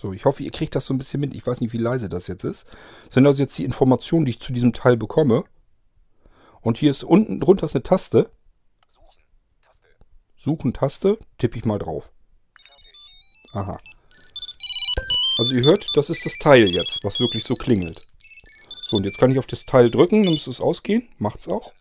So, 0.00 0.12
ich 0.12 0.26
hoffe, 0.26 0.44
ihr 0.44 0.52
kriegt 0.52 0.76
das 0.76 0.86
so 0.86 0.94
ein 0.94 0.98
bisschen 0.98 1.18
mit. 1.18 1.34
Ich 1.34 1.44
weiß 1.44 1.60
nicht, 1.60 1.72
wie 1.72 1.78
leise 1.78 2.08
das 2.08 2.28
jetzt 2.28 2.44
ist. 2.44 2.68
Das 3.06 3.14
sind 3.14 3.26
also 3.26 3.42
jetzt 3.42 3.58
die 3.58 3.64
Informationen, 3.64 4.26
die 4.26 4.30
ich 4.30 4.38
zu 4.38 4.52
diesem 4.52 4.72
Teil 4.72 4.96
bekomme. 4.96 5.42
Und 6.60 6.78
hier 6.78 6.92
ist 6.92 7.02
unten 7.02 7.40
drunter 7.40 7.66
ist 7.66 7.74
eine 7.74 7.82
Taste. 7.82 8.30
Suchen. 8.86 9.24
Taste. 9.60 9.88
Suchen 10.36 10.72
Taste. 10.72 11.18
Tippe 11.36 11.58
ich 11.58 11.64
mal 11.64 11.80
drauf. 11.80 12.12
Fertig. 12.64 12.92
Aha. 13.54 13.80
Also 15.40 15.56
ihr 15.56 15.64
hört, 15.64 15.84
das 15.94 16.10
ist 16.10 16.24
das 16.24 16.38
Teil 16.38 16.70
jetzt, 16.70 17.02
was 17.02 17.18
wirklich 17.18 17.42
so 17.42 17.56
klingelt. 17.56 18.06
So, 18.90 18.98
und 18.98 19.04
jetzt 19.04 19.18
kann 19.18 19.32
ich 19.32 19.40
auf 19.40 19.46
das 19.48 19.66
Teil 19.66 19.90
drücken, 19.90 20.22
dann 20.22 20.32
müsste 20.32 20.50
es 20.50 20.60
ausgehen. 20.60 21.08
Macht's 21.18 21.48
auch. 21.48 21.72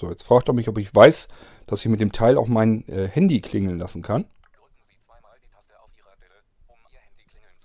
So, 0.00 0.08
jetzt 0.08 0.22
fragt 0.22 0.48
er 0.48 0.54
mich, 0.54 0.66
ob 0.66 0.78
ich 0.78 0.94
weiß, 0.94 1.28
dass 1.70 1.80
ich 1.80 1.90
mit 1.90 2.00
dem 2.00 2.12
Teil 2.12 2.36
auch 2.36 2.48
mein 2.48 2.86
äh, 2.88 3.08
Handy 3.08 3.40
klingeln 3.40 3.78
lassen 3.78 4.02
kann. 4.02 4.26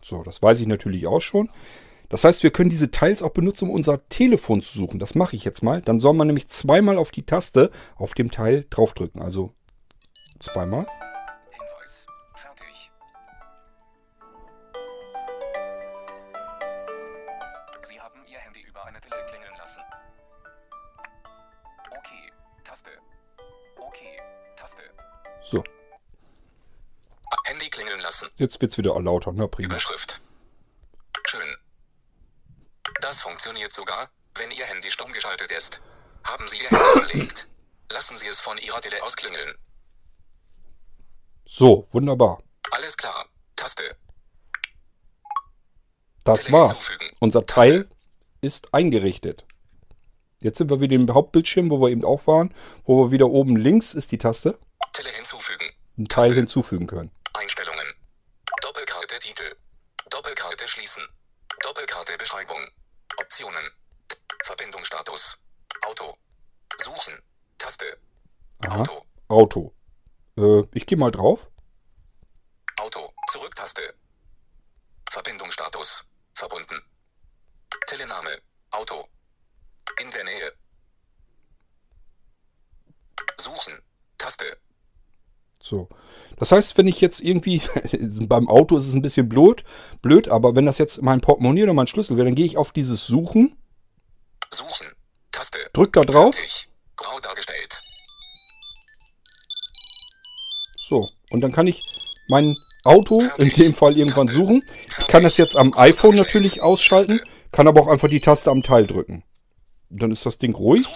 So, 0.01 0.21
das 0.21 0.41
weiß 0.41 0.61
ich 0.61 0.67
natürlich 0.67 1.07
auch 1.07 1.19
schon. 1.19 1.49
Das 2.09 2.23
heißt, 2.23 2.43
wir 2.43 2.51
können 2.51 2.69
diese 2.69 2.91
Teils 2.91 3.23
auch 3.23 3.31
benutzen, 3.31 3.67
um 3.67 3.71
unser 3.71 4.07
Telefon 4.07 4.61
zu 4.61 4.77
suchen. 4.77 4.99
Das 4.99 5.15
mache 5.15 5.35
ich 5.35 5.43
jetzt 5.43 5.63
mal. 5.63 5.81
Dann 5.81 5.99
soll 5.99 6.13
man 6.13 6.27
nämlich 6.27 6.47
zweimal 6.47 6.99
auf 6.99 7.09
die 7.09 7.25
Taste 7.25 7.71
auf 7.95 8.13
dem 8.13 8.29
Teil 8.29 8.67
draufdrücken. 8.69 9.21
Also 9.21 9.53
zweimal. 10.39 10.85
Jetzt 28.35 28.61
wird's 28.61 28.77
wieder 28.77 28.99
lauter. 29.01 29.31
Na 29.33 29.47
prima. 29.47 29.67
Überschrift. 29.69 30.21
Schön. 31.27 31.55
Das 33.01 33.21
funktioniert 33.21 33.73
sogar, 33.73 34.09
wenn 34.35 34.51
Ihr 34.51 34.65
Handy 34.65 34.89
stumm 34.91 35.11
geschaltet 35.11 35.51
ist. 35.51 35.81
Haben 36.23 36.47
Sie 36.47 36.57
Ihr 36.57 36.69
Handy 36.69 36.99
verlegt? 37.09 37.47
Lassen 37.91 38.17
Sie 38.17 38.27
es 38.27 38.39
von 38.39 38.57
Ihrer 38.57 38.81
Tele 38.81 39.01
ausklingeln. 39.03 39.55
So, 41.47 41.87
wunderbar. 41.91 42.41
Alles 42.71 42.97
klar. 42.97 43.25
Taste. 43.55 43.95
Das 46.23 46.43
Tele 46.45 46.57
war's. 46.57 46.69
hinzufügen. 46.69 47.15
Unser 47.19 47.45
Taste. 47.45 47.67
Teil 47.69 47.89
ist 48.41 48.73
eingerichtet. 48.73 49.45
Jetzt 50.41 50.57
sind 50.57 50.69
wir 50.69 50.81
wieder 50.81 50.95
im 50.95 51.11
Hauptbildschirm, 51.13 51.69
wo 51.69 51.79
wir 51.81 51.89
eben 51.89 52.03
auch 52.03 52.27
waren, 52.27 52.53
wo 52.83 53.05
wir 53.05 53.11
wieder 53.11 53.27
oben 53.29 53.55
links 53.55 53.93
ist 53.93 54.11
die 54.11 54.17
Taste, 54.17 54.59
Tele 54.91 55.09
hinzufügen. 55.09 55.65
ein 55.97 56.07
Teil 56.07 56.25
Taste. 56.25 56.35
hinzufügen 56.35 56.87
können. 56.87 57.11
Einstellungen. 57.33 57.85
Doppelkarte 58.61 59.19
Titel. 59.19 59.55
Doppelkarte 60.09 60.67
schließen. 60.67 61.03
Doppelkarte 61.63 62.17
Beschreibung. 62.17 62.59
Optionen. 63.17 63.63
T 64.07 64.15
Verbindungsstatus. 64.43 65.37
Auto. 65.87 66.13
Suchen. 66.81 67.13
Taste. 67.57 67.97
Aha. 68.67 68.83
Auto. 69.35 69.73
Äh, 70.37 70.63
ich 70.73 70.85
gehe 70.85 70.97
mal 70.97 71.11
drauf. 71.11 71.49
Auto. 72.77 73.11
Zurücktaste. 73.27 73.81
Verbindungsstatus. 75.11 76.05
Verbunden. 76.33 76.81
Telename. 77.87 78.41
Auto. 78.71 79.07
In 80.01 80.09
der 80.11 80.23
Nähe. 80.23 80.53
Suchen. 83.37 83.81
Taste. 84.17 84.57
So. 85.61 85.89
Das 86.37 86.51
heißt, 86.51 86.77
wenn 86.77 86.87
ich 86.87 87.01
jetzt 87.01 87.19
irgendwie, 87.19 87.61
beim 88.27 88.47
Auto 88.47 88.77
ist 88.77 88.87
es 88.87 88.93
ein 88.93 89.01
bisschen 89.01 89.27
blöd, 89.27 89.63
blöd, 90.01 90.29
aber 90.29 90.55
wenn 90.55 90.65
das 90.65 90.77
jetzt 90.77 91.01
mein 91.01 91.21
Portemonnaie 91.21 91.63
oder 91.63 91.73
mein 91.73 91.87
Schlüssel 91.87 92.15
wäre, 92.15 92.25
dann 92.25 92.35
gehe 92.35 92.45
ich 92.45 92.57
auf 92.57 92.71
dieses 92.71 93.05
Suchen, 93.05 93.57
Suchen. 94.53 94.87
Taste. 95.31 95.59
drück 95.73 95.91
da 95.91 96.01
drauf. 96.01 96.35
Grau 96.95 97.19
dargestellt. 97.19 97.84
So. 100.87 101.09
Und 101.31 101.41
dann 101.41 101.51
kann 101.51 101.67
ich 101.67 101.81
mein 102.27 102.55
Auto 102.83 103.21
in 103.37 103.49
dem 103.49 103.73
Fall 103.73 103.97
irgendwann 103.97 104.27
suchen. 104.27 104.63
Ich 104.99 105.07
kann 105.07 105.23
das 105.23 105.37
jetzt 105.37 105.55
am 105.55 105.73
iPhone 105.75 106.15
natürlich 106.15 106.61
ausschalten, 106.61 107.19
kann 107.51 107.67
aber 107.67 107.81
auch 107.81 107.87
einfach 107.87 108.09
die 108.09 108.19
Taste 108.19 108.51
am 108.51 108.63
Teil 108.63 108.85
drücken. 108.87 109.23
Dann 109.89 110.11
ist 110.11 110.25
das 110.25 110.37
Ding 110.37 110.55
ruhig 110.55 110.87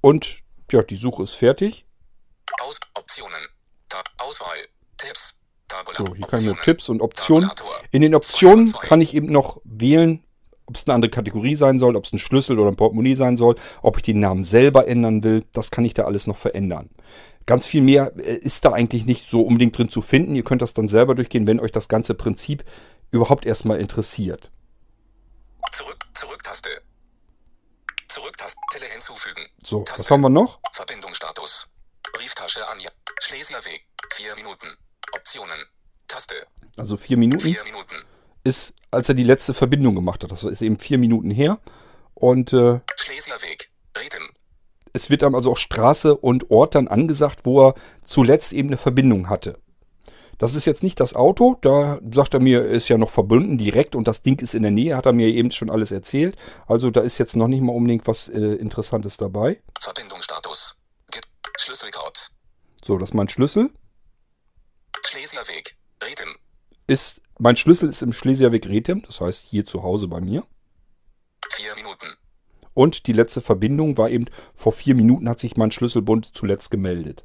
und 0.00 0.38
ja, 0.70 0.82
die 0.82 0.96
Suche 0.96 1.22
ist 1.24 1.34
fertig. 1.34 1.84
Aus. 2.60 2.80
Optionen. 2.94 3.40
Auswahl. 4.18 4.56
Tipps. 4.96 5.38
So, 5.96 6.04
hier 6.14 6.26
kann 6.26 6.40
ich 6.40 6.46
mir. 6.46 6.56
Tipps 6.56 6.88
und 6.88 7.00
Optionen. 7.02 7.50
In 7.90 8.02
den 8.02 8.14
Optionen 8.14 8.72
kann 8.72 9.00
ich 9.00 9.14
eben 9.14 9.30
noch 9.30 9.60
wählen, 9.64 10.24
ob 10.66 10.76
es 10.76 10.86
eine 10.86 10.94
andere 10.94 11.10
Kategorie 11.10 11.56
sein 11.56 11.78
soll, 11.78 11.96
ob 11.96 12.04
es 12.04 12.12
ein 12.12 12.18
Schlüssel 12.18 12.58
oder 12.58 12.70
ein 12.70 12.76
Portemonnaie 12.76 13.14
sein 13.14 13.36
soll, 13.36 13.56
ob 13.82 13.96
ich 13.96 14.02
den 14.02 14.20
Namen 14.20 14.44
selber 14.44 14.86
ändern 14.86 15.22
will. 15.22 15.44
Das 15.52 15.70
kann 15.70 15.84
ich 15.84 15.94
da 15.94 16.04
alles 16.04 16.26
noch 16.26 16.36
verändern. 16.36 16.90
Ganz 17.46 17.66
viel 17.66 17.82
mehr 17.82 18.12
äh, 18.16 18.36
ist 18.36 18.64
da 18.64 18.72
eigentlich 18.72 19.04
nicht 19.04 19.28
so 19.28 19.42
unbedingt 19.42 19.76
drin 19.76 19.90
zu 19.90 20.02
finden. 20.02 20.34
Ihr 20.34 20.44
könnt 20.44 20.62
das 20.62 20.74
dann 20.74 20.88
selber 20.88 21.14
durchgehen, 21.14 21.46
wenn 21.46 21.60
euch 21.60 21.72
das 21.72 21.88
ganze 21.88 22.14
Prinzip 22.14 22.64
überhaupt 23.10 23.44
erstmal 23.46 23.80
interessiert. 23.80 24.50
Zurück. 25.72 25.98
Zurücktaste. 26.14 26.70
Zurücktaste. 28.08 28.60
Tele 28.72 28.86
hinzufügen. 28.86 29.42
So, 29.64 29.80
was 29.80 29.84
Taste. 30.00 30.14
haben 30.14 30.20
wir 30.22 30.28
noch? 30.30 30.60
Verbindungsstatus. 30.72 31.68
Brieftasche 32.12 32.66
Anja. 32.68 32.90
Schlesierweg. 33.20 33.84
Vier 34.12 34.34
Minuten. 34.36 34.68
Optionen. 35.12 35.58
Taste. 36.06 36.34
Also 36.76 36.96
vier 36.96 37.16
Minuten 37.16 37.40
Vier 37.44 37.62
Minuten. 37.64 37.96
ist, 38.44 38.72
als 38.90 39.08
er 39.08 39.14
die 39.14 39.22
letzte 39.24 39.54
Verbindung 39.54 39.94
gemacht 39.94 40.22
hat. 40.24 40.32
Das 40.32 40.44
ist 40.44 40.62
eben 40.62 40.78
vier 40.78 40.98
Minuten 40.98 41.30
her. 41.30 41.58
Und 42.14 42.52
äh, 42.52 42.80
Schlesierweg. 42.96 43.70
Ritem. 43.98 44.22
Es 44.94 45.10
wird 45.10 45.24
einem 45.24 45.34
also 45.34 45.52
auch 45.52 45.56
Straße 45.58 46.16
und 46.16 46.50
Ort 46.50 46.76
dann 46.76 46.88
angesagt, 46.88 47.40
wo 47.44 47.68
er 47.68 47.74
zuletzt 48.04 48.52
eben 48.52 48.68
eine 48.68 48.78
Verbindung 48.78 49.28
hatte. 49.28 49.58
Das 50.38 50.54
ist 50.54 50.64
jetzt 50.64 50.82
nicht 50.82 50.98
das 51.00 51.14
Auto, 51.14 51.56
da 51.60 51.98
sagt 52.12 52.34
er 52.34 52.40
mir, 52.40 52.62
er 52.62 52.70
ist 52.70 52.88
ja 52.88 52.96
noch 52.96 53.10
verbunden 53.10 53.58
direkt 53.58 53.94
und 53.94 54.08
das 54.08 54.22
Ding 54.22 54.40
ist 54.40 54.54
in 54.54 54.62
der 54.62 54.70
Nähe, 54.70 54.96
hat 54.96 55.06
er 55.06 55.12
mir 55.12 55.28
eben 55.28 55.50
schon 55.50 55.70
alles 55.70 55.92
erzählt. 55.92 56.36
Also 56.66 56.90
da 56.90 57.02
ist 57.02 57.18
jetzt 57.18 57.36
noch 57.36 57.48
nicht 57.48 57.62
mal 57.62 57.72
unbedingt 57.72 58.06
was 58.06 58.28
äh, 58.28 58.38
Interessantes 58.38 59.16
dabei. 59.16 59.60
Verbindungsstatus. 59.80 60.76
Schlüsselcode. 61.58 62.30
So, 62.84 62.98
das 62.98 63.10
ist 63.10 63.14
mein 63.14 63.28
Schlüssel. 63.28 63.70
Schlesierweg. 65.06 65.76
Ritem. 66.04 66.28
Ist, 66.86 67.20
mein 67.38 67.56
Schlüssel 67.56 67.88
ist 67.88 68.02
im 68.02 68.12
Schlesierweg 68.12 68.66
Rethem, 68.66 69.02
das 69.06 69.20
heißt 69.20 69.46
hier 69.46 69.64
zu 69.64 69.82
Hause 69.82 70.08
bei 70.08 70.20
mir. 70.20 70.44
Vier 71.50 71.74
Minuten. 71.76 72.08
Und 72.74 73.06
die 73.06 73.12
letzte 73.12 73.40
Verbindung 73.40 73.96
war 73.96 74.10
eben, 74.10 74.26
vor 74.54 74.72
vier 74.72 74.94
Minuten 74.94 75.28
hat 75.28 75.40
sich 75.40 75.56
mein 75.56 75.70
Schlüsselbund 75.70 76.34
zuletzt 76.34 76.70
gemeldet. 76.70 77.24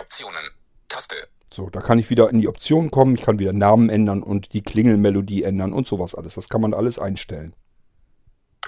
Optionen. 0.00 0.50
Taste. 0.88 1.16
So, 1.52 1.68
da 1.70 1.80
kann 1.80 1.98
ich 1.98 2.10
wieder 2.10 2.30
in 2.30 2.40
die 2.40 2.48
Optionen 2.48 2.90
kommen, 2.90 3.16
ich 3.16 3.22
kann 3.22 3.38
wieder 3.38 3.52
Namen 3.52 3.88
ändern 3.88 4.22
und 4.22 4.54
die 4.54 4.62
Klingelmelodie 4.62 5.42
ändern 5.42 5.72
und 5.72 5.88
sowas 5.88 6.14
alles. 6.14 6.34
Das 6.34 6.48
kann 6.48 6.60
man 6.60 6.72
alles 6.74 6.98
einstellen. 6.98 7.54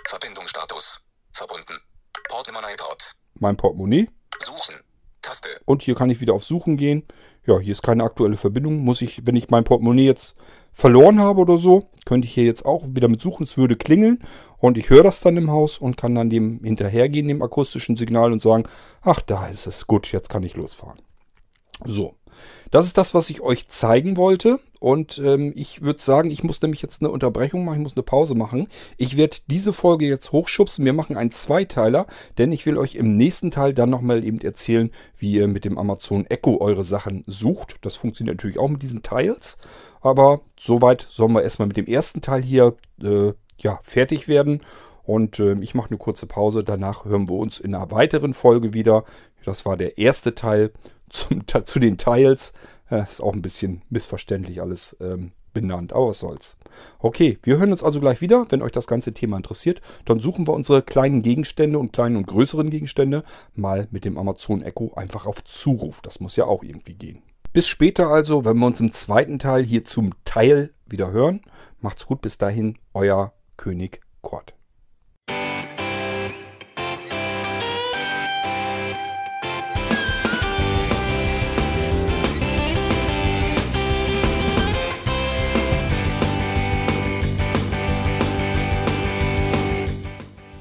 Verbindungsstatus. 0.07 1.05
Verbunden. 1.33 1.79
Portemonnaie-Port. 2.29 3.17
Mein 3.35 3.57
Portemonnaie. 3.57 4.09
Suchen. 4.39 4.77
Taste. 5.23 5.49
Und 5.65 5.83
hier 5.83 5.95
kann 5.95 6.11
ich 6.11 6.21
wieder 6.21 6.35
auf 6.35 6.45
Suchen 6.45 6.77
gehen. 6.77 7.07
Ja, 7.47 7.61
hier 7.61 7.73
ist 7.73 7.83
keine 7.83 8.03
aktuelle 8.03 8.37
Verbindung. 8.37 8.79
Muss 8.79 9.03
ich, 9.03 9.25
wenn 9.25 9.37
ich 9.37 9.51
mein 9.51 9.65
Portemonnaie 9.65 10.05
jetzt 10.05 10.37
verloren 10.73 11.21
habe 11.21 11.41
oder 11.41 11.59
so, 11.59 11.87
könnte 12.05 12.27
ich 12.27 12.35
hier 12.35 12.45
jetzt 12.45 12.67
auch 12.67 12.85
wieder 12.89 13.09
mit 13.09 13.21
suchen. 13.21 13.45
Es 13.45 13.57
würde 13.57 13.77
klingeln 13.77 14.19
und 14.59 14.77
ich 14.77 14.91
höre 14.91 15.05
das 15.05 15.21
dann 15.21 15.37
im 15.37 15.51
Haus 15.51 15.79
und 15.79 15.97
kann 15.97 16.15
dann 16.15 16.29
dem 16.29 16.61
hinterhergehen, 16.65 17.29
dem 17.29 17.43
akustischen 17.43 17.97
Signal 17.97 18.33
und 18.33 18.43
sagen, 18.43 18.65
ach, 19.03 19.21
da 19.21 19.47
ist 19.47 19.67
es. 19.67 19.87
Gut, 19.87 20.11
jetzt 20.13 20.29
kann 20.29 20.43
ich 20.43 20.55
losfahren. 20.55 21.06
So, 21.85 22.15
das 22.71 22.87
ist 22.87 22.97
das, 22.97 23.15
was 23.15 23.31
ich 23.31 23.41
euch 23.41 23.69
zeigen 23.69 24.17
wollte. 24.17 24.59
Und 24.79 25.19
ähm, 25.19 25.53
ich 25.57 25.83
würde 25.83 26.01
sagen, 26.01 26.31
ich 26.31 26.45
muss 26.45 26.61
nämlich 26.63 26.83
jetzt 26.83 27.01
eine 27.01 27.11
Unterbrechung 27.11 27.65
machen, 27.65 27.79
ich 27.79 27.83
muss 27.83 27.97
eine 27.97 28.03
Pause 28.03 28.35
machen. 28.35 28.69
Ich 28.99 29.17
werde 29.17 29.39
diese 29.47 29.73
Folge 29.73 30.07
jetzt 30.07 30.33
hochschubsen. 30.33 30.85
Wir 30.85 30.93
machen 30.93 31.17
einen 31.17 31.33
Zweiteiler, 31.33 32.07
denn 32.39 32.53
ich 32.53 32.67
will 32.67 32.77
euch 32.77 32.95
im 32.95 33.17
nächsten 33.17 33.51
Teil 33.51 33.73
dann 33.75 33.91
nochmal 33.91 34.25
eben 34.25 34.41
erzählen, 34.41 34.91
wie 35.19 35.33
ihr 35.33 35.49
mit 35.49 35.65
dem 35.65 35.79
Amazon 35.79 36.27
Echo 36.27 36.59
eure 36.61 36.85
Sachen 36.85 37.25
sucht. 37.27 37.79
Das 37.83 37.97
funktioniert 37.97 38.37
natürlich 38.37 38.59
auch 38.59 38.69
mit 38.69 38.83
diesen 38.83 39.03
Teils. 39.03 39.57
Aber 40.01 40.41
soweit 40.59 41.07
sollen 41.09 41.33
wir 41.33 41.43
erstmal 41.43 41.69
mit 41.69 41.77
dem 41.77 41.87
ersten 41.87 42.21
Teil 42.21 42.43
hier 42.43 42.75
äh, 43.03 43.33
ja, 43.59 43.81
fertig 43.83 44.29
werden. 44.29 44.63
Und 45.05 45.39
äh, 45.39 45.55
ich 45.61 45.75
mache 45.75 45.91
eine 45.91 45.99
kurze 45.99 46.27
Pause. 46.27 46.65
Danach 46.65 47.05
hören 47.05 47.29
wir 47.29 47.37
uns 47.37 47.61
in 47.61 47.75
einer 47.75 47.91
weiteren 47.91 48.35
Folge 48.35 48.75
wieder. 48.75 49.05
Das 49.45 49.65
war 49.65 49.77
der 49.77 49.99
erste 49.99 50.35
Teil 50.35 50.73
zum, 51.09 51.43
zu 51.65 51.79
den 51.79 51.99
Teils. 51.99 52.53
Äh, 52.91 53.03
ist 53.03 53.21
auch 53.21 53.33
ein 53.33 53.43
bisschen 53.43 53.83
missverständlich 53.91 54.61
alles 54.61 54.97
ähm, 55.01 55.33
benannt, 55.53 55.93
aber 55.93 56.09
was 56.09 56.19
soll's. 56.19 56.57
Okay, 56.99 57.39
wir 57.43 57.59
hören 57.59 57.73
uns 57.73 57.83
also 57.83 57.99
gleich 57.99 58.21
wieder. 58.21 58.47
Wenn 58.51 58.63
euch 58.63 58.73
das 58.73 58.87
ganze 58.87 59.13
Thema 59.15 59.39
interessiert, 59.39 59.81
dann 60.05 60.21
suchen 60.21 60.47
wir 60.47 60.53
unsere 60.53 60.83
kleinen 60.83 61.23
Gegenstände 61.23 61.79
und 61.79 61.93
kleinen 61.93 62.17
und 62.17 62.27
größeren 62.27 62.69
Gegenstände 62.69 63.25
mal 63.55 63.89
mit 63.91 64.05
dem 64.05 64.19
Amazon 64.19 64.63
Echo 64.63 64.93
einfach 64.95 65.27
auf 65.27 65.43
Zuruf. 65.45 66.03
Das 66.03 66.21
muss 66.21 66.37
ja 66.37 66.45
auch 66.45 66.63
irgendwie 66.63 66.95
gehen. 66.95 67.23
Bis 67.53 67.67
später 67.67 68.11
also, 68.11 68.45
wenn 68.45 68.59
wir 68.59 68.67
uns 68.67 68.81
im 68.81 68.93
zweiten 68.93 69.39
Teil 69.39 69.65
hier 69.65 69.85
zum 69.85 70.13
Teil 70.25 70.75
wieder 70.85 71.11
hören. 71.11 71.41
Macht's 71.81 72.07
gut, 72.07 72.21
bis 72.21 72.37
dahin, 72.37 72.77
euer 72.93 73.33
König 73.57 74.01
Kort. 74.21 74.56